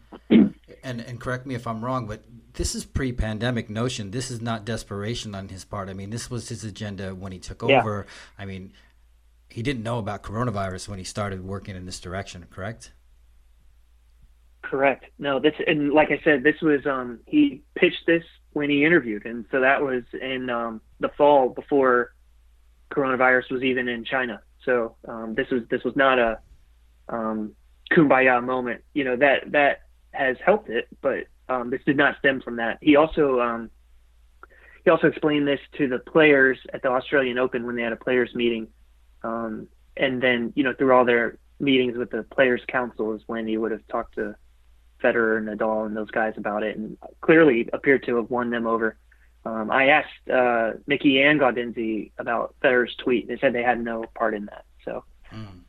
and 0.87 1.01
and 1.01 1.19
correct 1.19 1.45
me 1.45 1.53
if 1.55 1.67
I'm 1.67 1.83
wrong, 1.83 2.07
but 2.07 2.23
this 2.53 2.73
is 2.73 2.85
pre-pandemic 2.85 3.69
notion. 3.69 4.11
This 4.11 4.31
is 4.31 4.41
not 4.41 4.65
desperation 4.65 5.35
on 5.35 5.49
his 5.49 5.63
part. 5.65 5.89
I 5.89 5.93
mean, 5.93 6.09
this 6.09 6.31
was 6.31 6.49
his 6.49 6.63
agenda 6.63 7.13
when 7.13 7.31
he 7.31 7.39
took 7.39 7.61
yeah. 7.61 7.79
over. 7.79 8.07
I 8.39 8.45
mean, 8.45 8.73
he 9.49 9.61
didn't 9.61 9.83
know 9.83 9.99
about 9.99 10.23
coronavirus 10.23 10.87
when 10.87 10.97
he 10.97 11.05
started 11.05 11.43
working 11.45 11.75
in 11.75 11.85
this 11.85 11.99
direction, 11.99 12.45
correct? 12.49 12.93
Correct. 14.63 15.05
No, 15.19 15.39
this 15.39 15.53
and 15.65 15.93
like 15.93 16.09
I 16.11 16.19
said, 16.23 16.43
this 16.43 16.59
was 16.61 16.85
um 16.85 17.19
he 17.27 17.61
pitched 17.75 18.05
this 18.07 18.23
when 18.53 18.69
he 18.69 18.83
interviewed, 18.83 19.25
and 19.25 19.45
so 19.51 19.61
that 19.61 19.81
was 19.81 20.03
in 20.19 20.49
um, 20.49 20.81
the 20.99 21.09
fall 21.09 21.49
before 21.49 22.13
coronavirus 22.91 23.51
was 23.51 23.63
even 23.63 23.87
in 23.87 24.03
China. 24.03 24.41
So 24.63 24.95
um, 25.07 25.35
this 25.35 25.49
was 25.49 25.63
this 25.69 25.83
was 25.83 25.95
not 25.95 26.17
a 26.17 26.39
um, 27.09 27.53
kumbaya 27.91 28.43
moment. 28.43 28.83
You 28.93 29.03
know 29.03 29.15
that 29.17 29.51
that 29.51 29.81
has 30.11 30.37
helped 30.43 30.69
it, 30.69 30.87
but 31.01 31.25
um, 31.49 31.69
this 31.69 31.81
did 31.85 31.97
not 31.97 32.17
stem 32.19 32.41
from 32.41 32.57
that. 32.57 32.77
He 32.81 32.95
also 32.95 33.39
um, 33.39 33.69
he 34.83 34.89
also 34.89 35.07
explained 35.07 35.47
this 35.47 35.59
to 35.77 35.87
the 35.87 35.99
players 35.99 36.57
at 36.73 36.81
the 36.81 36.89
Australian 36.89 37.37
Open 37.37 37.65
when 37.65 37.75
they 37.75 37.81
had 37.81 37.93
a 37.93 37.97
players 37.97 38.33
meeting, 38.33 38.67
um, 39.23 39.67
and 39.95 40.21
then 40.21 40.53
you 40.55 40.63
know 40.63 40.73
through 40.73 40.93
all 40.93 41.05
their 41.05 41.37
meetings 41.59 41.97
with 41.97 42.11
the 42.11 42.23
players' 42.23 42.61
council 42.67 43.13
is 43.13 43.21
when 43.27 43.47
he 43.47 43.57
would 43.57 43.71
have 43.71 43.85
talked 43.87 44.15
to 44.15 44.35
Federer 45.03 45.37
and 45.37 45.47
Nadal 45.47 45.85
and 45.85 45.95
those 45.95 46.11
guys 46.11 46.33
about 46.37 46.63
it, 46.63 46.77
and 46.77 46.97
clearly 47.21 47.69
appeared 47.73 48.03
to 48.03 48.17
have 48.17 48.29
won 48.29 48.49
them 48.49 48.67
over. 48.67 48.97
Um, 49.45 49.71
I 49.71 49.87
asked 49.87 50.29
uh, 50.33 50.71
Micky 50.87 51.21
and 51.21 51.39
Gaudenzi 51.39 52.11
about 52.17 52.55
Federer's 52.61 52.95
tweet. 52.95 53.27
They 53.27 53.37
said 53.37 53.53
they 53.53 53.63
had 53.63 53.81
no 53.81 54.03
part 54.15 54.33
in 54.33 54.45
that. 54.45 54.65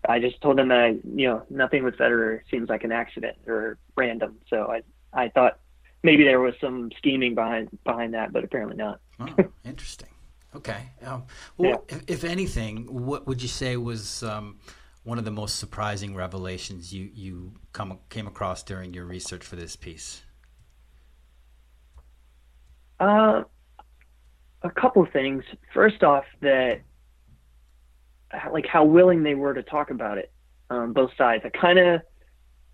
I 0.09 0.19
just 0.19 0.41
told 0.41 0.57
them 0.57 0.69
that 0.69 0.79
I, 0.79 0.89
you 1.15 1.29
know 1.29 1.43
nothing 1.51 1.85
with 1.85 1.97
Federer 1.97 2.41
seems 2.51 2.69
like 2.71 2.83
an 2.83 2.93
accident 2.93 3.37
or 3.47 3.79
random. 3.95 4.39
So 4.49 4.73
I 4.73 4.83
I 5.13 5.29
thought 5.29 5.61
maybe 6.03 6.25
there 6.25 6.41
was 6.41 6.55
some 6.61 6.91
scheming 6.97 7.35
behind 7.35 7.69
behind 7.85 8.15
that, 8.15 8.33
but 8.33 8.43
apparently 8.43 8.77
not. 8.77 9.01
oh, 9.21 9.37
interesting. 9.65 10.09
Okay. 10.57 10.89
Um, 11.05 11.25
well, 11.59 11.85
yeah. 11.89 11.97
if, 11.97 12.05
if, 12.09 12.25
anything, 12.25 12.87
what 12.87 13.27
would 13.27 13.43
you 13.43 13.49
say 13.49 13.77
was 13.77 14.23
um, 14.23 14.59
one 15.05 15.19
of 15.19 15.27
the 15.27 15.31
most 15.31 15.57
surprising 15.57 16.15
revelations 16.15 16.93
you 16.93 17.11
you 17.13 17.53
come 17.75 17.99
came 18.09 18.27
across 18.27 18.63
during 18.63 18.95
your 18.95 19.05
research 19.05 19.45
for 19.45 19.57
this 19.57 19.77
piece? 19.77 20.23
Uh, 22.99 23.43
a 24.63 24.71
couple 24.71 25.03
of 25.03 25.13
things. 25.13 25.45
First 25.75 26.03
off, 26.03 26.25
that 26.41 26.81
like 28.53 28.67
how 28.67 28.85
willing 28.85 29.23
they 29.23 29.35
were 29.35 29.55
to 29.55 29.63
talk 29.63 29.91
about 29.91 30.19
it, 30.19 30.33
um, 30.71 30.93
both 30.93 31.11
sides. 31.17 31.45
I 31.45 31.51
kind 31.51 31.79
of 31.79 32.03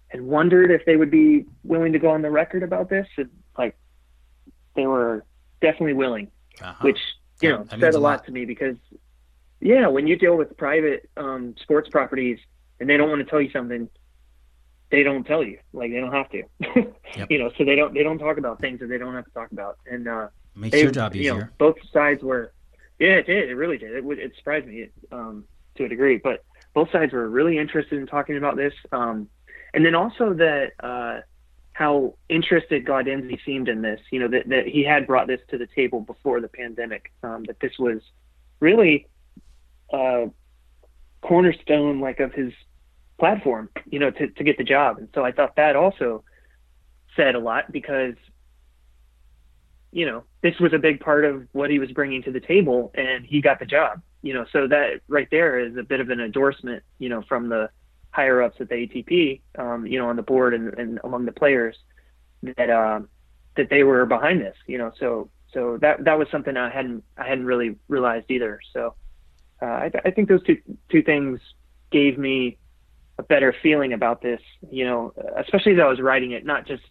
had 0.09 0.21
wondered 0.21 0.71
if 0.71 0.85
they 0.85 0.97
would 0.97 1.11
be 1.11 1.47
willing 1.63 1.93
to 1.93 1.99
go 1.99 2.11
on 2.11 2.23
the 2.23 2.31
record 2.31 2.63
about 2.63 2.89
this. 2.89 3.07
And, 3.17 3.31
like 3.57 3.77
they 4.75 4.87
were 4.87 5.25
definitely 5.61 5.95
willing, 5.95 6.31
uh-huh. 6.61 6.75
which 6.83 6.99
you 7.41 7.51
know 7.51 7.67
said 7.71 7.95
a 7.95 7.99
lot, 7.99 8.01
lot 8.01 8.27
to 8.27 8.33
me 8.33 8.45
because 8.45 8.77
yeah, 9.61 9.87
when 9.87 10.07
you 10.07 10.17
deal 10.17 10.37
with 10.37 10.57
private 10.57 11.09
um, 11.17 11.55
sports 11.63 11.89
properties 11.89 12.39
and 12.81 12.89
they 12.89 12.97
don't 12.97 13.09
want 13.09 13.21
to 13.21 13.31
tell 13.31 13.41
you 13.41 13.51
something, 13.51 13.89
they 14.91 15.03
don't 15.03 15.25
tell 15.25 15.43
you. 15.43 15.59
Like 15.73 15.91
they 15.91 16.01
don't 16.01 16.13
have 16.13 16.31
to. 16.31 16.43
yep. 17.17 17.31
You 17.31 17.39
know, 17.39 17.51
so 17.57 17.65
they 17.65 17.75
don't 17.75 17.95
they 17.95 18.03
don't 18.03 18.19
talk 18.19 18.39
about 18.39 18.61
things 18.61 18.81
that 18.81 18.89
they 18.89 18.99
don't 18.99 19.15
have 19.15 19.25
to 19.25 19.31
talk 19.33 19.53
about. 19.53 19.79
And 19.91 20.09
uh, 20.09 20.29
makes 20.55 20.73
they, 20.73 20.83
your 20.83 20.91
job 20.91 21.15
easier. 21.17 21.33
You 21.33 21.41
know, 21.41 21.49
both 21.59 21.77
sides 21.93 22.23
were. 22.23 22.53
Yeah, 23.05 23.17
it 23.17 23.27
did. 23.27 23.51
It 23.51 23.55
really 23.55 23.77
did. 23.77 23.93
It, 23.93 24.19
it 24.19 24.33
surprised 24.37 24.67
me 24.67 24.89
um, 25.13 25.45
to 25.75 25.85
a 25.85 25.89
degree, 25.89 26.17
but 26.17 26.43
both 26.73 26.91
sides 26.91 27.13
were 27.13 27.29
really 27.29 27.59
interested 27.59 27.99
in 27.99 28.07
talking 28.07 28.39
about 28.39 28.57
this. 28.57 28.73
Um, 28.93 29.29
and 29.75 29.85
then 29.85 29.95
also 29.95 30.33
that 30.33 30.73
uh, 30.81 31.21
how 31.75 32.15
interested 32.31 32.87
Gaudenzi 32.87 33.39
seemed 33.45 33.69
in 33.69 33.83
this. 33.83 34.01
You 34.11 34.21
know 34.21 34.29
that 34.29 34.49
that 34.49 34.67
he 34.67 34.85
had 34.85 35.07
brought 35.07 35.27
this 35.27 35.41
to 35.51 35.59
the 35.59 35.67
table 35.67 36.01
before 36.01 36.41
the 36.41 36.49
pandemic. 36.49 37.13
Um, 37.23 37.45
that 37.45 37.61
this 37.61 37.73
was 37.79 38.01
really 38.61 39.07
a 39.93 40.31
cornerstone 41.21 42.01
like 42.01 42.21
of 42.21 42.33
his 42.33 42.53
platform, 43.19 43.69
you 43.91 43.99
know, 43.99 44.11
to, 44.11 44.29
to 44.29 44.45
get 44.45 44.57
the 44.57 44.65
job. 44.65 44.97
And 44.99 45.09
so 45.15 45.25
I 45.25 45.33
thought 45.33 45.57
that 45.57 45.77
also 45.77 46.25
said 47.17 47.35
a 47.35 47.39
lot 47.39 47.71
because, 47.71 48.15
you 49.95 50.05
know, 50.05 50.25
this 50.43 50.59
was 50.59 50.73
a 50.73 50.79
big 50.79 51.01
part 51.01 51.25
of 51.25 51.47
what 51.53 51.71
he 51.71 51.79
was 51.79 51.91
bringing 51.93 52.23
to 52.25 52.33
the 52.33 52.41
table 52.41 52.93
and 52.95 53.25
he 53.25 53.41
got 53.41 53.61
the 53.61 53.65
job, 53.65 54.03
you 54.23 54.35
know, 54.35 54.45
so 54.53 54.67
that 54.67 55.01
right 55.09 55.29
there 55.31 55.59
is 55.59 55.77
a 55.77 55.83
bit 55.83 56.01
of 56.01 56.11
an 56.11 56.21
endorsement, 56.21 56.83
you 56.99 57.09
know, 57.09 57.23
from 57.29 57.49
the 57.49 57.71
higher 58.11 58.43
ups 58.43 58.57
at 58.61 58.69
the 58.69 58.75
ATP, 58.75 59.41
um, 59.59 59.87
you 59.87 59.99
know, 59.99 60.09
on 60.09 60.17
the 60.17 60.23
board 60.23 60.53
and, 60.53 60.75
and 60.75 61.01
among 61.05 61.25
the 61.25 61.33
players 61.33 61.77
that, 62.43 62.71
um, 62.71 63.09
that 63.57 63.71
they 63.71 63.85
were 63.85 64.05
behind 64.05 64.41
this, 64.41 64.57
you 64.67 64.79
know, 64.79 64.93
so, 64.99 65.31
so 65.53 65.79
that, 65.81 66.05
that 66.05 66.19
was 66.19 66.27
something 66.31 66.57
I 66.57 66.71
hadn't, 66.71 67.05
I 67.17 67.29
hadn't 67.29 67.47
really 67.47 67.77
realized 67.89 68.27
either. 68.31 68.59
So, 68.73 68.95
uh, 69.63 69.67
I, 69.67 69.91
I 70.05 70.11
think 70.11 70.29
those 70.29 70.43
two 70.43 70.59
two 70.91 71.03
things 71.03 71.41
gave 71.91 72.19
me 72.19 72.59
a 73.19 73.23
better 73.23 73.55
feeling 73.63 73.93
about 73.93 74.21
this. 74.21 74.41
You 74.71 74.85
know, 74.85 75.15
especially 75.37 75.73
as 75.73 75.79
I 75.81 75.89
was 75.89 76.01
writing 76.01 76.33
it, 76.33 76.45
not 76.45 76.67
just 76.67 76.83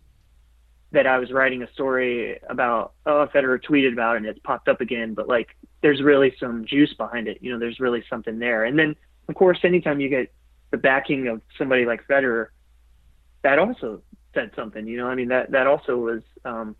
that 0.93 1.07
I 1.07 1.17
was 1.17 1.31
writing 1.31 1.63
a 1.63 1.71
story 1.73 2.39
about 2.49 2.93
oh 3.05 3.27
Federer 3.33 3.61
tweeted 3.61 3.93
about 3.93 4.15
it 4.15 4.17
and 4.19 4.25
it's 4.27 4.39
popped 4.39 4.67
up 4.67 4.79
again, 4.79 5.13
but 5.13 5.27
like 5.27 5.57
there's 5.81 6.01
really 6.01 6.33
some 6.39 6.65
juice 6.65 6.93
behind 6.93 7.27
it. 7.27 7.39
You 7.41 7.51
know, 7.51 7.59
there's 7.59 7.79
really 7.79 8.03
something 8.09 8.39
there. 8.39 8.63
And 8.63 8.79
then 8.79 8.95
of 9.27 9.35
course, 9.35 9.59
anytime 9.63 9.99
you 9.99 10.09
get 10.09 10.31
the 10.71 10.77
backing 10.77 11.27
of 11.27 11.41
somebody 11.57 11.85
like 11.85 12.07
Federer, 12.07 12.47
that 13.41 13.59
also 13.59 14.01
said 14.33 14.51
something. 14.55 14.87
You 14.87 14.97
know, 14.97 15.07
I 15.07 15.15
mean 15.15 15.29
that 15.29 15.51
that 15.51 15.67
also 15.67 15.97
was 15.97 16.21
um, 16.45 16.75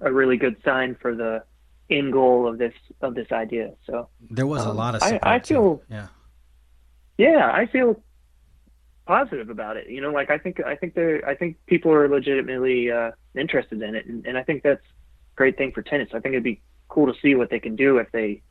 a 0.00 0.10
really 0.12 0.38
good 0.38 0.56
sign 0.64 0.96
for 1.00 1.14
the 1.14 1.44
end 1.90 2.14
goal 2.14 2.48
of 2.48 2.56
this 2.56 2.74
of 3.02 3.14
this 3.14 3.30
idea. 3.30 3.74
So 3.86 4.08
there 4.30 4.46
was 4.46 4.62
um, 4.62 4.70
a 4.70 4.72
lot 4.72 4.94
of 4.94 5.02
I, 5.02 5.20
I 5.22 5.38
feel 5.38 5.76
too. 5.76 5.82
yeah 5.90 6.06
yeah 7.18 7.50
I 7.52 7.66
feel 7.66 8.02
positive 9.08 9.48
about 9.48 9.78
it. 9.78 9.88
You 9.88 10.02
know, 10.02 10.12
like 10.12 10.30
I 10.30 10.38
think 10.38 10.60
I 10.64 10.76
think 10.76 10.94
they're 10.94 11.26
I 11.26 11.34
think 11.34 11.56
people 11.66 11.90
are 11.92 12.06
legitimately 12.08 12.92
uh, 12.92 13.10
interested 13.34 13.82
in 13.82 13.96
it, 13.96 14.06
and, 14.06 14.24
and 14.26 14.36
I 14.36 14.44
think 14.44 14.62
that's 14.62 14.84
a 14.84 15.36
great 15.36 15.56
thing 15.56 15.72
for 15.72 15.82
tennis. 15.82 16.10
I 16.12 16.20
think 16.20 16.34
it'd 16.34 16.44
be 16.44 16.60
cool 16.88 17.12
to 17.12 17.18
see 17.20 17.34
what 17.34 17.48
they 17.50 17.58
can 17.58 17.74
do 17.74 17.96
if 17.96 18.12
they 18.12 18.42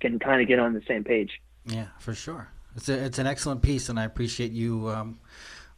can 0.00 0.18
kind 0.18 0.40
of 0.40 0.48
get 0.48 0.58
on 0.58 0.72
the 0.72 0.82
same 0.88 1.04
page. 1.04 1.40
Yeah, 1.66 1.88
for 1.98 2.14
sure. 2.14 2.48
It's 2.76 2.88
a, 2.88 3.04
it's 3.04 3.18
an 3.18 3.26
excellent 3.26 3.60
piece, 3.60 3.90
and 3.90 4.00
I 4.00 4.04
appreciate 4.04 4.52
you 4.52 4.88
um, 4.88 5.18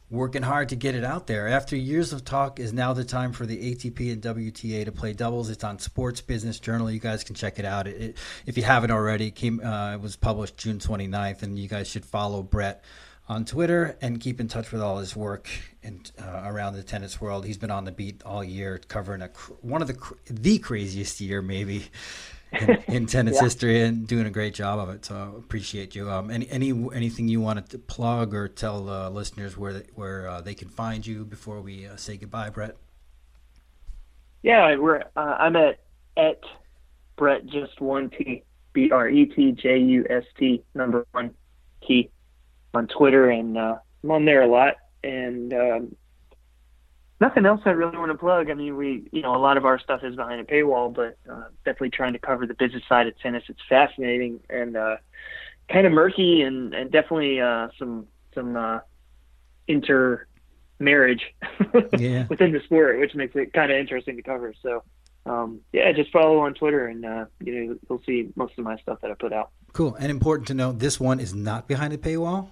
working 0.09 0.43
hard 0.43 0.69
to 0.69 0.77
get 0.77 0.95
it 0.95 1.03
out 1.03 1.27
there. 1.27 1.49
After 1.49 1.75
years 1.75 2.13
of 2.13 2.23
talk, 2.23 2.61
is 2.61 2.71
now 2.71 2.93
the 2.93 3.03
time 3.03 3.33
for 3.33 3.45
the 3.45 3.75
ATP 3.75 4.13
and 4.13 4.21
WTA 4.21 4.85
to 4.85 4.93
play 4.93 5.11
doubles. 5.11 5.49
It's 5.49 5.65
on 5.65 5.79
Sports 5.79 6.21
Business 6.21 6.61
Journal. 6.61 6.89
You 6.89 6.99
guys 6.99 7.25
can 7.25 7.35
check 7.35 7.59
it 7.59 7.65
out. 7.65 7.87
It, 7.87 8.01
it, 8.01 8.17
if 8.45 8.55
you 8.55 8.63
haven't 8.63 8.91
already, 8.91 9.27
it, 9.27 9.35
came, 9.35 9.59
uh, 9.59 9.95
it 9.95 10.01
was 10.01 10.15
published 10.15 10.55
June 10.55 10.79
29th, 10.79 11.43
and 11.43 11.59
you 11.59 11.67
guys 11.67 11.89
should 11.89 12.05
follow 12.05 12.41
Bret 12.41 12.85
on 13.27 13.45
Twitter 13.45 13.97
and 14.01 14.19
keep 14.19 14.39
in 14.39 14.47
touch 14.47 14.71
with 14.71 14.81
all 14.81 14.97
his 14.97 15.15
work 15.15 15.49
and 15.81 16.11
uh, 16.21 16.43
around 16.45 16.73
the 16.73 16.83
tennis 16.83 17.21
world. 17.21 17.45
He's 17.45 17.57
been 17.57 17.71
on 17.71 17.85
the 17.85 17.91
beat 17.91 18.21
all 18.23 18.43
year, 18.43 18.79
covering 18.87 19.21
a 19.21 19.29
one 19.61 19.81
of 19.81 19.87
the 19.87 19.97
the 20.29 20.59
craziest 20.59 21.21
year 21.21 21.41
maybe 21.41 21.85
in, 22.51 22.69
in 22.87 23.05
tennis 23.05 23.35
yeah. 23.35 23.43
history 23.43 23.81
and 23.81 24.07
doing 24.07 24.25
a 24.25 24.29
great 24.29 24.53
job 24.53 24.79
of 24.79 24.89
it. 24.89 25.05
So 25.05 25.35
appreciate 25.37 25.95
you. 25.95 26.09
Um, 26.09 26.29
any 26.29 26.49
any 26.49 26.71
anything 26.93 27.27
you 27.27 27.39
wanted 27.39 27.69
to 27.69 27.79
plug 27.79 28.33
or 28.33 28.47
tell 28.47 28.89
uh, 28.89 29.09
listeners 29.09 29.57
where 29.57 29.73
they, 29.73 29.85
where 29.95 30.27
uh, 30.27 30.41
they 30.41 30.53
can 30.53 30.69
find 30.69 31.05
you 31.05 31.25
before 31.25 31.61
we 31.61 31.87
uh, 31.87 31.95
say 31.95 32.17
goodbye, 32.17 32.49
Bret? 32.49 32.77
Yeah, 34.41 34.75
we're 34.75 35.03
uh, 35.15 35.37
I'm 35.39 35.55
at 35.55 35.79
at 36.17 36.41
Bret 37.15 37.45
just 37.45 37.79
one 37.79 38.09
T 38.09 38.43
B 38.73 38.91
R 38.91 39.07
E 39.07 39.25
T 39.25 39.53
J 39.53 39.79
U 39.79 40.05
S 40.09 40.23
T 40.37 40.61
number 40.75 41.07
one 41.11 41.33
T 41.87 42.09
on 42.73 42.87
Twitter 42.87 43.29
and 43.29 43.57
uh, 43.57 43.77
I'm 44.03 44.11
on 44.11 44.25
there 44.25 44.41
a 44.41 44.47
lot 44.47 44.75
and 45.03 45.53
um, 45.53 45.95
nothing 47.23 47.45
else 47.45 47.61
I 47.65 47.71
really 47.71 47.97
want 47.97 48.11
to 48.11 48.17
plug. 48.17 48.49
I 48.49 48.53
mean, 48.53 48.75
we, 48.75 49.07
you 49.11 49.21
know, 49.21 49.35
a 49.35 49.37
lot 49.37 49.57
of 49.57 49.65
our 49.65 49.79
stuff 49.79 50.01
is 50.03 50.15
behind 50.15 50.41
a 50.41 50.43
paywall, 50.43 50.93
but 50.93 51.17
uh, 51.31 51.45
definitely 51.65 51.91
trying 51.91 52.13
to 52.13 52.19
cover 52.19 52.45
the 52.45 52.53
business 52.53 52.83
side 52.87 53.07
of 53.07 53.17
tennis. 53.19 53.43
It's 53.47 53.61
fascinating 53.69 54.41
and 54.49 54.75
uh, 54.75 54.97
kind 55.69 55.87
of 55.87 55.93
murky, 55.93 56.41
and, 56.41 56.73
and 56.73 56.91
definitely 56.91 57.39
uh, 57.39 57.69
some 57.77 58.07
some 58.33 58.57
uh, 58.57 58.79
intermarriage 59.67 61.21
yeah. 61.97 62.25
within 62.27 62.51
the 62.51 62.61
sport, 62.65 62.99
which 62.99 63.15
makes 63.15 63.35
it 63.35 63.53
kind 63.53 63.71
of 63.71 63.77
interesting 63.77 64.15
to 64.15 64.23
cover. 64.23 64.53
So, 64.61 64.83
um, 65.25 65.61
yeah, 65.71 65.91
just 65.91 66.11
follow 66.11 66.39
on 66.39 66.53
Twitter, 66.55 66.87
and 66.87 67.05
uh, 67.05 67.25
you 67.41 67.53
know 67.53 67.77
you'll 67.89 68.01
see 68.05 68.29
most 68.35 68.57
of 68.57 68.65
my 68.65 68.77
stuff 68.77 68.99
that 69.01 69.11
I 69.11 69.13
put 69.13 69.31
out. 69.33 69.51
Cool. 69.71 69.95
And 69.95 70.11
important 70.11 70.47
to 70.49 70.53
note, 70.53 70.79
this 70.79 70.99
one 70.99 71.19
is 71.19 71.33
not 71.33 71.67
behind 71.67 71.93
a 71.93 71.97
paywall. 71.97 72.49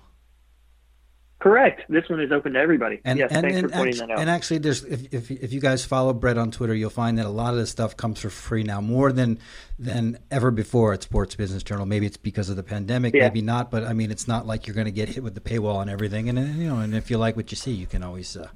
Correct. 1.41 1.81
This 1.89 2.07
one 2.07 2.21
is 2.21 2.31
open 2.31 2.53
to 2.53 2.59
everybody. 2.59 3.01
And, 3.03 3.17
yes, 3.17 3.31
and, 3.31 3.41
thanks 3.41 3.57
and, 3.57 3.71
for 3.71 3.75
pointing 3.75 3.97
that 3.97 4.11
out. 4.11 4.19
and 4.19 4.29
actually, 4.29 4.59
there's 4.59 4.83
if, 4.83 5.11
if 5.11 5.31
if 5.31 5.51
you 5.51 5.59
guys 5.59 5.83
follow 5.83 6.13
Bret 6.13 6.37
on 6.37 6.51
Twitter, 6.51 6.75
you'll 6.75 6.91
find 6.91 7.17
that 7.17 7.25
a 7.25 7.29
lot 7.29 7.51
of 7.53 7.59
this 7.59 7.71
stuff 7.71 7.97
comes 7.97 8.19
for 8.21 8.29
free 8.29 8.61
now, 8.61 8.79
more 8.79 9.11
than 9.11 9.39
than 9.79 10.19
ever 10.29 10.51
before 10.51 10.93
at 10.93 11.01
Sports 11.01 11.35
Business 11.35 11.63
Journal. 11.63 11.87
Maybe 11.87 12.05
it's 12.05 12.15
because 12.15 12.49
of 12.49 12.57
the 12.57 12.63
pandemic, 12.63 13.15
Yeah. 13.15 13.23
maybe 13.23 13.41
not, 13.41 13.71
but 13.71 13.83
I 13.85 13.93
mean, 13.93 14.11
it's 14.11 14.27
not 14.27 14.45
like 14.45 14.67
you're 14.67 14.75
going 14.75 14.85
to 14.85 14.91
get 14.91 15.09
hit 15.09 15.23
with 15.23 15.33
the 15.33 15.41
paywall 15.41 15.81
and 15.81 15.89
everything. 15.89 16.29
And 16.29 16.37
you 16.59 16.69
know, 16.69 16.77
and 16.77 16.93
if 16.93 17.09
you 17.09 17.17
like 17.17 17.35
what 17.35 17.49
you 17.51 17.57
see, 17.57 17.71
you 17.71 17.87
can 17.87 18.03
always 18.03 18.37
uh, 18.37 18.47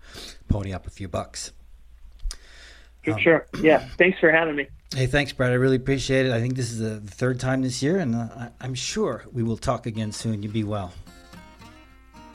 pony 0.47 0.71
up 0.71 0.85
a 0.85 0.91
few 0.91 1.07
bucks. 1.07 1.53
For 3.03 3.19
sure. 3.19 3.47
Yeah. 3.61 3.79
Thanks 3.97 4.19
for 4.19 4.31
having 4.31 4.55
me. 4.55 4.67
Hey, 4.95 5.07
thanks, 5.07 5.31
Bret. 5.33 5.49
I 5.51 5.55
really 5.55 5.75
appreciate 5.75 6.27
it. 6.27 6.31
I 6.31 6.39
think 6.39 6.55
this 6.55 6.71
is 6.71 6.79
the 6.79 6.99
third 6.99 7.39
time 7.39 7.63
this 7.63 7.81
year, 7.81 7.97
and 7.97 8.15
uh, 8.15 8.27
I- 8.37 8.49
I'm 8.61 8.75
sure 8.75 9.25
we 9.33 9.41
will 9.41 9.57
talk 9.57 9.87
again 9.87 10.11
soon. 10.11 10.43
You 10.43 10.49
be 10.49 10.63
well. 10.63 10.93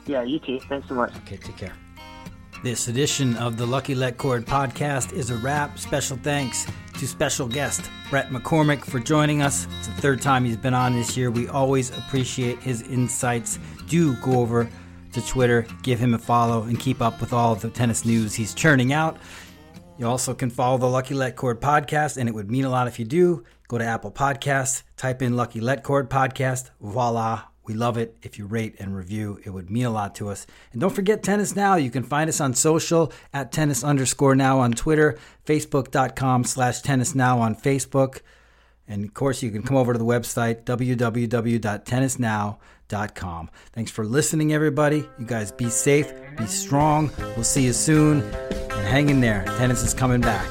Yeah, 0.05 0.23
you 0.23 0.39
too. 0.39 0.59
Thanks 0.61 0.87
so 0.87 0.95
much. 0.95 1.15
Okay, 1.17 1.37
take 1.37 1.57
care. 1.57 1.73
This 2.63 2.87
edition 2.87 3.35
of 3.37 3.57
the 3.57 3.65
Lucky 3.65 3.95
Letcord 3.95 4.43
podcast 4.43 5.13
is 5.13 5.31
a 5.31 5.37
wrap. 5.37 5.79
Special 5.79 6.17
thanks 6.17 6.67
to 6.99 7.07
special 7.07 7.47
guest 7.47 7.89
Bret 8.11 8.29
McCormick 8.29 8.85
for 8.85 8.99
joining 8.99 9.41
us. 9.41 9.67
It's 9.79 9.87
the 9.87 9.93
third 9.93 10.21
time 10.21 10.45
he's 10.45 10.57
been 10.57 10.75
on 10.75 10.93
this 10.93 11.17
year. 11.17 11.31
We 11.31 11.47
always 11.47 11.89
appreciate 11.97 12.59
his 12.59 12.83
insights. 12.83 13.57
Do 13.87 14.15
go 14.17 14.33
over 14.39 14.69
to 15.13 15.25
Twitter, 15.25 15.65
give 15.81 15.97
him 15.97 16.13
a 16.13 16.19
follow, 16.19 16.63
and 16.63 16.79
keep 16.79 17.01
up 17.01 17.19
with 17.19 17.33
all 17.33 17.51
of 17.51 17.61
the 17.61 17.69
tennis 17.69 18.05
news 18.05 18.35
he's 18.35 18.53
churning 18.53 18.93
out. 18.93 19.17
You 19.97 20.07
also 20.07 20.33
can 20.33 20.49
follow 20.49 20.77
the 20.77 20.87
Lucky 20.87 21.15
Letcord 21.15 21.55
podcast, 21.55 22.17
and 22.17 22.29
it 22.29 22.35
would 22.35 22.49
mean 22.51 22.65
a 22.65 22.69
lot 22.69 22.87
if 22.87 22.99
you 22.99 23.05
do. 23.05 23.43
Go 23.67 23.77
to 23.77 23.85
Apple 23.85 24.11
Podcasts, 24.11 24.83
type 24.97 25.21
in 25.21 25.35
Lucky 25.35 25.61
Letcord 25.61 26.09
podcast. 26.09 26.69
Voila. 26.79 27.50
We 27.63 27.73
love 27.73 27.97
it. 27.97 28.15
If 28.21 28.39
you 28.39 28.45
rate 28.45 28.75
and 28.79 28.95
review, 28.95 29.39
it 29.43 29.49
would 29.51 29.69
mean 29.69 29.85
a 29.85 29.91
lot 29.91 30.15
to 30.15 30.29
us. 30.29 30.47
And 30.71 30.79
don't 30.81 30.93
forget 30.93 31.23
Tennis 31.23 31.55
Now. 31.55 31.75
You 31.75 31.91
can 31.91 32.03
find 32.03 32.27
us 32.27 32.41
on 32.41 32.53
social 32.53 33.13
at 33.33 33.51
tennis 33.51 33.83
underscore 33.83 34.35
now 34.35 34.59
on 34.59 34.71
Twitter, 34.71 35.17
facebook.com 35.45 36.45
slash 36.45 36.81
tennis 36.81 37.13
now 37.13 37.39
on 37.39 37.55
Facebook. 37.55 38.21
And 38.87 39.05
of 39.05 39.13
course, 39.13 39.43
you 39.43 39.51
can 39.51 39.63
come 39.63 39.77
over 39.77 39.93
to 39.93 39.99
the 39.99 40.05
website, 40.05 40.63
www.tennisnow.com. 40.63 43.49
Thanks 43.71 43.91
for 43.91 44.05
listening, 44.05 44.53
everybody. 44.53 45.07
You 45.17 45.25
guys 45.25 45.51
be 45.51 45.69
safe, 45.69 46.11
be 46.37 46.47
strong. 46.47 47.09
We'll 47.35 47.45
see 47.45 47.63
you 47.63 47.73
soon. 47.73 48.21
And 48.21 48.87
hang 48.87 49.09
in 49.09 49.21
there. 49.21 49.45
Tennis 49.57 49.83
is 49.83 49.93
coming 49.93 50.19
back. 50.19 50.49